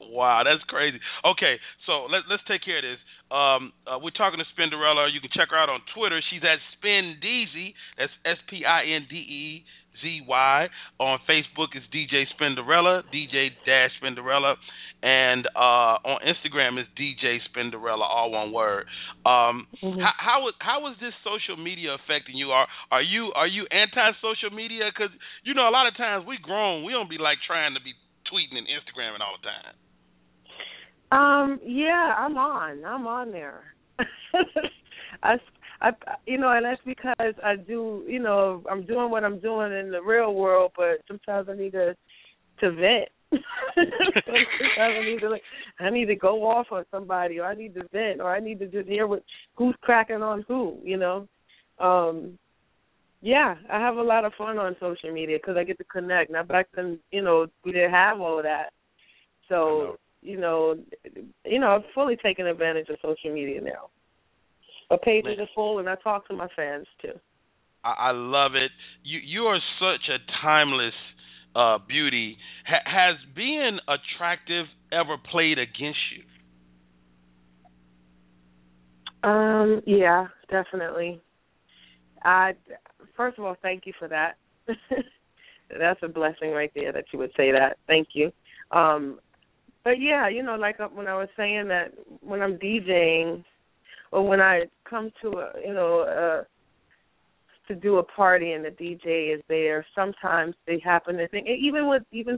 Wow, 0.00 0.42
that's 0.44 0.62
crazy. 0.68 1.00
Okay, 1.24 1.56
so 1.86 2.04
let, 2.12 2.22
let's 2.28 2.42
take 2.46 2.62
care 2.64 2.78
of 2.78 2.84
this. 2.84 3.00
Um, 3.30 3.72
uh, 3.88 3.98
we're 3.98 4.14
talking 4.14 4.38
to 4.38 4.46
Spinderella. 4.54 5.08
You 5.12 5.20
can 5.20 5.30
check 5.34 5.48
her 5.50 5.58
out 5.58 5.68
on 5.68 5.80
Twitter. 5.96 6.20
She's 6.30 6.42
at 6.44 6.60
Spindeezy. 6.78 7.72
That's 7.98 8.12
S 8.24 8.38
P 8.48 8.64
I 8.64 8.84
N 8.94 9.06
D 9.08 9.16
E 9.16 9.64
Z 10.02 10.20
Y. 10.28 10.68
On 11.00 11.18
Facebook, 11.28 11.72
it's 11.74 11.86
DJ 11.92 12.24
Spinderella, 12.36 13.02
DJ 13.12 13.50
Dash 13.64 13.90
Spinderella. 14.02 14.54
and 15.02 15.44
uh, 15.54 16.00
on 16.08 16.18
Instagram 16.24 16.80
is 16.80 16.86
DJ 16.96 17.36
Spinderella, 17.52 18.00
all 18.00 18.30
one 18.32 18.50
word. 18.52 18.86
Um, 19.26 19.66
Mhm. 19.82 20.00
how, 20.00 20.12
how 20.16 20.48
is 20.48 20.54
how 20.60 20.86
is 20.88 20.96
this 21.00 21.12
social 21.24 21.56
media 21.62 21.94
affecting 21.94 22.36
you? 22.36 22.52
Are 22.52 22.66
are 22.90 23.02
you 23.02 23.32
are 23.34 23.46
you 23.46 23.66
anti 23.70 24.12
social 24.22 24.50
media? 24.54 24.88
Because 24.92 25.12
you 25.44 25.52
know 25.54 25.68
a 25.68 25.74
lot 25.74 25.86
of 25.86 25.96
times 25.96 26.24
we 26.26 26.38
grown, 26.38 26.84
we 26.84 26.92
don't 26.92 27.10
be 27.10 27.18
like 27.18 27.38
trying 27.46 27.74
to 27.74 27.80
be 27.80 27.92
tweeting 28.32 28.56
and 28.58 28.66
Instagramming 28.66 29.20
all 29.20 29.36
the 29.40 29.46
time. 29.46 29.74
Um, 31.12 31.60
yeah, 31.64 32.14
I'm 32.18 32.36
on. 32.36 32.84
I'm 32.84 33.06
on 33.06 33.30
there. 33.30 33.64
I, 35.22 35.36
I, 35.80 35.90
you 36.26 36.38
know, 36.38 36.50
and 36.50 36.64
that's 36.64 36.80
because 36.84 37.34
I 37.44 37.56
do, 37.56 38.04
you 38.08 38.18
know, 38.18 38.62
I'm 38.70 38.84
doing 38.84 39.10
what 39.10 39.24
I'm 39.24 39.38
doing 39.38 39.72
in 39.72 39.90
the 39.90 40.02
real 40.02 40.34
world, 40.34 40.72
but 40.76 41.00
sometimes 41.06 41.48
I 41.50 41.54
need 41.54 41.72
to 41.72 41.94
to 42.60 42.70
vent. 42.72 43.08
sometimes 43.30 43.46
I 44.78 45.04
need 45.04 45.20
to, 45.20 45.28
like, 45.28 45.42
I 45.78 45.90
need 45.90 46.06
to 46.06 46.16
go 46.16 46.48
off 46.48 46.68
on 46.70 46.84
somebody, 46.90 47.38
or 47.38 47.44
I 47.44 47.54
need 47.54 47.74
to 47.74 47.82
vent, 47.92 48.20
or 48.20 48.34
I 48.34 48.40
need 48.40 48.58
to 48.60 48.66
just 48.66 48.88
hear 48.88 49.06
what 49.06 49.22
who's 49.54 49.74
cracking 49.82 50.22
on 50.22 50.44
who, 50.48 50.78
you 50.82 50.96
know. 50.96 51.28
Um, 51.78 52.38
yeah, 53.20 53.56
I 53.70 53.78
have 53.78 53.96
a 53.96 54.02
lot 54.02 54.24
of 54.24 54.32
fun 54.38 54.58
on 54.58 54.76
social 54.80 55.12
media 55.12 55.38
because 55.38 55.56
I 55.56 55.64
get 55.64 55.78
to 55.78 55.84
connect. 55.84 56.30
Now 56.30 56.42
back 56.42 56.68
then, 56.74 56.98
you 57.10 57.22
know, 57.22 57.46
we 57.64 57.72
didn't 57.72 57.92
have 57.92 58.20
all 58.20 58.42
that, 58.42 58.70
so 59.48 59.98
you 60.26 60.38
know, 60.38 60.76
you 61.44 61.60
know, 61.60 61.76
I've 61.76 61.94
fully 61.94 62.16
taken 62.16 62.46
advantage 62.46 62.88
of 62.88 62.96
social 63.00 63.32
media 63.32 63.60
now. 63.60 63.90
My 64.90 64.98
pages 65.02 65.38
are 65.38 65.48
full, 65.54 65.78
and 65.78 65.88
I 65.88 65.94
talk 65.96 66.26
to 66.28 66.34
my 66.34 66.48
fans 66.54 66.86
too. 67.00 67.12
I, 67.84 68.08
I 68.08 68.10
love 68.12 68.54
it. 68.54 68.70
You 69.04 69.20
you 69.24 69.42
are 69.44 69.58
such 69.78 70.08
a 70.08 70.18
timeless 70.42 70.94
uh, 71.54 71.78
beauty. 71.86 72.36
Ha- 72.66 72.84
has 72.84 73.16
being 73.34 73.78
attractive 73.88 74.66
ever 74.92 75.16
played 75.30 75.58
against 75.58 75.98
you? 76.14 76.22
Um, 79.28 79.80
yeah, 79.86 80.26
definitely. 80.50 81.20
I 82.22 82.52
first 83.16 83.38
of 83.38 83.44
all, 83.44 83.56
thank 83.62 83.86
you 83.86 83.92
for 83.98 84.08
that. 84.08 84.36
That's 85.78 86.00
a 86.02 86.08
blessing 86.08 86.50
right 86.50 86.70
there 86.74 86.92
that 86.92 87.04
you 87.12 87.18
would 87.18 87.32
say 87.36 87.50
that. 87.52 87.78
Thank 87.86 88.08
you. 88.14 88.32
Um, 88.70 89.18
but 89.86 90.00
yeah, 90.00 90.28
you 90.28 90.42
know, 90.42 90.56
like 90.56 90.80
uh, 90.80 90.88
when 90.88 91.06
I 91.06 91.14
was 91.14 91.28
saying 91.36 91.68
that 91.68 91.92
when 92.20 92.42
I'm 92.42 92.58
DJing 92.58 93.44
or 94.10 94.26
when 94.26 94.40
I 94.40 94.62
come 94.90 95.12
to 95.22 95.28
a, 95.38 95.52
you 95.64 95.72
know, 95.72 96.00
uh 96.00 96.44
to 97.68 97.74
do 97.76 97.98
a 97.98 98.02
party 98.02 98.50
and 98.52 98.64
the 98.64 98.70
DJ 98.70 99.32
is 99.32 99.42
there, 99.48 99.86
sometimes 99.94 100.56
they 100.66 100.80
happen 100.84 101.16
to 101.18 101.28
think 101.28 101.46
even 101.48 101.88
with 101.88 102.02
even 102.10 102.36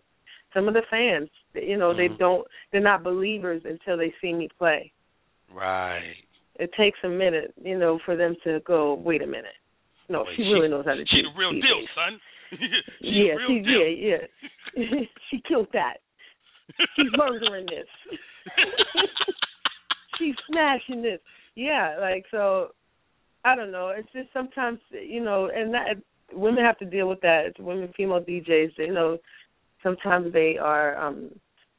some 0.52 0.68
of 0.68 0.74
the 0.74 0.82
fans, 0.90 1.30
you 1.54 1.78
know, 1.78 1.96
they 1.96 2.08
don't 2.18 2.46
they're 2.70 2.82
not 2.82 3.02
believers 3.02 3.62
until 3.64 3.96
they 3.96 4.12
see 4.20 4.34
me 4.34 4.50
play. 4.58 4.92
Right. 5.50 6.12
It 6.56 6.70
takes 6.76 6.98
a 7.02 7.08
minute, 7.08 7.54
you 7.64 7.78
know, 7.78 7.98
for 8.04 8.14
them 8.14 8.36
to 8.44 8.60
go, 8.66 8.92
wait 8.92 9.22
a 9.22 9.26
minute. 9.26 9.56
No, 10.10 10.24
Wait, 10.26 10.36
she 10.36 10.42
really 10.42 10.68
knows 10.68 10.84
how 10.84 10.92
to 10.94 11.04
She 11.08 11.22
do 11.22 11.28
the 11.32 11.38
real 11.38 11.52
DJs. 11.52 11.62
deal, 11.62 11.86
son. 11.96 12.20
she 13.00 13.06
yeah, 13.08 13.34
she, 13.46 13.58
deal. 13.60 13.86
yeah, 13.88 14.18
yeah. 14.76 15.00
she 15.30 15.40
killed 15.48 15.68
that. 15.72 15.98
She's 16.96 17.10
murdering 17.16 17.66
this. 17.66 18.16
She's 20.18 20.34
smashing 20.50 21.02
this. 21.02 21.20
Yeah, 21.54 21.96
like 22.00 22.24
so. 22.30 22.68
I 23.44 23.54
don't 23.54 23.70
know. 23.70 23.92
It's 23.96 24.08
just 24.12 24.28
sometimes 24.32 24.78
you 24.90 25.22
know, 25.22 25.50
and 25.54 25.72
that 25.74 25.96
women 26.32 26.64
have 26.64 26.78
to 26.78 26.84
deal 26.84 27.08
with 27.08 27.20
that. 27.22 27.44
It's 27.46 27.58
women, 27.58 27.92
female 27.96 28.20
DJs. 28.20 28.72
You 28.78 28.92
know, 28.92 29.18
sometimes 29.82 30.32
they 30.32 30.56
are. 30.60 30.96
um 30.98 31.30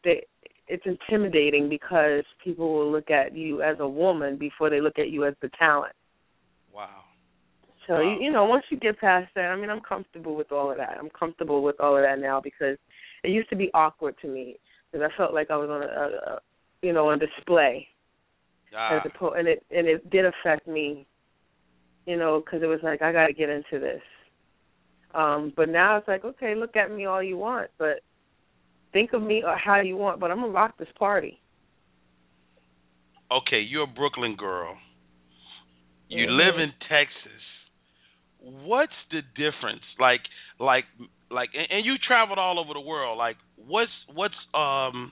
they 0.04 0.26
It's 0.68 0.86
intimidating 0.86 1.70
because 1.70 2.24
people 2.44 2.74
will 2.74 2.92
look 2.92 3.10
at 3.10 3.36
you 3.36 3.62
as 3.62 3.78
a 3.80 3.88
woman 3.88 4.38
before 4.38 4.70
they 4.70 4.82
look 4.82 5.00
at 5.00 5.10
you 5.10 5.26
as 5.26 5.34
the 5.42 5.50
talent. 5.58 5.96
Wow. 6.74 7.04
So 7.88 8.02
you, 8.02 8.18
you 8.22 8.32
know, 8.32 8.46
once 8.46 8.64
you 8.70 8.78
get 8.78 9.00
past 9.00 9.30
that, 9.36 9.46
I 9.46 9.56
mean, 9.56 9.70
I'm 9.70 9.82
comfortable 9.82 10.36
with 10.36 10.52
all 10.52 10.70
of 10.72 10.78
that. 10.78 10.98
I'm 11.00 11.10
comfortable 11.10 11.64
with 11.64 11.80
all 11.80 11.98
of 11.98 12.04
that 12.04 12.20
now 12.20 12.40
because 12.40 12.78
it 13.24 13.32
used 13.32 13.50
to 13.50 13.56
be 13.56 13.72
awkward 13.74 14.16
to 14.22 14.28
me 14.28 14.58
because 14.92 15.10
I 15.12 15.18
felt 15.18 15.34
like 15.34 15.52
I 15.52 15.58
was 15.58 15.70
on 15.70 15.84
a, 15.84 15.88
a, 15.88 16.36
a 16.36 16.40
you 16.82 16.94
know, 16.94 17.10
on 17.10 17.20
display 17.20 17.88
Ah, 18.76 18.96
as 18.96 19.02
opposed, 19.06 19.38
and 19.38 19.48
it 19.48 19.64
and 19.72 19.88
it 19.88 20.10
did 20.10 20.26
affect 20.26 20.68
me, 20.68 21.08
you 22.06 22.18
know, 22.18 22.42
because 22.44 22.62
it 22.64 22.68
was 22.68 22.80
like 22.84 23.02
I 23.02 23.12
got 23.12 23.28
to 23.28 23.34
get 23.34 23.50
into 23.50 23.80
this. 23.80 24.02
Um, 25.14 25.54
but 25.56 25.70
now 25.70 25.98
it's 25.98 26.08
like, 26.08 26.24
okay, 26.26 26.56
look 26.56 26.76
at 26.76 26.92
me 26.92 27.06
all 27.06 27.24
you 27.24 27.38
want, 27.38 27.72
but 27.80 28.02
think 28.94 29.14
of 29.14 29.22
me 29.24 29.44
how 29.64 29.82
you 29.82 29.98
want, 29.98 30.20
but 30.20 30.32
I'm 30.32 30.40
gonna 30.42 30.52
rock 30.52 30.78
this 30.78 30.90
party. 30.98 31.40
okay, 33.32 33.60
you're 33.62 33.84
a 33.84 33.88
Brooklyn 33.88 34.36
girl. 34.36 34.78
You 36.10 36.26
Mhm. 36.28 36.38
live 36.38 36.58
in 36.60 36.74
Texas. 36.90 37.44
What's 38.40 38.94
the 39.12 39.22
difference? 39.36 39.84
Like, 40.00 40.22
like, 40.60 40.86
like, 41.32 41.50
and, 41.54 41.68
and 41.70 41.86
you 41.86 41.96
traveled 41.98 42.40
all 42.40 42.60
over 42.60 42.74
the 42.74 42.82
world. 42.82 43.18
Like, 43.18 43.38
what's 43.56 43.92
what's 44.14 44.36
um, 44.54 45.12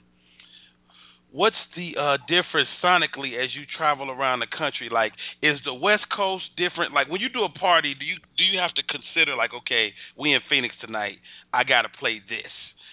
what's 1.32 1.56
the 1.76 1.93
uh 2.00 2.18
difference 2.28 2.70
sonically 2.84 3.38
as 3.38 3.54
you 3.56 3.64
travel 3.78 4.10
around 4.12 4.39
the 4.39 4.48
country? 4.48 4.89
Like, 4.91 5.14
is 5.41 5.58
the 5.66 5.74
West 5.74 6.06
Coast 6.16 6.45
different? 6.58 6.93
Like, 6.93 7.10
when 7.10 7.22
you 7.22 7.30
do 7.30 7.43
a 7.43 7.50
party, 7.50 7.93
do 7.98 8.06
you 8.06 8.16
do 8.38 8.43
you 8.43 8.60
have 8.60 8.74
to 8.76 8.84
consider 8.84 9.36
like, 9.36 9.52
okay, 9.54 9.93
we 10.18 10.34
in 10.34 10.41
Phoenix 10.50 10.76
tonight, 10.82 11.18
I 11.54 11.64
got 11.64 11.84
to 11.84 11.89
play 12.00 12.22
this. 12.28 12.52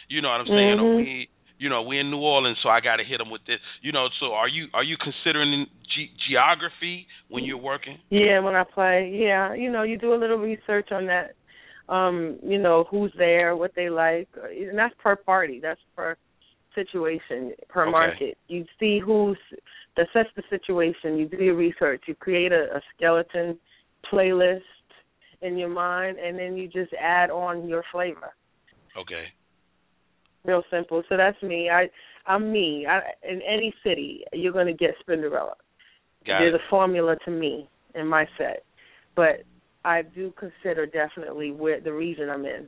You 0.08 0.20
know 0.20 0.28
what 0.28 0.40
I'm 0.40 0.46
saying? 0.48 0.78
Or 0.78 0.90
Mhm. 0.90 0.96
we, 0.96 1.28
you 1.58 1.68
know, 1.68 1.82
we 1.82 1.98
in 1.98 2.10
New 2.10 2.18
Orleans, 2.18 2.58
so 2.62 2.68
I 2.68 2.80
got 2.80 2.96
to 2.96 3.04
hit 3.04 3.18
them 3.18 3.30
with 3.30 3.44
this. 3.46 3.60
You 3.80 3.92
know, 3.92 4.08
so 4.20 4.34
are 4.34 4.48
you 4.48 4.68
are 4.74 4.84
you 4.84 4.96
considering 4.98 5.66
ge- 5.88 6.12
geography 6.28 7.06
when 7.28 7.44
you're 7.44 7.56
working? 7.56 7.98
Yeah, 8.10 8.40
when 8.40 8.54
I 8.54 8.64
play, 8.64 9.10
yeah, 9.14 9.54
you 9.54 9.70
know, 9.70 9.82
you 9.82 9.96
do 9.96 10.12
a 10.14 10.16
little 10.18 10.38
research 10.38 10.92
on 10.92 11.06
that. 11.06 11.34
Um, 11.88 12.38
you 12.42 12.58
know, 12.58 12.86
who's 12.90 13.12
there, 13.18 13.56
what 13.56 13.72
they 13.76 13.90
like, 13.90 14.28
and 14.42 14.78
that's 14.78 14.94
per 15.02 15.16
party. 15.16 15.60
That's 15.60 15.80
per 15.94 16.16
situation, 16.74 17.52
per 17.68 17.82
Okay. 17.82 17.90
market. 17.90 18.38
You 18.48 18.64
see 18.80 18.98
who's 18.98 19.38
assess 19.96 20.26
the 20.34 20.42
situation. 20.50 21.18
You 21.18 21.26
do 21.26 21.36
your 21.42 21.54
research. 21.54 22.02
You 22.06 22.14
create 22.14 22.52
a, 22.52 22.76
a 22.76 22.80
skeleton 22.94 23.58
playlist 24.10 24.62
in 25.42 25.58
your 25.58 25.68
mind, 25.68 26.18
and 26.18 26.38
then 26.38 26.56
you 26.56 26.68
just 26.68 26.92
add 26.94 27.30
on 27.30 27.68
your 27.68 27.84
flavor. 27.92 28.34
Okay. 28.96 29.26
Real 30.44 30.62
simple. 30.70 31.02
So 31.08 31.16
that's 31.16 31.40
me. 31.42 31.70
I 31.70 31.88
I'm 32.26 32.50
me. 32.50 32.86
I, 32.86 33.00
in 33.28 33.40
any 33.42 33.74
city, 33.84 34.24
you're 34.32 34.52
going 34.52 34.66
to 34.66 34.72
get 34.72 34.94
Spinderella. 35.06 35.54
Got 36.26 36.38
There's 36.38 36.54
it. 36.54 36.60
a 36.60 36.70
formula 36.70 37.16
to 37.24 37.30
me 37.30 37.68
in 37.94 38.06
my 38.06 38.26
set, 38.38 38.64
but 39.14 39.44
I 39.84 40.02
do 40.02 40.32
consider 40.38 40.86
definitely 40.86 41.52
where 41.52 41.80
the 41.80 41.92
region 41.92 42.30
I'm 42.30 42.44
in. 42.44 42.66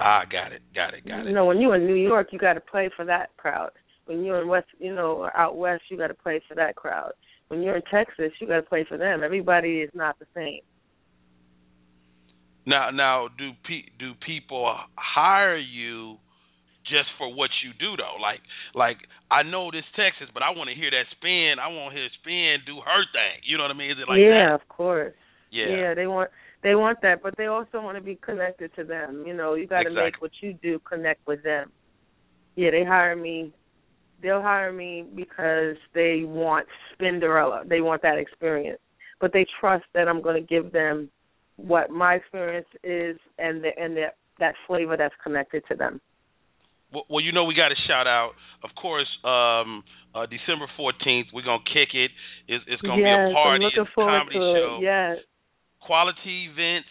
Ah, 0.00 0.22
got 0.30 0.52
it, 0.52 0.62
got 0.74 0.94
it, 0.94 1.06
got 1.06 1.20
it. 1.20 1.26
You 1.26 1.34
know, 1.34 1.44
when 1.44 1.60
you're 1.60 1.76
in 1.76 1.86
New 1.86 1.94
York, 1.94 2.28
you 2.32 2.38
got 2.38 2.54
to 2.54 2.60
play 2.60 2.90
for 2.96 3.04
that 3.04 3.36
crowd. 3.36 3.70
When 4.06 4.24
you're 4.24 4.42
in 4.42 4.48
West, 4.48 4.66
you 4.78 4.94
know, 4.94 5.12
or 5.12 5.36
out 5.36 5.56
west, 5.56 5.82
you 5.90 5.96
got 5.96 6.08
to 6.08 6.14
play 6.14 6.40
for 6.48 6.54
that 6.56 6.76
crowd. 6.76 7.12
When 7.48 7.62
you're 7.62 7.76
in 7.76 7.82
Texas, 7.90 8.32
you 8.40 8.46
got 8.46 8.56
to 8.56 8.62
play 8.62 8.84
for 8.88 8.98
them. 8.98 9.22
Everybody 9.22 9.80
is 9.80 9.90
not 9.94 10.18
the 10.18 10.26
same. 10.34 10.60
Now, 12.66 12.90
now, 12.90 13.28
do 13.36 13.50
pe- 13.68 13.92
do 13.98 14.12
people 14.26 14.74
hire 14.96 15.58
you 15.58 16.16
just 16.84 17.08
for 17.18 17.28
what 17.28 17.50
you 17.62 17.72
do 17.78 17.96
though? 17.96 18.16
Like, 18.20 18.40
like 18.74 18.96
I 19.30 19.42
know 19.42 19.70
this 19.70 19.84
Texas, 19.96 20.32
but 20.32 20.42
I 20.42 20.50
want 20.50 20.68
to 20.72 20.76
hear 20.76 20.90
that 20.90 21.04
spin. 21.12 21.60
I 21.60 21.68
want 21.68 21.92
to 21.92 22.00
hear 22.00 22.08
spin 22.20 22.64
do 22.64 22.80
her 22.80 23.04
thing. 23.12 23.44
You 23.44 23.58
know 23.58 23.64
what 23.64 23.70
I 23.70 23.76
mean? 23.76 23.92
Is 23.92 24.00
it 24.00 24.08
like 24.08 24.20
yeah, 24.20 24.48
that? 24.48 24.54
of 24.56 24.68
course. 24.68 25.12
Yeah. 25.54 25.94
they 25.94 26.06
want 26.06 26.30
they 26.62 26.74
want 26.74 27.00
that, 27.02 27.22
but 27.22 27.36
they 27.36 27.46
also 27.46 27.80
want 27.80 27.96
to 27.98 28.02
be 28.02 28.16
connected 28.16 28.74
to 28.76 28.84
them. 28.84 29.24
You 29.26 29.34
know, 29.34 29.54
you 29.54 29.66
got 29.66 29.82
to 29.82 29.90
make 29.90 30.20
what 30.20 30.30
you 30.40 30.54
do 30.54 30.78
connect 30.80 31.26
with 31.26 31.42
them. 31.42 31.70
Yeah, 32.56 32.70
they 32.70 32.84
hire 32.84 33.14
me. 33.14 33.52
They'll 34.22 34.42
hire 34.42 34.72
me 34.72 35.04
because 35.14 35.76
they 35.94 36.22
want 36.24 36.66
Spinderella. 36.92 37.68
They 37.68 37.82
want 37.82 38.02
that 38.02 38.16
experience, 38.16 38.80
but 39.20 39.32
they 39.32 39.46
trust 39.60 39.84
that 39.94 40.08
I'm 40.08 40.22
going 40.22 40.40
to 40.40 40.46
give 40.46 40.72
them 40.72 41.10
what 41.56 41.90
my 41.90 42.14
experience 42.14 42.66
is 42.82 43.18
and 43.38 43.62
the 43.62 43.70
and 43.78 43.96
the, 43.96 44.06
that 44.40 44.54
flavor 44.66 44.96
that's 44.96 45.14
connected 45.22 45.62
to 45.68 45.76
them. 45.76 46.00
Well, 47.10 47.20
you 47.20 47.32
know, 47.32 47.44
we 47.44 47.54
got 47.54 47.68
to 47.68 47.74
shout 47.88 48.06
out, 48.06 48.32
of 48.62 48.70
course, 48.80 49.08
um, 49.24 49.82
uh, 50.14 50.26
December 50.26 50.70
14th. 50.78 51.34
We're 51.34 51.42
gonna 51.42 51.58
kick 51.66 51.90
it. 51.92 52.10
It's, 52.46 52.64
it's 52.68 52.82
gonna 52.82 53.02
yes, 53.02 53.28
be 53.28 53.30
a 53.30 53.34
party. 53.34 53.56
I'm 53.56 53.60
looking 53.60 53.82
it's 53.82 53.90
a 53.90 53.94
forward 53.94 54.18
comedy 54.20 54.38
to 54.38 54.54
show. 54.54 54.78
it. 54.78 54.84
Yes. 54.84 55.16
Quality 55.86 56.50
Events, 56.50 56.88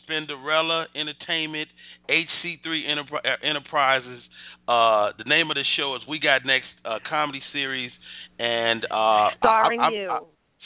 Spinderella 0.00 0.86
Entertainment, 0.94 1.68
HC3 2.08 2.86
Enterpri- 2.86 3.24
uh, 3.24 3.46
Enterprises. 3.46 4.22
Uh, 4.68 5.10
the 5.18 5.24
name 5.26 5.50
of 5.50 5.56
the 5.56 5.64
show 5.76 5.96
is 5.96 6.02
We 6.08 6.20
Got 6.20 6.44
Next 6.44 6.68
uh, 6.84 6.98
comedy 7.08 7.42
series, 7.52 7.90
and 8.38 8.84
uh, 8.84 9.34
Starring 9.38 9.80
I, 9.80 9.86
I, 9.86 9.90
you. 9.90 10.10
I, 10.10 10.18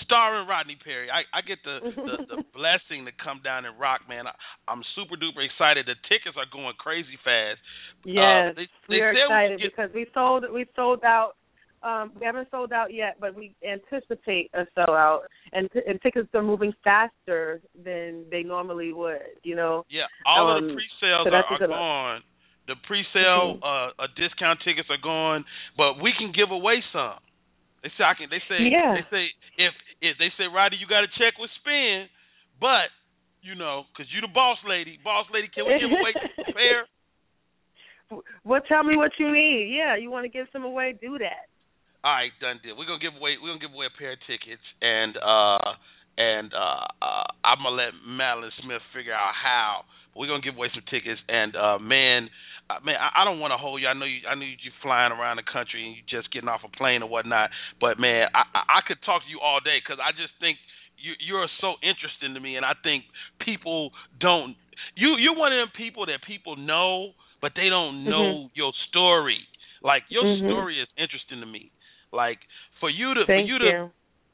starring 0.02 0.48
Rodney 0.48 0.76
Perry. 0.82 1.08
I, 1.10 1.22
I 1.30 1.40
get 1.46 1.58
the, 1.64 1.78
the 1.94 2.16
the 2.36 2.38
blessing 2.50 3.06
to 3.06 3.12
come 3.22 3.40
down 3.44 3.64
and 3.64 3.78
rock, 3.78 4.02
man. 4.08 4.26
I, 4.26 4.34
I'm 4.66 4.82
super 4.98 5.14
duper 5.14 5.44
excited. 5.46 5.86
The 5.86 5.94
tickets 6.10 6.34
are 6.34 6.50
going 6.50 6.74
crazy 6.78 7.14
fast. 7.22 7.62
Yes, 8.04 8.50
uh, 8.50 8.58
they, 8.58 8.66
we 8.88 9.00
are 9.00 9.14
excited 9.14 9.56
we 9.56 9.62
get, 9.62 9.76
because 9.76 9.90
we 9.94 10.06
sold 10.12 10.44
we 10.52 10.66
sold 10.74 11.04
out. 11.04 11.38
Um, 11.84 12.12
we 12.18 12.24
haven't 12.24 12.48
sold 12.50 12.72
out 12.72 12.94
yet, 12.94 13.16
but 13.20 13.34
we 13.36 13.54
anticipate 13.60 14.50
a 14.54 14.64
sellout, 14.76 15.20
and, 15.52 15.70
t- 15.70 15.84
and 15.86 16.00
tickets 16.00 16.28
are 16.32 16.42
moving 16.42 16.72
faster 16.82 17.60
than 17.84 18.24
they 18.30 18.42
normally 18.42 18.92
would. 18.94 19.20
You 19.42 19.54
know. 19.54 19.84
yeah, 19.90 20.08
all 20.24 20.50
of 20.50 20.64
Um, 20.64 20.68
the 20.68 20.74
pre-sales 20.74 21.28
so 21.28 21.34
are, 21.34 21.44
are 21.44 21.66
gone. 21.68 22.22
The 22.66 22.76
pre-sale 22.88 23.60
Mhm. 23.60 23.62
uh, 23.62 24.02
uh 24.02 24.06
discount 24.16 24.60
tickets 24.64 24.88
are 24.88 24.96
gone, 24.96 25.44
but 25.76 26.00
we 26.00 26.14
can 26.16 26.32
give 26.32 26.50
away 26.50 26.82
some. 26.92 27.20
They 27.82 27.90
say 27.98 28.04
I 28.04 28.14
can. 28.14 28.30
They 28.30 28.40
say 28.48 28.64
Yeah. 28.64 28.94
they 28.96 29.04
say 29.12 29.24
if 29.58 29.74
if 30.00 30.16
they 30.16 30.30
say 30.38 30.46
Roddy, 30.48 30.76
you 30.80 30.86
got 30.86 31.02
to 31.02 31.08
check 31.20 31.36
with 31.38 31.50
Spin, 31.60 32.08
but 32.58 32.88
you 33.42 33.54
know, 33.54 33.84
because 33.92 34.10
you 34.10 34.22
the 34.22 34.28
boss 34.32 34.56
lady, 34.64 34.98
boss 35.04 35.26
lady, 35.30 35.48
can 35.48 35.66
we 35.68 35.78
give 35.78 35.92
away 35.92 36.14
a 36.48 36.52
pair? 36.52 36.88
Well, 38.44 38.60
tell 38.68 38.84
me 38.84 38.96
what 38.96 39.12
you 39.18 39.30
need. 39.30 39.74
Yeah, 39.76 39.96
you 39.96 40.10
want 40.10 40.24
to 40.24 40.28
give 40.30 40.46
some 40.52 40.64
away? 40.64 40.96
Do 40.98 41.18
that. 41.18 41.52
All 42.04 42.12
right, 42.12 42.30
done 42.36 42.60
deal. 42.62 42.76
We're 42.76 42.84
gonna 42.84 43.00
give 43.00 43.16
away 43.16 43.40
we're 43.40 43.48
gonna 43.56 43.64
give 43.64 43.72
away 43.72 43.88
a 43.88 43.96
pair 43.96 44.12
of 44.12 44.20
tickets 44.28 44.60
and 44.84 45.16
uh 45.16 45.72
and 46.20 46.52
uh, 46.52 46.84
uh 47.00 47.24
I'm 47.40 47.64
gonna 47.64 47.80
let 47.80 47.96
Madeline 48.06 48.52
Smith 48.60 48.84
figure 48.92 49.16
out 49.16 49.32
how. 49.32 49.88
But 50.12 50.20
we're 50.20 50.28
gonna 50.28 50.44
give 50.44 50.54
away 50.54 50.68
some 50.76 50.84
tickets 50.92 51.20
and 51.32 51.56
uh 51.56 51.80
man 51.80 52.28
uh, 52.68 52.80
man, 52.80 52.96
I, 52.96 53.22
I 53.22 53.24
don't 53.24 53.40
want 53.40 53.52
to 53.52 53.60
hold 53.60 53.80
you. 53.80 53.88
I 53.88 53.92
know 53.92 54.08
you. 54.08 54.24
I 54.24 54.34
know 54.34 54.44
you 54.44 54.56
flying 54.80 55.12
around 55.12 55.36
the 55.36 55.44
country 55.44 55.84
and 55.84 55.96
you 55.96 56.00
just 56.08 56.32
getting 56.32 56.48
off 56.48 56.64
a 56.64 56.72
plane 56.72 57.02
or 57.04 57.08
whatnot. 57.08 57.50
But 57.80 58.00
man, 58.00 58.28
I 58.32 58.44
I, 58.56 58.60
I 58.68 58.80
could 58.88 59.00
talk 59.04 59.20
to 59.24 59.28
you 59.28 59.40
all 59.40 59.60
day 59.60 59.80
because 59.84 60.00
I 60.00 60.12
just 60.12 60.32
think 60.40 60.56
you 60.96 61.12
you're 61.20 61.48
so 61.60 61.76
interesting 61.84 62.32
to 62.32 62.40
me, 62.40 62.56
and 62.56 62.64
I 62.64 62.72
think 62.80 63.04
people 63.44 63.92
don't. 64.20 64.56
You 64.96 65.16
you're 65.20 65.36
one 65.36 65.52
of 65.52 65.60
them 65.60 65.72
people 65.76 66.06
that 66.06 66.24
people 66.26 66.56
know, 66.56 67.12
but 67.40 67.52
they 67.56 67.68
don't 67.68 68.08
know 68.08 68.48
your 68.56 68.72
story. 68.88 69.44
Like 69.84 70.04
your 70.08 70.24
Mhm. 70.24 70.48
story 70.48 70.80
is 70.80 70.88
interesting 70.96 71.40
to 71.40 71.46
me. 71.46 71.70
Like 72.14 72.38
for 72.80 72.88
you 72.88 73.14
to 73.14 73.26
Thank 73.26 73.46
for 73.46 73.52
you 73.52 73.58
to 73.58 73.90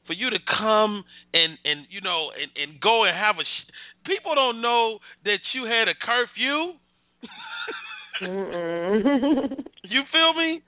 for 0.07 0.13
you 0.13 0.29
to 0.29 0.39
come 0.45 1.03
and 1.33 1.57
and 1.65 1.85
you 1.89 2.01
know 2.01 2.29
and 2.31 2.49
and 2.55 2.79
go 2.81 3.03
and 3.05 3.17
have 3.17 3.35
a 3.37 3.43
sh- 3.43 3.71
people 4.05 4.35
don't 4.35 4.61
know 4.61 4.99
that 5.25 5.39
you 5.53 5.65
had 5.65 5.87
a 5.87 5.95
curfew. 5.97 6.77
You 9.91 10.03
feel 10.13 10.33
me? 10.37 10.61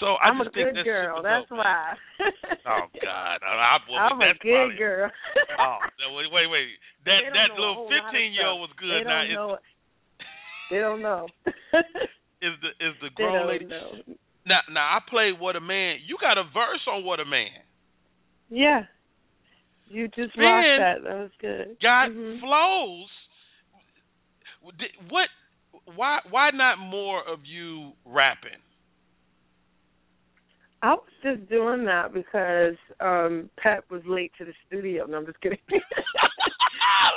So 0.00 0.18
I 0.18 0.32
I'm 0.32 0.40
a 0.40 0.44
just 0.44 0.54
think 0.56 0.72
good 0.72 0.76
that's 0.82 0.88
girl. 0.88 1.22
That's 1.22 1.48
dope. 1.48 1.58
why. 1.58 1.94
Oh 2.66 2.88
God, 2.96 3.38
I, 3.44 3.76
I'm 3.76 4.20
a 4.20 4.32
good 4.40 4.48
probably, 4.48 4.76
girl. 4.76 5.10
Oh, 5.60 5.78
wait, 6.16 6.32
wait, 6.32 6.48
wait. 6.48 6.66
That 7.04 7.20
that 7.30 7.54
little 7.54 7.74
whole 7.74 7.84
lot 7.86 7.92
of 7.92 8.10
fifteen 8.10 8.32
year 8.32 8.48
old 8.48 8.66
was 8.66 8.72
good. 8.80 9.04
They 9.04 9.04
now 9.04 9.22
don't 9.22 9.36
know. 9.36 9.58
They 10.70 10.80
don't 10.80 11.02
know. 11.02 11.26
is 12.42 12.56
the 12.64 12.70
is 12.80 12.94
the 13.02 13.10
grown 13.14 13.46
lady 13.48 13.66
know. 13.66 14.00
Now 14.46 14.60
now 14.70 14.96
I 14.96 14.98
played 15.08 15.40
Whatta 15.40 15.60
Man. 15.60 15.96
You 16.06 16.16
got 16.20 16.38
a 16.38 16.44
verse 16.44 16.80
on 16.90 17.04
Whatta 17.04 17.24
Man. 17.24 17.48
Yeah. 18.50 18.82
You 19.88 20.08
just 20.08 20.36
Man, 20.36 20.80
rocked 20.80 21.02
that. 21.02 21.08
That 21.08 21.18
was 21.18 21.30
good. 21.40 21.76
Got 21.80 22.10
Mhm. 22.10 22.40
flows. 22.40 23.10
What? 25.10 25.28
Why? 25.94 26.20
Why 26.30 26.50
not 26.50 26.78
more 26.78 27.22
of 27.26 27.44
you 27.44 27.92
rapping? 28.04 28.60
I 30.82 30.94
was 30.94 31.08
just 31.22 31.48
doing 31.48 31.84
that 31.86 32.12
because 32.12 32.76
um 33.00 33.50
Pep 33.56 33.90
was 33.90 34.02
late 34.06 34.32
to 34.38 34.44
the 34.44 34.52
studio. 34.66 35.06
No, 35.06 35.18
I'm 35.18 35.26
just 35.26 35.40
kidding. 35.40 35.58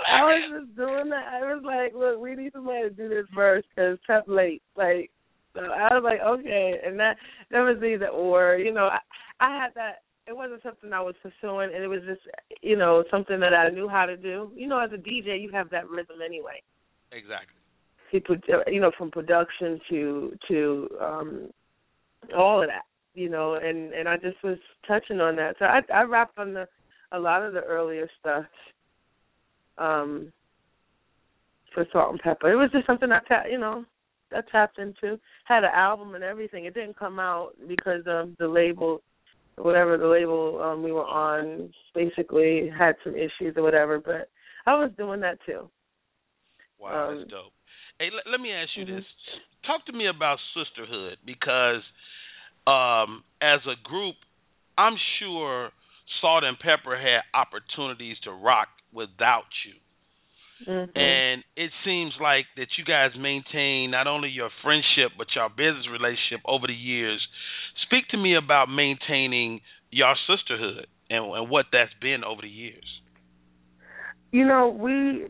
I 0.09 0.23
was 0.23 0.61
just 0.61 0.75
doing 0.77 1.09
that. 1.09 1.27
I 1.33 1.53
was 1.53 1.63
like, 1.65 1.93
look, 1.93 2.19
we 2.19 2.35
need 2.35 2.53
somebody 2.53 2.83
to 2.83 2.89
do 2.89 3.09
this 3.09 3.27
verse 3.35 3.63
because 3.75 3.97
Pep 4.07 4.23
late. 4.27 4.61
Like, 4.75 5.11
so 5.57 5.71
I 5.71 5.93
was 5.93 6.03
like, 6.03 6.19
okay, 6.21 6.79
and 6.85 6.99
that 6.99 7.17
that 7.51 7.61
was 7.61 7.77
either 7.83 8.07
or. 8.07 8.57
You 8.57 8.73
know, 8.73 8.87
I, 8.87 8.99
I 9.39 9.49
had 9.49 9.73
that. 9.75 10.03
It 10.27 10.35
wasn't 10.35 10.61
something 10.61 10.91
I 10.91 11.01
was 11.01 11.15
pursuing, 11.23 11.71
and 11.73 11.83
it 11.83 11.87
was 11.87 12.01
just, 12.05 12.21
you 12.61 12.75
know, 12.75 13.03
something 13.09 13.39
that 13.39 13.53
I 13.53 13.69
knew 13.69 13.87
how 13.87 14.05
to 14.05 14.17
do. 14.17 14.51
You 14.55 14.67
know, 14.67 14.77
as 14.77 14.91
a 14.91 14.97
DJ, 14.97 15.41
you 15.41 15.49
have 15.53 15.69
that 15.69 15.89
rhythm 15.89 16.17
anyway. 16.23 16.61
Exactly. 17.11 17.55
You 18.67 18.81
know, 18.81 18.91
from 18.97 19.11
production 19.11 19.79
to 19.89 20.37
to 20.47 20.89
um 21.01 21.49
all 22.37 22.61
of 22.61 22.67
that, 22.67 22.83
you 23.15 23.29
know, 23.29 23.55
and 23.55 23.93
and 23.93 24.07
I 24.07 24.17
just 24.17 24.41
was 24.43 24.57
touching 24.87 25.19
on 25.19 25.35
that. 25.37 25.55
So 25.59 25.65
I 25.65 25.81
I 25.93 26.03
rapped 26.03 26.37
on 26.37 26.53
the 26.53 26.67
a 27.11 27.19
lot 27.19 27.43
of 27.43 27.53
the 27.53 27.61
earlier 27.61 28.09
stuff 28.19 28.45
um 29.77 30.31
for 31.73 31.85
Salt-N-Pepa. 31.91 32.51
It 32.51 32.55
was 32.55 32.71
just 32.71 32.87
something 32.87 33.09
I 33.11 33.47
you 33.49 33.59
know, 33.59 33.85
I 34.33 34.41
tapped 34.51 34.79
into. 34.79 35.19
Had 35.45 35.63
an 35.63 35.71
album 35.73 36.15
and 36.15 36.23
everything. 36.23 36.65
It 36.65 36.73
didn't 36.73 36.97
come 36.97 37.19
out 37.19 37.51
because 37.67 38.03
of 38.05 38.35
the 38.39 38.47
label 38.47 39.01
whatever 39.57 39.97
the 39.97 40.07
label 40.07 40.61
um 40.63 40.83
we 40.83 40.91
were 40.91 41.05
on 41.05 41.73
basically 41.95 42.69
had 42.77 42.95
some 43.03 43.15
issues 43.15 43.55
or 43.55 43.63
whatever, 43.63 43.99
but 43.99 44.29
I 44.65 44.75
was 44.75 44.91
doing 44.97 45.21
that 45.21 45.39
too. 45.45 45.69
Wow, 46.79 47.09
Um, 47.09 47.17
that's 47.17 47.31
dope. 47.31 47.53
Hey, 47.99 48.09
let, 48.15 48.31
let 48.31 48.39
me 48.39 48.51
ask 48.51 48.69
you 48.75 48.85
mhm. 48.85 48.97
this. 48.97 49.05
Talk 49.65 49.85
to 49.87 49.93
me 49.93 50.07
about 50.07 50.37
sisterhood 50.53 51.17
because 51.25 51.81
um 52.67 53.23
as 53.41 53.61
a 53.65 53.75
group, 53.87 54.15
I'm 54.77 54.97
sure 55.19 55.71
Salt-N-Pepa 56.21 56.95
had 56.97 57.21
opportunities 57.33 58.17
to 58.23 58.31
rock 58.31 58.69
without 58.93 59.49
you. 59.65 59.73
Mhm. 60.65 60.97
And 60.97 61.43
it 61.55 61.71
seems 61.85 62.13
like 62.19 62.45
that 62.55 62.67
you 62.77 62.83
guys 62.83 63.15
maintain 63.15 63.91
not 63.91 64.07
only 64.07 64.29
your 64.29 64.49
friendship 64.63 65.11
but 65.17 65.27
your 65.35 65.49
business 65.49 65.87
relationship 65.87 66.41
over 66.45 66.67
the 66.67 66.73
years. 66.73 67.25
Speak 67.83 68.07
to 68.09 68.17
me 68.17 68.35
about 68.35 68.69
maintaining 68.69 69.61
your 69.91 70.15
sisterhood 70.27 70.87
and, 71.09 71.25
and 71.25 71.49
what 71.49 71.67
that's 71.71 71.93
been 72.01 72.23
over 72.23 72.41
the 72.41 72.49
years. 72.49 73.01
You 74.31 74.45
know, 74.45 74.69
we 74.69 75.27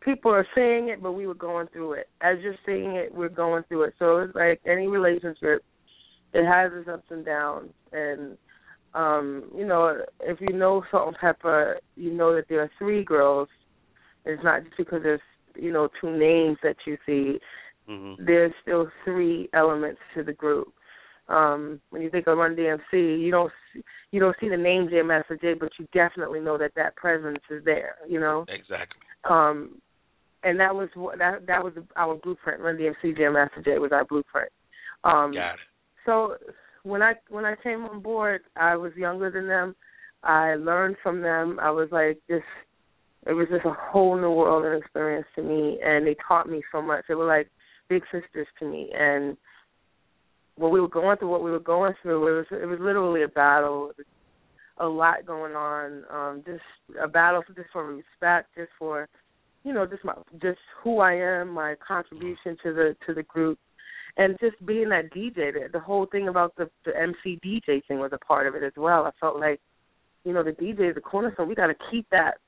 people 0.00 0.30
are 0.30 0.46
saying 0.54 0.88
it, 0.88 1.02
but 1.02 1.12
we 1.12 1.26
were 1.26 1.34
going 1.34 1.68
through 1.68 1.94
it. 1.94 2.08
As 2.20 2.38
you're 2.40 2.56
saying 2.66 2.96
it, 2.96 3.14
we're 3.14 3.28
going 3.28 3.64
through 3.64 3.84
it. 3.84 3.94
So 3.98 4.18
it's 4.18 4.34
like 4.34 4.60
any 4.66 4.86
relationship, 4.86 5.64
it 6.32 6.46
has 6.46 6.72
its 6.74 6.88
ups 6.88 7.06
and 7.10 7.24
downs. 7.24 7.70
And 7.92 8.36
um, 8.94 9.44
you 9.56 9.66
know, 9.66 10.02
if 10.20 10.40
you 10.40 10.52
know 10.56 10.84
Salt-N-Pepa, 10.90 11.74
you 11.96 12.12
know 12.12 12.34
that 12.34 12.48
there 12.48 12.60
are 12.60 12.70
three 12.78 13.04
girls. 13.04 13.48
It's 14.24 14.42
not 14.42 14.64
just 14.64 14.76
because 14.76 15.02
there's 15.02 15.20
you 15.54 15.72
know 15.72 15.88
two 16.00 16.16
names 16.16 16.58
that 16.62 16.76
you 16.86 16.96
see. 17.06 17.38
Mm-hmm. 17.88 18.24
There's 18.24 18.52
still 18.62 18.88
three 19.04 19.48
elements 19.52 20.00
to 20.14 20.22
the 20.22 20.32
group. 20.32 20.72
Um, 21.28 21.80
when 21.90 22.02
you 22.02 22.10
think 22.10 22.26
of 22.26 22.36
Run 22.36 22.54
DMC, 22.54 23.20
you 23.20 23.30
don't 23.30 23.52
see, 23.72 23.82
you 24.10 24.20
don't 24.20 24.36
see 24.40 24.48
the 24.48 24.56
name 24.56 24.88
Jam 24.90 25.06
Master 25.06 25.36
Jay, 25.36 25.54
but 25.54 25.70
you 25.78 25.86
definitely 25.92 26.40
know 26.40 26.58
that 26.58 26.72
that 26.76 26.96
presence 26.96 27.38
is 27.50 27.64
there. 27.64 27.96
You 28.08 28.20
know, 28.20 28.44
Exactly. 28.48 29.00
um, 29.28 29.80
and 30.42 30.60
that 30.60 30.74
was 30.74 30.88
what 30.94 31.18
that 31.18 31.46
that 31.46 31.62
was 31.64 31.72
our 31.96 32.16
blueprint. 32.16 32.60
Run 32.60 32.76
DMC 32.76 33.16
Jam 33.16 33.34
Master 33.34 33.62
Jay 33.62 33.78
was 33.78 33.92
our 33.92 34.04
blueprint. 34.04 34.50
Um, 35.04 35.32
Got 35.32 35.54
it. 35.54 35.60
so 36.04 36.36
when 36.82 37.02
I 37.02 37.14
when 37.28 37.44
I 37.44 37.54
came 37.62 37.84
on 37.84 38.00
board, 38.00 38.42
I 38.56 38.76
was 38.76 38.92
younger 38.96 39.30
than 39.30 39.48
them. 39.48 39.74
I 40.22 40.54
learned 40.54 40.96
from 41.02 41.20
them. 41.22 41.58
I 41.60 41.70
was 41.70 41.88
like 41.90 42.18
this. 42.28 42.42
It 43.26 43.32
was 43.32 43.48
just 43.50 43.64
a 43.64 43.72
whole 43.72 44.16
new 44.16 44.30
world 44.30 44.64
and 44.64 44.80
experience 44.82 45.26
to 45.36 45.42
me, 45.42 45.78
and 45.82 46.06
they 46.06 46.16
taught 46.26 46.48
me 46.48 46.62
so 46.70 46.82
much. 46.82 47.04
They 47.08 47.14
were 47.14 47.26
like 47.26 47.48
big 47.88 48.02
sisters 48.12 48.46
to 48.58 48.66
me, 48.66 48.90
and 48.96 49.36
when 50.56 50.70
we 50.70 50.80
were 50.80 50.88
going 50.88 51.16
through 51.18 51.30
what 51.30 51.42
we 51.42 51.50
were 51.50 51.58
going 51.58 51.94
through, 52.02 52.26
it 52.26 52.36
was 52.36 52.46
it 52.62 52.66
was 52.66 52.78
literally 52.80 53.22
a 53.22 53.28
battle. 53.28 53.92
A 54.78 54.86
lot 54.86 55.24
going 55.24 55.54
on. 55.54 56.02
Um, 56.10 56.42
just 56.44 56.62
a 57.00 57.06
battle 57.06 57.42
for 57.46 57.54
just 57.54 57.70
for 57.72 57.86
respect, 57.86 58.48
just 58.56 58.70
for 58.76 59.08
you 59.64 59.72
know, 59.72 59.86
just 59.86 60.04
my 60.04 60.14
just 60.42 60.58
who 60.82 61.00
I 61.00 61.14
am, 61.14 61.50
my 61.50 61.74
contribution 61.86 62.56
to 62.62 62.72
the 62.72 62.96
to 63.06 63.14
the 63.14 63.22
group, 63.22 63.58
and 64.16 64.36
just 64.38 64.64
being 64.64 64.90
that 64.90 65.12
DJ. 65.12 65.52
The, 65.52 65.68
the 65.72 65.80
whole 65.80 66.06
thing 66.06 66.28
about 66.28 66.54
the 66.56 66.70
the 66.84 66.92
MC 66.96 67.40
DJ 67.44 67.84
thing 67.86 67.98
was 67.98 68.12
a 68.12 68.18
part 68.18 68.46
of 68.46 68.54
it 68.54 68.62
as 68.62 68.72
well. 68.76 69.04
I 69.04 69.10
felt 69.18 69.40
like, 69.40 69.60
you 70.24 70.32
know, 70.32 70.42
the 70.42 70.50
DJ 70.50 70.90
is 70.90 70.94
the 70.94 71.00
cornerstone. 71.00 71.48
We 71.48 71.54
got 71.54 71.68
to 71.68 71.76
keep 71.90 72.08
that. 72.10 72.38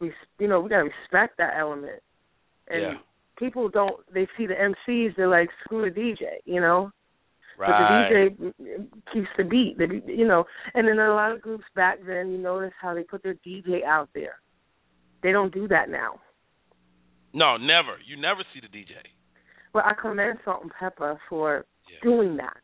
We 0.00 0.12
you 0.38 0.48
know 0.48 0.60
we 0.60 0.68
got 0.70 0.78
to 0.82 0.90
respect 0.90 1.38
that 1.38 1.54
element. 1.58 2.02
And 2.68 2.82
Yeah. 2.82 2.94
people 3.38 3.68
don't. 3.68 3.96
They 4.12 4.26
see 4.36 4.46
the 4.46 4.54
MCs. 4.54 5.16
They're 5.16 5.28
like, 5.28 5.48
screw 5.64 5.90
the 5.90 6.00
DJ. 6.00 6.38
You 6.44 6.60
know. 6.60 6.92
Right. 7.58 7.70
But 7.70 7.78
the 7.78 8.14
DJ 8.14 8.36
mm, 8.38 8.54
mm, 8.60 9.12
keeps 9.12 9.28
the 9.36 9.42
beat, 9.42 9.78
the, 9.78 10.00
you 10.06 10.26
know. 10.28 10.44
And 10.74 10.86
then 10.86 11.00
a 11.00 11.12
lot 11.12 11.32
of 11.32 11.42
groups 11.42 11.64
back 11.74 11.98
then, 12.06 12.30
you 12.30 12.38
notice 12.38 12.72
how 12.80 12.94
they 12.94 13.02
put 13.02 13.24
their 13.24 13.34
DJ 13.44 13.82
out 13.84 14.08
there. 14.14 14.36
They 15.24 15.32
don't 15.32 15.52
do 15.52 15.66
that 15.66 15.90
now. 15.90 16.20
No, 17.34 17.56
never. 17.56 17.96
You 18.06 18.16
never 18.16 18.44
see 18.54 18.60
the 18.60 18.68
DJ. 18.68 18.92
Well, 19.74 19.82
I 19.84 19.94
commend 20.00 20.38
Salt-N-Pepa 20.44 21.18
for 21.28 21.66
doing 22.00 22.36
that. 22.36 22.56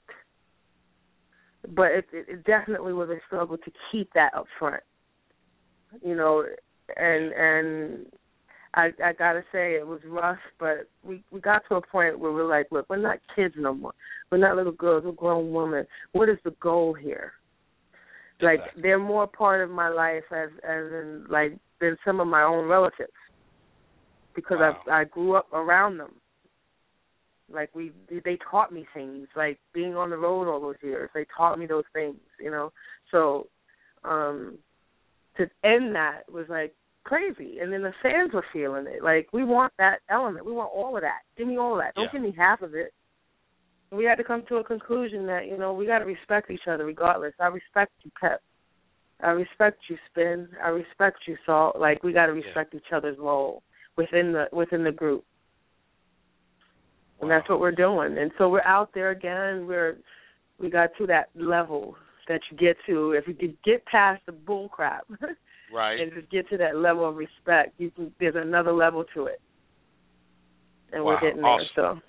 But 1.75 1.91
it, 1.91 2.05
it 2.13 2.45
definitely 2.45 2.93
was 2.93 3.09
a 3.11 3.19
struggle 3.27 3.59
to 3.59 3.71
keep 3.91 4.13
that 4.15 4.33
up 4.35 4.47
front. 4.59 4.83
you 6.03 6.15
know, 6.15 6.45
and 6.97 7.33
and 7.33 8.07
I 8.75 8.91
I 9.05 9.13
gotta 9.13 9.43
say 9.53 9.75
it 9.75 9.87
was 9.87 10.01
rough, 10.07 10.39
but 10.59 10.89
we 11.03 11.23
we 11.31 11.41
got 11.41 11.63
to 11.69 11.77
a 11.77 11.81
point 11.81 12.19
where 12.19 12.33
we're 12.33 12.49
like, 12.49 12.67
look, 12.71 12.87
we're 12.89 12.97
not 12.97 13.19
kids 13.35 13.55
no 13.57 13.75
more. 13.75 13.95
We're 14.31 14.39
not 14.39 14.57
little 14.57 14.73
girls. 14.73 15.05
We're 15.05 15.13
grown 15.13 15.53
women. 15.53 15.87
What 16.13 16.29
is 16.29 16.39
the 16.45 16.55
goal 16.61 16.95
here? 16.95 17.33
Like 18.41 18.61
they're 18.83 18.99
more 18.99 19.27
part 19.27 19.63
of 19.63 19.71
my 19.71 19.89
life 19.89 20.25
as 20.33 20.51
as 20.69 20.93
in 20.93 21.27
like 21.31 21.57
than 21.81 21.97
some 22.05 22.21
of 22.21 22.27
my 22.27 22.43
own 22.43 22.69
relatives 22.69 23.13
because 24.35 24.59
I 24.61 24.91
I 24.91 25.05
grew 25.05 25.37
up 25.37 25.53
around 25.53 25.99
them. 25.99 26.15
Like 27.53 27.71
we 27.75 27.93
they 28.11 28.39
taught 28.51 28.73
me 28.73 28.87
things 28.93 29.29
like 29.37 29.59
being 29.73 29.95
on 29.97 30.11
the 30.11 30.17
road 30.17 30.49
all 30.49 30.61
those 30.61 30.83
years. 30.83 31.11
They 31.15 31.27
taught 31.37 31.59
me 31.59 31.67
those 31.67 31.85
things, 31.93 32.17
you 32.41 32.51
know. 32.51 32.73
So 33.11 33.47
um 34.03 34.59
to 35.37 35.51
end 35.65 35.95
that 35.95 36.23
was 36.31 36.47
like 36.49 36.75
crazy. 37.05 37.59
And 37.61 37.73
then 37.73 37.83
the 37.83 37.93
fans 38.03 38.33
were 38.33 38.45
feeling 38.53 38.87
it. 38.87 39.03
Like 39.03 39.29
we 39.33 39.45
want 39.45 39.73
that 39.79 40.01
element. 40.09 40.47
We 40.47 40.53
want 40.53 40.71
all 40.75 40.97
of 40.97 41.03
that. 41.03 41.21
Give 41.37 41.47
me 41.47 41.59
all 41.59 41.75
of 41.75 41.83
that. 41.83 41.95
Don't 41.95 42.05
Yeah. 42.05 42.13
give 42.13 42.23
me 42.23 42.33
half 42.37 42.63
of 42.63 42.75
it. 42.75 42.93
And 43.91 43.99
we 43.99 44.05
had 44.05 44.17
to 44.17 44.25
come 44.25 44.43
to 44.47 44.57
a 44.57 44.65
conclusion 44.65 45.27
that, 45.27 45.47
you 45.47 45.57
know, 45.57 45.73
we 45.73 45.87
gotta 45.87 46.05
respect 46.05 46.51
each 46.51 46.67
other 46.67 46.85
regardless. 46.85 47.35
I 47.39 47.47
respect 47.47 47.93
you, 48.03 48.11
Pep. 48.21 48.43
I 49.21 49.31
respect 49.31 49.79
you, 49.89 49.97
Spin. 50.11 50.49
I 50.63 50.69
respect 50.69 51.19
you, 51.27 51.37
Salt. 51.47 51.79
Like 51.79 52.03
we 52.03 52.13
gotta 52.13 52.33
respect 52.33 52.75
each 52.75 52.93
other's 52.93 53.19
role 53.19 53.63
within 53.97 54.33
the 54.33 54.49
within 54.53 54.83
the 54.85 54.93
group. 54.93 55.25
And 57.21 57.31
that's 57.31 57.49
what 57.49 57.61
we're 57.61 57.73
doing. 57.73 58.19
And 58.19 58.33
so 58.39 58.49
we're 58.49 58.63
out 58.63 58.93
there 58.93 59.11
again. 59.11 59.67
We're 59.67 59.99
we 60.59 60.71
got 60.71 60.91
to 60.99 61.07
that 61.07 61.31
level 61.35 61.97
that 62.29 62.41
you 62.51 62.57
get 62.57 62.77
to. 62.87 63.13
If 63.13 63.27
you 63.29 63.35
could 63.35 63.57
get 63.65 63.85
past 63.87 64.23
the 64.27 64.33
bull 64.33 64.69
crap 64.69 65.07
Right. 65.75 65.99
and 66.01 66.13
just 66.13 66.31
get 66.31 66.49
to 66.51 66.57
that 66.59 66.77
level 66.77 67.09
of 67.09 67.17
respect, 67.17 67.75
you 67.79 67.91
can 67.91 68.13
there's 68.21 68.37
another 68.37 68.73
level 68.73 69.05
to 69.15 69.27
it. 69.27 69.41
And 70.93 71.05
Wow, 71.05 71.19
we're 71.21 71.21
getting 71.31 71.43
awesome. 71.45 71.67
there. 71.77 71.99
So 71.99 72.01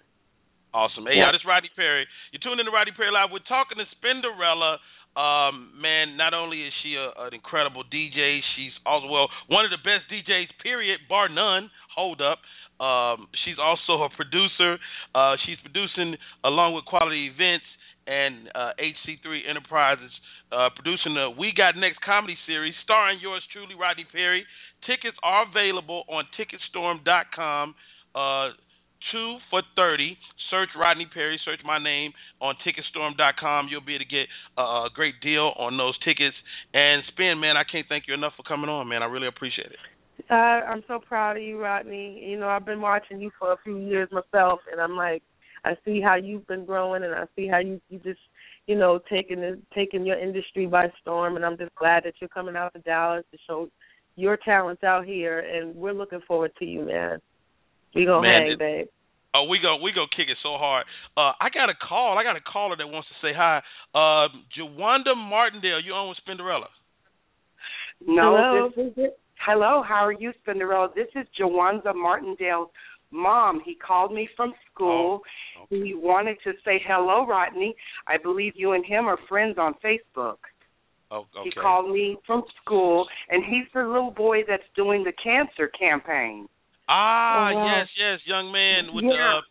Awesome. 0.73 1.05
Hey, 1.07 1.15
Yeah. 1.15 1.23
y'all, 1.23 1.31
this 1.31 1.39
is 1.39 1.45
Rodney 1.47 1.69
Perry. 1.75 2.05
You're 2.31 2.41
tuning 2.43 2.59
in 2.59 2.65
to 2.65 2.71
Rodney 2.71 2.91
Perry 2.91 3.09
Live. 3.11 3.31
We're 3.31 3.39
talking 3.47 3.77
to 3.79 3.87
Spinderella. 3.95 4.77
Um, 5.15 5.71
man, 5.79 6.17
not 6.17 6.33
only 6.33 6.67
is 6.67 6.73
she 6.83 6.95
a, 6.99 7.07
an 7.23 7.33
incredible 7.33 7.83
DJ, 7.87 8.41
she's 8.57 8.73
also 8.85 9.07
well 9.07 9.29
one 9.47 9.63
of 9.63 9.71
the 9.71 9.77
best 9.79 10.11
DJs. 10.11 10.47
Period, 10.61 10.99
bar 11.07 11.29
none. 11.29 11.71
Hold 11.95 12.19
up. 12.21 12.39
Um, 12.83 13.27
she's 13.45 13.55
also 13.57 14.03
a 14.03 14.09
producer. 14.09 14.77
Uh, 15.15 15.37
she's 15.47 15.55
producing 15.63 16.17
along 16.43 16.73
with 16.75 16.83
Quality 16.83 17.27
Events 17.31 17.63
and 18.07 18.49
uh, 18.53 18.71
HC3 18.79 19.49
Enterprises, 19.49 20.11
uh, 20.51 20.69
producing 20.75 21.15
the 21.15 21.29
We 21.29 21.53
Got 21.55 21.75
Next 21.75 21.99
comedy 22.05 22.37
series 22.45 22.73
starring 22.83 23.19
yours 23.21 23.41
truly, 23.51 23.75
Rodney 23.75 24.05
Perry. 24.11 24.45
Tickets 24.85 25.17
are 25.23 25.45
available 25.49 26.03
on 26.07 26.25
Ticketstorm.com. 26.37 27.75
Uh, 28.13 28.49
two 29.11 29.37
for 29.49 29.61
thirty. 29.75 30.17
Search 30.51 30.69
Rodney 30.77 31.07
Perry. 31.11 31.39
Search 31.43 31.59
my 31.65 31.81
name 31.81 32.11
on 32.39 32.55
Ticketstorm.com. 32.65 33.67
You'll 33.69 33.81
be 33.81 33.95
able 33.95 34.05
to 34.05 34.09
get 34.09 34.27
a 34.57 34.87
great 34.93 35.15
deal 35.21 35.53
on 35.57 35.77
those 35.77 35.97
tickets. 36.05 36.35
And 36.73 37.01
Spin, 37.11 37.39
man, 37.39 37.57
I 37.57 37.63
can't 37.69 37.87
thank 37.89 38.05
you 38.07 38.13
enough 38.13 38.33
for 38.37 38.43
coming 38.43 38.69
on, 38.69 38.87
man. 38.87 39.01
I 39.01 39.07
really 39.07 39.27
appreciate 39.27 39.71
it. 39.71 39.81
uh, 40.29 40.33
I'm 40.33 40.83
so 40.87 40.99
proud 40.99 41.37
of 41.37 41.43
you, 41.43 41.59
Rodney. 41.59 42.23
You 42.23 42.39
know, 42.39 42.47
I've 42.47 42.65
been 42.65 42.81
watching 42.81 43.19
you 43.19 43.31
for 43.39 43.53
a 43.53 43.57
few 43.63 43.77
years 43.79 44.09
myself 44.11 44.59
and 44.71 44.79
I'm 44.79 44.95
like 44.95 45.23
I 45.65 45.75
see 45.83 45.99
how 45.99 46.15
you've 46.15 46.47
been 46.47 46.63
growing 46.65 47.03
and 47.03 47.13
I 47.13 47.25
see 47.35 47.47
how 47.47 47.57
you 47.59 47.81
you 47.89 47.99
just 47.99 48.19
you 48.67 48.75
know, 48.75 48.99
taking 49.11 49.41
the, 49.41 49.59
taking 49.75 50.05
your 50.05 50.17
industry 50.17 50.65
by 50.65 50.87
storm 51.01 51.35
and 51.35 51.45
I'm 51.45 51.57
just 51.57 51.75
glad 51.75 52.03
that 52.03 52.13
you're 52.19 52.29
coming 52.29 52.55
out 52.55 52.73
to 52.73 52.79
Dallas 52.79 53.23
to 53.31 53.37
show 53.45 53.69
your 54.15 54.37
talents 54.37 54.83
out 54.83 55.05
here 55.05 55.39
and 55.39 55.75
we're 55.75 55.93
looking 55.93 56.21
forward 56.27 56.51
to 56.59 56.65
you, 56.65 56.85
man. 56.85 57.19
We 57.93 58.05
gonna 58.05 58.21
Man, 58.21 58.41
hang, 58.41 58.51
it- 58.53 58.59
babe. 58.59 58.87
Oh, 59.37 59.43
we 59.49 59.59
go 59.59 59.75
we 59.83 59.91
go 59.91 60.05
kick 60.15 60.29
it 60.29 60.37
so 60.41 60.55
hard. 60.57 60.85
Uh, 61.17 61.33
I 61.41 61.49
got 61.53 61.69
a 61.69 61.73
call. 61.75 62.17
I 62.17 62.23
got 62.23 62.37
a 62.37 62.41
caller 62.41 62.77
that 62.77 62.87
wants 62.87 63.09
to 63.09 63.15
say 63.27 63.33
hi. 63.35 63.61
Uh, 63.93 64.29
Jawanza 64.57 65.13
Martindale, 65.13 65.81
you 65.83 65.91
on 65.91 66.07
with 66.07 66.17
Spinderella? 66.25 66.71
No, 68.05 68.35
Hello? 68.37 68.69
this 68.75 68.85
is 68.85 68.93
it. 68.95 69.19
Hello, 69.45 69.83
how 69.85 70.05
are 70.05 70.13
you, 70.13 70.31
Cinderella? 70.45 70.87
This 70.95 71.07
is 71.15 71.27
Jawanza 71.39 71.93
Martindale's 71.93 72.69
mom. 73.11 73.61
He 73.65 73.75
called 73.75 74.13
me 74.13 74.27
from 74.35 74.53
school. 74.71 75.21
He 75.69 75.93
wanted 75.95 76.37
to 76.43 76.53
say 76.63 76.81
hello, 76.85 77.25
Rodney. 77.25 77.75
I 78.07 78.17
believe 78.17 78.53
you 78.55 78.73
and 78.73 78.85
him 78.85 79.05
are 79.05 79.17
friends 79.27 79.57
on 79.57 79.73
Facebook. 79.83 80.37
Oh, 81.11 81.25
okay. 81.37 81.41
He 81.45 81.51
called 81.51 81.91
me 81.91 82.17
from 82.25 82.43
school, 82.61 83.05
and 83.29 83.43
he's 83.43 83.67
the 83.73 83.81
little 83.83 84.11
boy 84.11 84.39
that's 84.47 84.63
doing 84.75 85.03
the 85.03 85.13
cancer 85.23 85.67
campaign. 85.77 86.47
Ah, 86.89 87.49
Oh, 87.49 87.55
wow. 87.55 87.77
yes, 87.77 87.87
yes, 87.97 88.19
young 88.25 88.51
man 88.51 88.93
with 88.93 89.05
Yeah. 89.05 89.37
uh, 89.37 89.41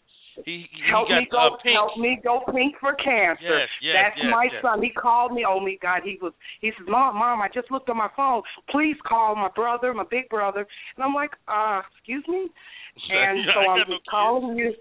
he 0.45 0.67
he 0.71 0.83
help 0.91 1.09
got 1.09 1.19
me 1.21 1.29
go, 1.31 1.39
uh, 1.39 1.57
pink. 1.63 1.77
help 1.77 1.99
me 1.99 2.19
go 2.23 2.41
pink 2.53 2.75
for 2.81 2.95
cancer. 2.95 3.43
Yes, 3.45 3.69
yes, 3.83 3.95
That's 3.95 4.19
yes, 4.19 4.31
my 4.31 4.45
yes. 4.51 4.63
son. 4.63 4.83
He 4.83 4.91
called 4.91 5.33
me. 5.33 5.45
Oh 5.49 5.61
my 5.61 5.77
God, 5.81 6.03
he 6.05 6.19
was. 6.21 6.33
He 6.61 6.71
says, 6.77 6.87
"Mom, 6.89 7.17
mom, 7.17 7.41
I 7.41 7.49
just 7.53 7.71
looked 7.71 7.89
on 7.89 7.97
my 7.97 8.11
phone. 8.17 8.43
Please 8.71 8.97
call 9.07 9.37
my 9.37 9.49
brother, 9.55 9.95
my 9.95 10.05
big 10.11 10.29
brother." 10.29 10.67
And 10.97 11.05
I'm 11.05 11.15
like, 11.15 11.31
"Uh, 11.49 11.83
excuse 11.95 12.25
me." 12.29 12.49
And 13.11 13.39
Yeah, 13.45 13.53
so 13.55 13.61
I'm 13.71 13.79
no 13.91 13.97
just 13.97 14.07
calling 14.11 14.57
you. 14.57 14.73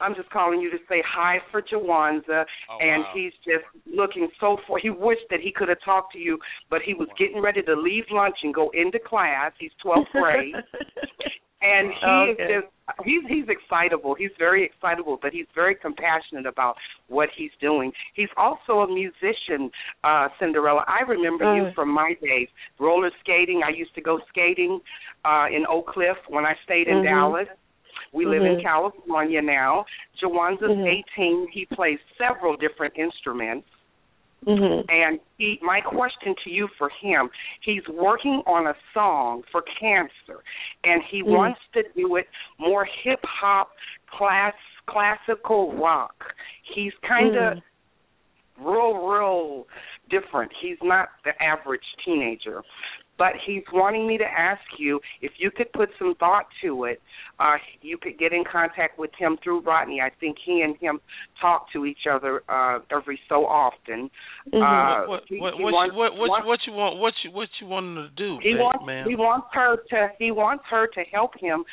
I'm 0.00 0.14
just 0.16 0.28
calling 0.30 0.60
you 0.60 0.70
to 0.72 0.78
say 0.88 1.02
hi 1.06 1.38
for 1.52 1.62
Jawanza, 1.62 2.44
Oh, 2.68 2.78
and 2.80 3.04
wow. 3.04 3.10
he's 3.14 3.32
just 3.46 3.64
looking 3.86 4.28
so 4.40 4.58
for. 4.66 4.78
He 4.78 4.90
wished 4.90 5.26
that 5.30 5.38
he 5.40 5.52
could 5.52 5.68
have 5.68 5.78
talked 5.84 6.12
to 6.14 6.18
you, 6.18 6.36
but 6.68 6.82
he 6.82 6.94
was 6.94 7.08
getting 7.16 7.40
ready 7.40 7.62
to 7.62 7.74
leave 7.74 8.04
lunch 8.10 8.36
and 8.42 8.52
go 8.52 8.70
into 8.74 8.98
class. 8.98 9.52
He's 9.58 9.70
12th 9.84 10.10
grade. 10.12 10.54
and 11.64 11.88
he 12.00 12.06
Okay. 12.06 12.42
is 12.42 12.48
just 12.62 12.68
he's 13.04 13.22
he's 13.28 13.48
excitable 13.48 14.14
he's 14.14 14.30
very 14.38 14.64
excitable 14.64 15.18
but 15.20 15.32
he's 15.32 15.46
very 15.54 15.74
compassionate 15.74 16.44
about 16.46 16.74
what 17.08 17.28
he's 17.36 17.50
doing 17.60 17.90
he's 18.14 18.28
also 18.36 18.80
a 18.80 18.88
musician 18.88 19.70
uh 20.04 20.28
cinderella 20.38 20.84
i 20.86 21.00
remember 21.08 21.44
you 21.56 21.64
Mm. 21.64 21.74
from 21.74 21.88
my 21.88 22.14
days 22.22 22.48
roller 22.78 23.10
skating 23.20 23.62
i 23.64 23.70
used 23.70 23.94
to 23.94 24.02
go 24.02 24.20
skating 24.28 24.78
uh 25.24 25.46
in 25.50 25.64
oak 25.68 25.86
cliff 25.86 26.18
when 26.28 26.44
i 26.44 26.54
stayed 26.64 26.86
in 26.86 26.96
Mhm. 26.98 27.04
dallas 27.04 27.48
we 28.12 28.26
live 28.26 28.44
in 28.44 28.56
Mhm. 28.56 28.62
california 28.62 29.40
now 29.40 29.84
jawanza's 30.20 30.70
Mhm. 30.70 31.04
18 31.16 31.48
he 31.50 31.64
plays 31.66 31.98
several 32.18 32.56
different 32.56 32.94
instruments 32.98 33.66
Mhm. 34.46 34.84
and 34.88 35.20
he, 35.38 35.58
my 35.62 35.80
question 35.80 36.34
to 36.44 36.50
you 36.50 36.68
for 36.78 36.88
him, 36.88 37.30
he's 37.60 37.86
working 37.88 38.42
on 38.46 38.66
a 38.66 38.76
song 38.92 39.42
for 39.50 39.62
cancer, 39.62 40.42
and 40.84 41.02
he 41.02 41.22
Mm. 41.22 41.36
wants 41.36 41.60
to 41.72 41.82
do 41.94 42.16
it 42.16 42.28
more 42.58 42.84
hip 42.84 43.24
hop, 43.24 43.72
class, 44.06 44.54
classical 44.86 45.72
rock. 45.72 46.34
He's 46.62 46.94
kind 46.98 47.36
of 47.36 47.54
Mm. 47.54 47.62
real, 48.58 48.94
real 49.06 49.66
different. 50.10 50.52
He's 50.52 50.82
not 50.82 51.10
the 51.24 51.40
average 51.42 51.96
teenager. 52.04 52.62
But 53.16 53.34
he's 53.46 53.62
wanting 53.72 54.08
me 54.08 54.18
to 54.18 54.24
ask 54.24 54.60
you 54.76 55.00
if 55.22 55.32
you 55.38 55.50
could 55.50 55.72
put 55.72 55.88
some 55.98 56.14
thought 56.18 56.46
to 56.62 56.84
it. 56.84 57.00
Uh, 57.38 57.54
you 57.80 57.96
could 57.96 58.18
get 58.18 58.32
in 58.32 58.42
contact 58.50 58.98
with 58.98 59.10
him 59.16 59.36
through 59.42 59.60
Rodney. 59.60 60.00
I 60.00 60.10
think 60.18 60.36
he 60.44 60.62
and 60.62 60.76
him 60.78 61.00
talk 61.40 61.66
to 61.72 61.86
each 61.86 62.06
other 62.10 62.42
uh, 62.48 62.80
every 62.90 63.20
so 63.28 63.46
often. 63.46 64.10
Mhm. 64.52 64.60
Uh, 64.62 65.06
what 65.06 65.22
what 65.30 65.60
what 65.60 65.72
wants- 65.72 65.92
you, 65.92 65.98
what 65.98 66.16
what, 66.16 66.28
wants- 66.28 66.46
what 66.46 66.66
you 66.66 66.72
want 66.72 66.96
what 66.98 67.14
you 67.22 67.30
what 67.30 67.48
you 67.60 67.66
want 67.68 67.86
him 67.86 67.94
to 67.96 68.08
do, 68.16 68.38
he 68.42 68.52
babe, 68.54 68.60
wants 68.60 68.84
man? 68.84 69.08
he 69.08 69.14
wants 69.14 69.46
her 69.52 69.76
to 69.90 70.08
he 70.18 70.30
wants 70.32 70.64
her 70.70 70.86
to 70.88 71.00
help 71.12 71.38
him. 71.38 71.64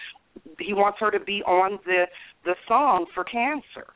He 0.59 0.73
wants 0.73 0.99
her 0.99 1.09
to 1.11 1.19
be 1.19 1.41
on 1.43 1.79
the 1.85 2.05
the 2.45 2.55
song 2.67 3.05
for 3.15 3.23
cancer. 3.23 3.87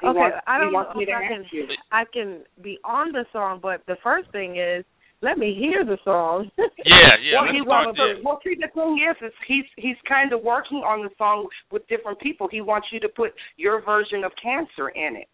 He 0.00 0.06
Okay, 0.08 0.18
wants, 0.18 0.36
I 0.46 0.58
don't 0.58 0.72
know 0.72 0.80
if 0.80 1.08
I 1.08 1.28
can. 1.28 1.44
I 1.92 2.04
can 2.12 2.44
be 2.62 2.78
on 2.84 3.12
the 3.12 3.24
song, 3.32 3.60
but 3.62 3.84
the 3.86 3.96
first 4.02 4.30
thing 4.32 4.56
is 4.56 4.84
let 5.20 5.36
me 5.38 5.54
hear 5.58 5.84
the 5.84 5.98
song. 6.04 6.50
Yeah, 6.88 7.12
yeah. 7.20 7.42
well, 7.42 7.52
he 7.52 7.60
start 7.60 7.68
wants 7.92 7.98
there. 8.00 8.16
to, 8.16 8.22
well, 8.24 8.40
see, 8.42 8.54
the 8.56 8.70
thing 8.72 8.96
is, 9.02 9.16
is 9.20 9.34
he's 9.46 9.66
he's 9.76 9.98
kind 10.08 10.32
of 10.32 10.40
working 10.42 10.78
on 10.86 11.04
the 11.04 11.10
song 11.18 11.48
with 11.70 11.86
different 11.88 12.18
people. 12.20 12.48
He 12.50 12.60
wants 12.62 12.88
you 12.92 13.00
to 13.00 13.08
put 13.12 13.32
your 13.58 13.82
version 13.84 14.24
of 14.24 14.32
cancer 14.40 14.88
in 14.94 15.16
it. 15.20 15.28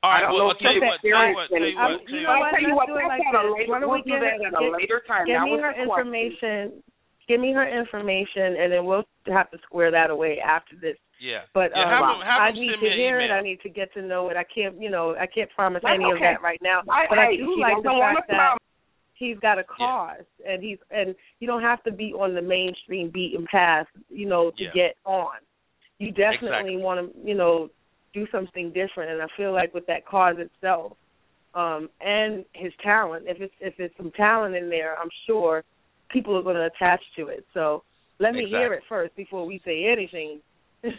All 0.00 0.08
right, 0.14 0.22
I 0.22 0.30
don't 0.30 0.38
well, 0.38 0.54
know 0.54 0.54
I'll 0.54 0.56
if 0.56 0.62
tell 0.62 0.72
you 0.72 0.80
you 0.80 0.88
what, 0.88 1.02
tell 1.02 1.10
you 1.10 1.34
what, 1.34 1.48
tell 1.50 1.58
you 1.60 1.74
Um, 1.76 1.90
what, 1.92 2.00
you 2.00 2.06
tell 2.06 2.16
you 2.16 2.22
know 2.22 2.32
what. 2.32 2.38
what? 2.38 2.46
I'll 2.48 2.54
tell 2.54 2.62
you 2.62 2.70
Let's 2.70 2.78
what, 2.78 2.86
do 2.88 2.94
it 2.94 3.02
that's 3.02 3.12
like 3.12 3.26
at 3.28 3.34
a 3.34 3.42
this. 3.42 3.52
later- 3.58 3.68
Why 3.68 3.78
don't 3.82 3.90
we'll 3.92 4.06
do 4.08 4.16
that 4.22 4.36
at 4.40 4.54
a 4.54 4.64
later 4.72 4.98
time. 5.10 5.24
Give 5.26 5.36
That 5.36 5.44
me 5.50 5.54
her 5.58 5.72
information. 5.74 6.60
Give 7.28 7.40
me 7.44 7.50
her 7.52 7.66
information, 7.68 8.56
and 8.56 8.72
then 8.72 8.82
we'll 8.88 9.04
have 9.28 9.50
to 9.52 9.58
square 9.68 9.90
that 9.92 10.08
away 10.08 10.38
after 10.40 10.78
this. 10.80 10.96
Yeah. 11.20 11.44
But 11.52 11.74
yeah, 11.76 11.82
um, 11.84 11.90
have 11.92 12.06
him, 12.08 12.20
have 12.24 12.40
I 12.40 12.50
need 12.56 12.72
to 12.72 12.78
me 12.80 12.88
an 12.88 12.96
hear 12.96 13.18
it. 13.20 13.26
email. 13.28 13.36
I 13.36 13.42
need 13.42 13.60
to 13.66 13.68
get 13.68 13.92
to 13.98 14.02
know 14.06 14.30
it. 14.30 14.38
I 14.38 14.46
can't, 14.48 14.80
you 14.80 14.88
know, 14.88 15.12
I 15.18 15.26
can't 15.26 15.50
promise 15.52 15.82
That's 15.84 15.98
any 15.98 16.06
of 16.08 16.22
that 16.22 16.40
right 16.40 16.62
now. 16.62 16.80
I, 16.88 17.04
but 17.10 17.18
I 17.18 17.34
hey, 17.34 17.42
do 17.42 17.52
like 17.60 17.82
the 17.82 17.90
fact 18.00 18.30
that 18.32 18.38
come. 18.38 18.56
He's 19.18 19.38
got 19.38 19.58
a 19.58 19.64
cause, 19.64 20.24
and 20.46 20.62
he's 20.62 20.78
and 20.90 21.14
you 21.40 21.46
don't 21.46 21.62
have 21.62 21.82
to 21.84 21.92
be 21.92 22.12
on 22.12 22.34
the 22.34 22.42
mainstream 22.42 23.10
beaten 23.10 23.46
path, 23.50 23.86
you 24.08 24.26
know, 24.26 24.50
to 24.56 24.64
Yeah. 24.64 24.70
get 24.72 24.96
on. 25.04 25.36
You 25.98 26.12
definitely 26.12 26.74
Exactly. 26.74 26.76
want 26.76 27.12
to, 27.12 27.26
you 27.28 27.34
know, 27.34 27.70
do 28.14 28.26
something 28.30 28.72
different. 28.72 29.10
And 29.10 29.22
I 29.22 29.26
feel 29.36 29.52
like 29.52 29.74
with 29.74 29.86
that 29.86 30.06
cause 30.06 30.36
itself, 30.38 30.92
um, 31.54 31.90
and 32.00 32.44
his 32.54 32.72
talent. 32.82 33.26
If 33.26 33.40
it's 33.40 33.54
if 33.60 33.74
it's 33.78 33.96
some 33.96 34.12
talent 34.12 34.54
in 34.54 34.70
there, 34.70 34.96
I'm 34.98 35.10
sure 35.26 35.64
people 36.10 36.36
are 36.36 36.42
going 36.42 36.56
to 36.56 36.66
attach 36.66 37.02
to 37.16 37.28
it. 37.28 37.44
So 37.54 37.82
let 38.20 38.34
me 38.34 38.46
hear 38.48 38.72
it 38.74 38.82
first 38.88 39.14
before 39.16 39.46
we 39.46 39.60
say 39.64 39.86
anything. 39.86 40.40
Let 40.82 40.92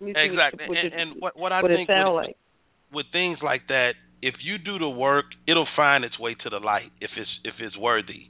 me 0.00 0.12
see 0.12 0.28
Exactly. 0.28 0.68
What, 0.68 0.76
what 0.76 0.78
and, 0.78 0.92
and 0.94 1.22
what 1.22 1.36
what 1.36 1.52
I 1.52 1.62
what 1.62 1.70
think 1.70 1.88
with, 1.88 2.06
like. 2.14 2.36
with 2.92 3.06
things 3.12 3.38
like 3.42 3.62
that, 3.68 3.92
if 4.22 4.34
you 4.42 4.58
do 4.58 4.78
the 4.78 4.88
work, 4.88 5.26
it'll 5.46 5.68
find 5.76 6.04
its 6.04 6.18
way 6.18 6.34
to 6.42 6.50
the 6.50 6.58
light 6.58 6.92
if 7.00 7.10
it's 7.16 7.30
if 7.44 7.54
it's 7.58 7.76
worthy. 7.76 8.28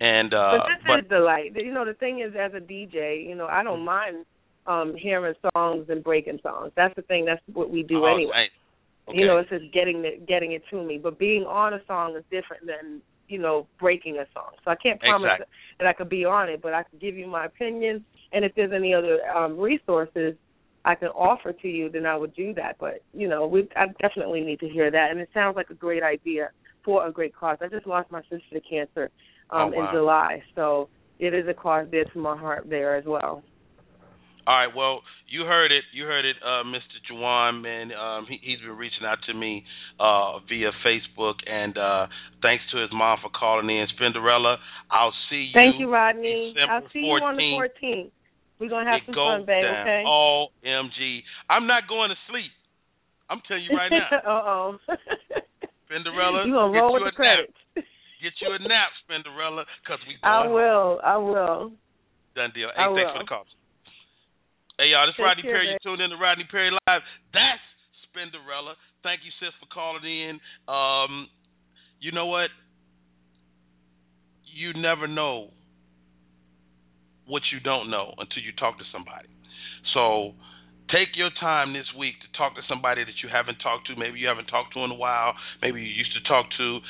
And 0.00 0.32
uh 0.34 0.58
but 0.58 0.66
this 0.68 0.86
but 0.86 0.98
is 1.00 1.08
the 1.08 1.18
light. 1.18 1.52
You 1.54 1.72
know, 1.72 1.84
the 1.84 1.94
thing 1.94 2.20
is, 2.20 2.34
as 2.38 2.52
a 2.54 2.60
DJ, 2.60 3.26
you 3.26 3.34
know, 3.34 3.46
I 3.46 3.62
don't 3.62 3.84
mind 3.84 4.26
um 4.66 4.94
hearing 4.96 5.34
songs 5.54 5.86
and 5.88 6.02
breaking 6.02 6.38
songs. 6.42 6.72
That's 6.76 6.94
the 6.94 7.02
thing. 7.02 7.24
That's 7.24 7.42
what 7.52 7.70
we 7.70 7.82
do 7.82 8.04
oh, 8.04 8.14
anyway. 8.14 8.32
right. 8.32 8.50
You 9.14 9.26
know, 9.26 9.36
it's 9.36 9.50
just 9.50 9.72
getting 9.72 10.02
it 10.04 10.26
getting 10.26 10.52
it 10.52 10.62
to 10.70 10.82
me. 10.82 10.98
But 11.02 11.18
being 11.18 11.42
on 11.42 11.74
a 11.74 11.80
song 11.86 12.16
is 12.16 12.24
different 12.30 12.66
than 12.66 13.02
you 13.28 13.38
know 13.38 13.66
breaking 13.78 14.16
a 14.16 14.24
song. 14.32 14.52
So 14.64 14.70
I 14.70 14.76
can't 14.76 14.98
promise 15.00 15.30
Exactly. 15.34 15.46
that 15.78 15.86
I 15.86 15.92
could 15.92 16.08
be 16.08 16.24
on 16.24 16.48
it, 16.48 16.62
but 16.62 16.72
I 16.72 16.84
can 16.84 16.98
give 16.98 17.16
you 17.16 17.26
my 17.26 17.44
opinion. 17.44 18.04
And 18.32 18.44
if 18.44 18.54
there's 18.54 18.72
any 18.74 18.94
other 18.94 19.18
um 19.28 19.58
resources 19.58 20.34
I 20.84 20.94
can 20.94 21.08
offer 21.08 21.52
to 21.52 21.68
you, 21.68 21.88
then 21.90 22.06
I 22.06 22.16
would 22.16 22.34
do 22.34 22.52
that. 22.54 22.76
But 22.78 23.02
you 23.12 23.28
know, 23.28 23.46
we 23.46 23.68
I 23.76 23.86
definitely 24.00 24.40
need 24.40 24.60
to 24.60 24.68
hear 24.68 24.90
that. 24.90 25.10
And 25.10 25.20
it 25.20 25.28
sounds 25.32 25.56
like 25.56 25.70
a 25.70 25.74
great 25.74 26.02
idea 26.02 26.50
for 26.84 27.06
a 27.06 27.12
great 27.12 27.34
cause. 27.34 27.58
I 27.60 27.68
just 27.68 27.86
lost 27.86 28.10
my 28.10 28.22
sister 28.22 28.42
to 28.52 28.60
cancer 28.60 29.10
um 29.50 29.72
Oh, 29.74 29.78
wow. 29.78 29.90
in 29.90 29.96
July, 29.96 30.42
so 30.54 30.88
it 31.18 31.34
is 31.34 31.46
a 31.48 31.54
cause 31.54 31.86
dear 31.90 32.04
to 32.12 32.18
my 32.18 32.36
heart 32.36 32.66
there 32.68 32.96
as 32.96 33.04
well. 33.06 33.42
All 34.46 34.54
right, 34.54 34.76
well, 34.76 35.00
you 35.26 35.44
heard 35.44 35.72
it. 35.72 35.84
You 35.94 36.04
heard 36.04 36.26
it, 36.26 36.36
uh, 36.44 36.64
Mr. 36.64 37.00
Juwan, 37.10 37.62
man. 37.62 37.92
Um, 37.92 38.26
he, 38.28 38.38
he's 38.42 38.60
been 38.60 38.76
reaching 38.76 39.06
out 39.06 39.16
to 39.26 39.34
me 39.34 39.64
uh, 39.98 40.38
via 40.46 40.70
Facebook, 40.84 41.36
and 41.46 41.78
uh, 41.78 42.06
thanks 42.42 42.62
to 42.72 42.80
his 42.80 42.90
mom 42.92 43.18
for 43.22 43.30
calling 43.30 43.70
in. 43.70 43.86
Spinderella, 43.96 44.56
I'll 44.90 45.14
see 45.30 45.48
you. 45.48 45.54
Thank 45.54 45.80
you, 45.80 45.90
Rodney. 45.90 46.52
December 46.54 46.74
I'll 46.74 46.90
see 46.92 46.98
you 46.98 47.12
on 47.24 47.36
the 47.36 47.86
14th. 47.86 48.10
14th. 48.54 48.60
We're 48.60 48.68
gonna 48.70 48.90
have 48.90 49.02
it 49.02 49.06
some 49.06 49.14
goes 49.14 49.30
fun, 49.38 49.46
babe. 49.46 49.64
down. 49.64 49.82
Okay. 49.82 50.02
OMG. 50.06 51.20
I'm 51.50 51.66
not 51.66 51.88
going 51.88 52.10
to 52.10 52.18
sleep. 52.30 52.52
I'm 53.30 53.40
telling 53.48 53.64
you 53.64 53.76
right 53.76 53.90
now. 53.90 54.08
uh 54.26 54.30
oh. 54.30 54.78
Spinderella, 55.90 56.46
you 56.46 56.52
gonna 56.52 56.72
get 56.72 56.78
roll 56.78 56.98
you 56.98 57.04
with 57.04 57.14
the 57.16 57.22
a 57.22 57.26
nap. 57.26 57.84
Get 58.22 58.32
you 58.40 58.52
a 58.52 58.60
nap, 58.60 58.90
Spinderella, 59.04 59.64
because 59.82 60.00
we 60.08 60.16
I 60.22 60.46
will. 60.48 61.00
I 61.04 61.16
will. 61.16 61.72
Done 62.34 62.50
deal. 62.54 62.68
I 62.72 62.88
thanks 62.88 63.10
will. 63.10 63.12
for 63.12 63.22
the 63.22 63.28
call. 63.28 63.44
Hey 64.78 64.90
y'all, 64.90 65.06
this 65.06 65.14
Take 65.14 65.24
Rodney 65.24 65.42
Perry. 65.44 65.70
You 65.70 65.78
tuned 65.82 66.02
in 66.02 66.10
to 66.10 66.16
Rodney 66.16 66.48
Perry 66.50 66.70
Live. 66.70 67.02
That's 67.32 67.62
Spinderella. 68.10 68.74
Thank 69.02 69.20
you, 69.22 69.30
sis, 69.38 69.54
for 69.60 69.68
calling 69.70 70.02
in. 70.02 70.40
Um, 70.66 71.28
you 72.00 72.12
know 72.12 72.26
what? 72.26 72.48
You 74.54 74.72
never 74.74 75.06
know 75.06 75.50
what 77.26 77.42
you 77.52 77.60
don't 77.60 77.90
know 77.90 78.14
until 78.18 78.42
you 78.42 78.52
talk 78.58 78.78
to 78.78 78.84
somebody. 78.92 79.28
So 79.94 80.34
take 80.90 81.16
your 81.16 81.30
time 81.40 81.72
this 81.72 81.88
week 81.98 82.14
to 82.20 82.28
talk 82.36 82.54
to 82.56 82.62
somebody 82.68 83.04
that 83.04 83.22
you 83.22 83.28
haven't 83.32 83.58
talked 83.62 83.86
to. 83.88 83.96
Maybe 83.96 84.18
you 84.18 84.28
haven't 84.28 84.46
talked 84.46 84.74
to 84.74 84.84
in 84.84 84.90
a 84.90 84.98
while. 84.98 85.34
Maybe 85.62 85.80
you 85.80 85.88
used 85.88 86.12
to 86.14 86.22
talk 86.28 86.46
to. 86.58 86.80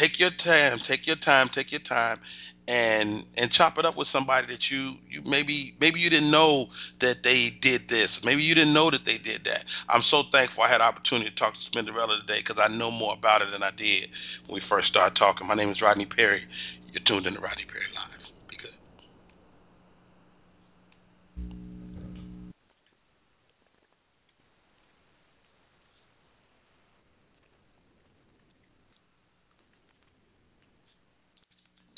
Take 0.00 0.18
your 0.18 0.30
time. 0.42 0.78
Take 0.88 1.06
your 1.06 1.20
time. 1.22 1.50
Take 1.54 1.70
your 1.70 1.84
time. 1.86 2.18
And 2.66 3.28
and 3.36 3.52
chop 3.52 3.76
it 3.76 3.84
up 3.84 3.92
with 3.92 4.08
somebody 4.08 4.48
that 4.48 4.72
you 4.72 4.96
you 5.04 5.20
maybe 5.20 5.76
maybe 5.84 6.00
you 6.00 6.08
didn't 6.08 6.30
know 6.30 6.72
that 7.04 7.20
they 7.22 7.52
did 7.60 7.92
this. 7.92 8.08
Maybe 8.24 8.40
you 8.40 8.54
didn't 8.56 8.72
know 8.72 8.90
that 8.90 9.04
they 9.04 9.20
did 9.20 9.44
that. 9.44 9.68
I'm 9.86 10.00
so 10.10 10.24
thankful 10.32 10.64
I 10.64 10.72
had 10.72 10.80
the 10.80 10.88
opportunity 10.88 11.28
to 11.28 11.36
talk 11.36 11.52
to 11.52 11.60
Spinderella 11.68 12.24
today 12.24 12.40
because 12.40 12.56
I 12.56 12.72
know 12.72 12.90
more 12.90 13.12
about 13.12 13.42
it 13.42 13.52
than 13.52 13.62
I 13.62 13.68
did 13.68 14.08
when 14.48 14.56
we 14.56 14.62
first 14.64 14.88
started 14.88 15.12
talking. 15.20 15.46
My 15.46 15.54
name 15.54 15.68
is 15.68 15.82
Rodney 15.84 16.08
Perry. 16.08 16.40
You're 16.88 17.04
tuned 17.04 17.26
in 17.26 17.34
to 17.34 17.40
Rodney 17.40 17.68
Perry. 17.68 17.84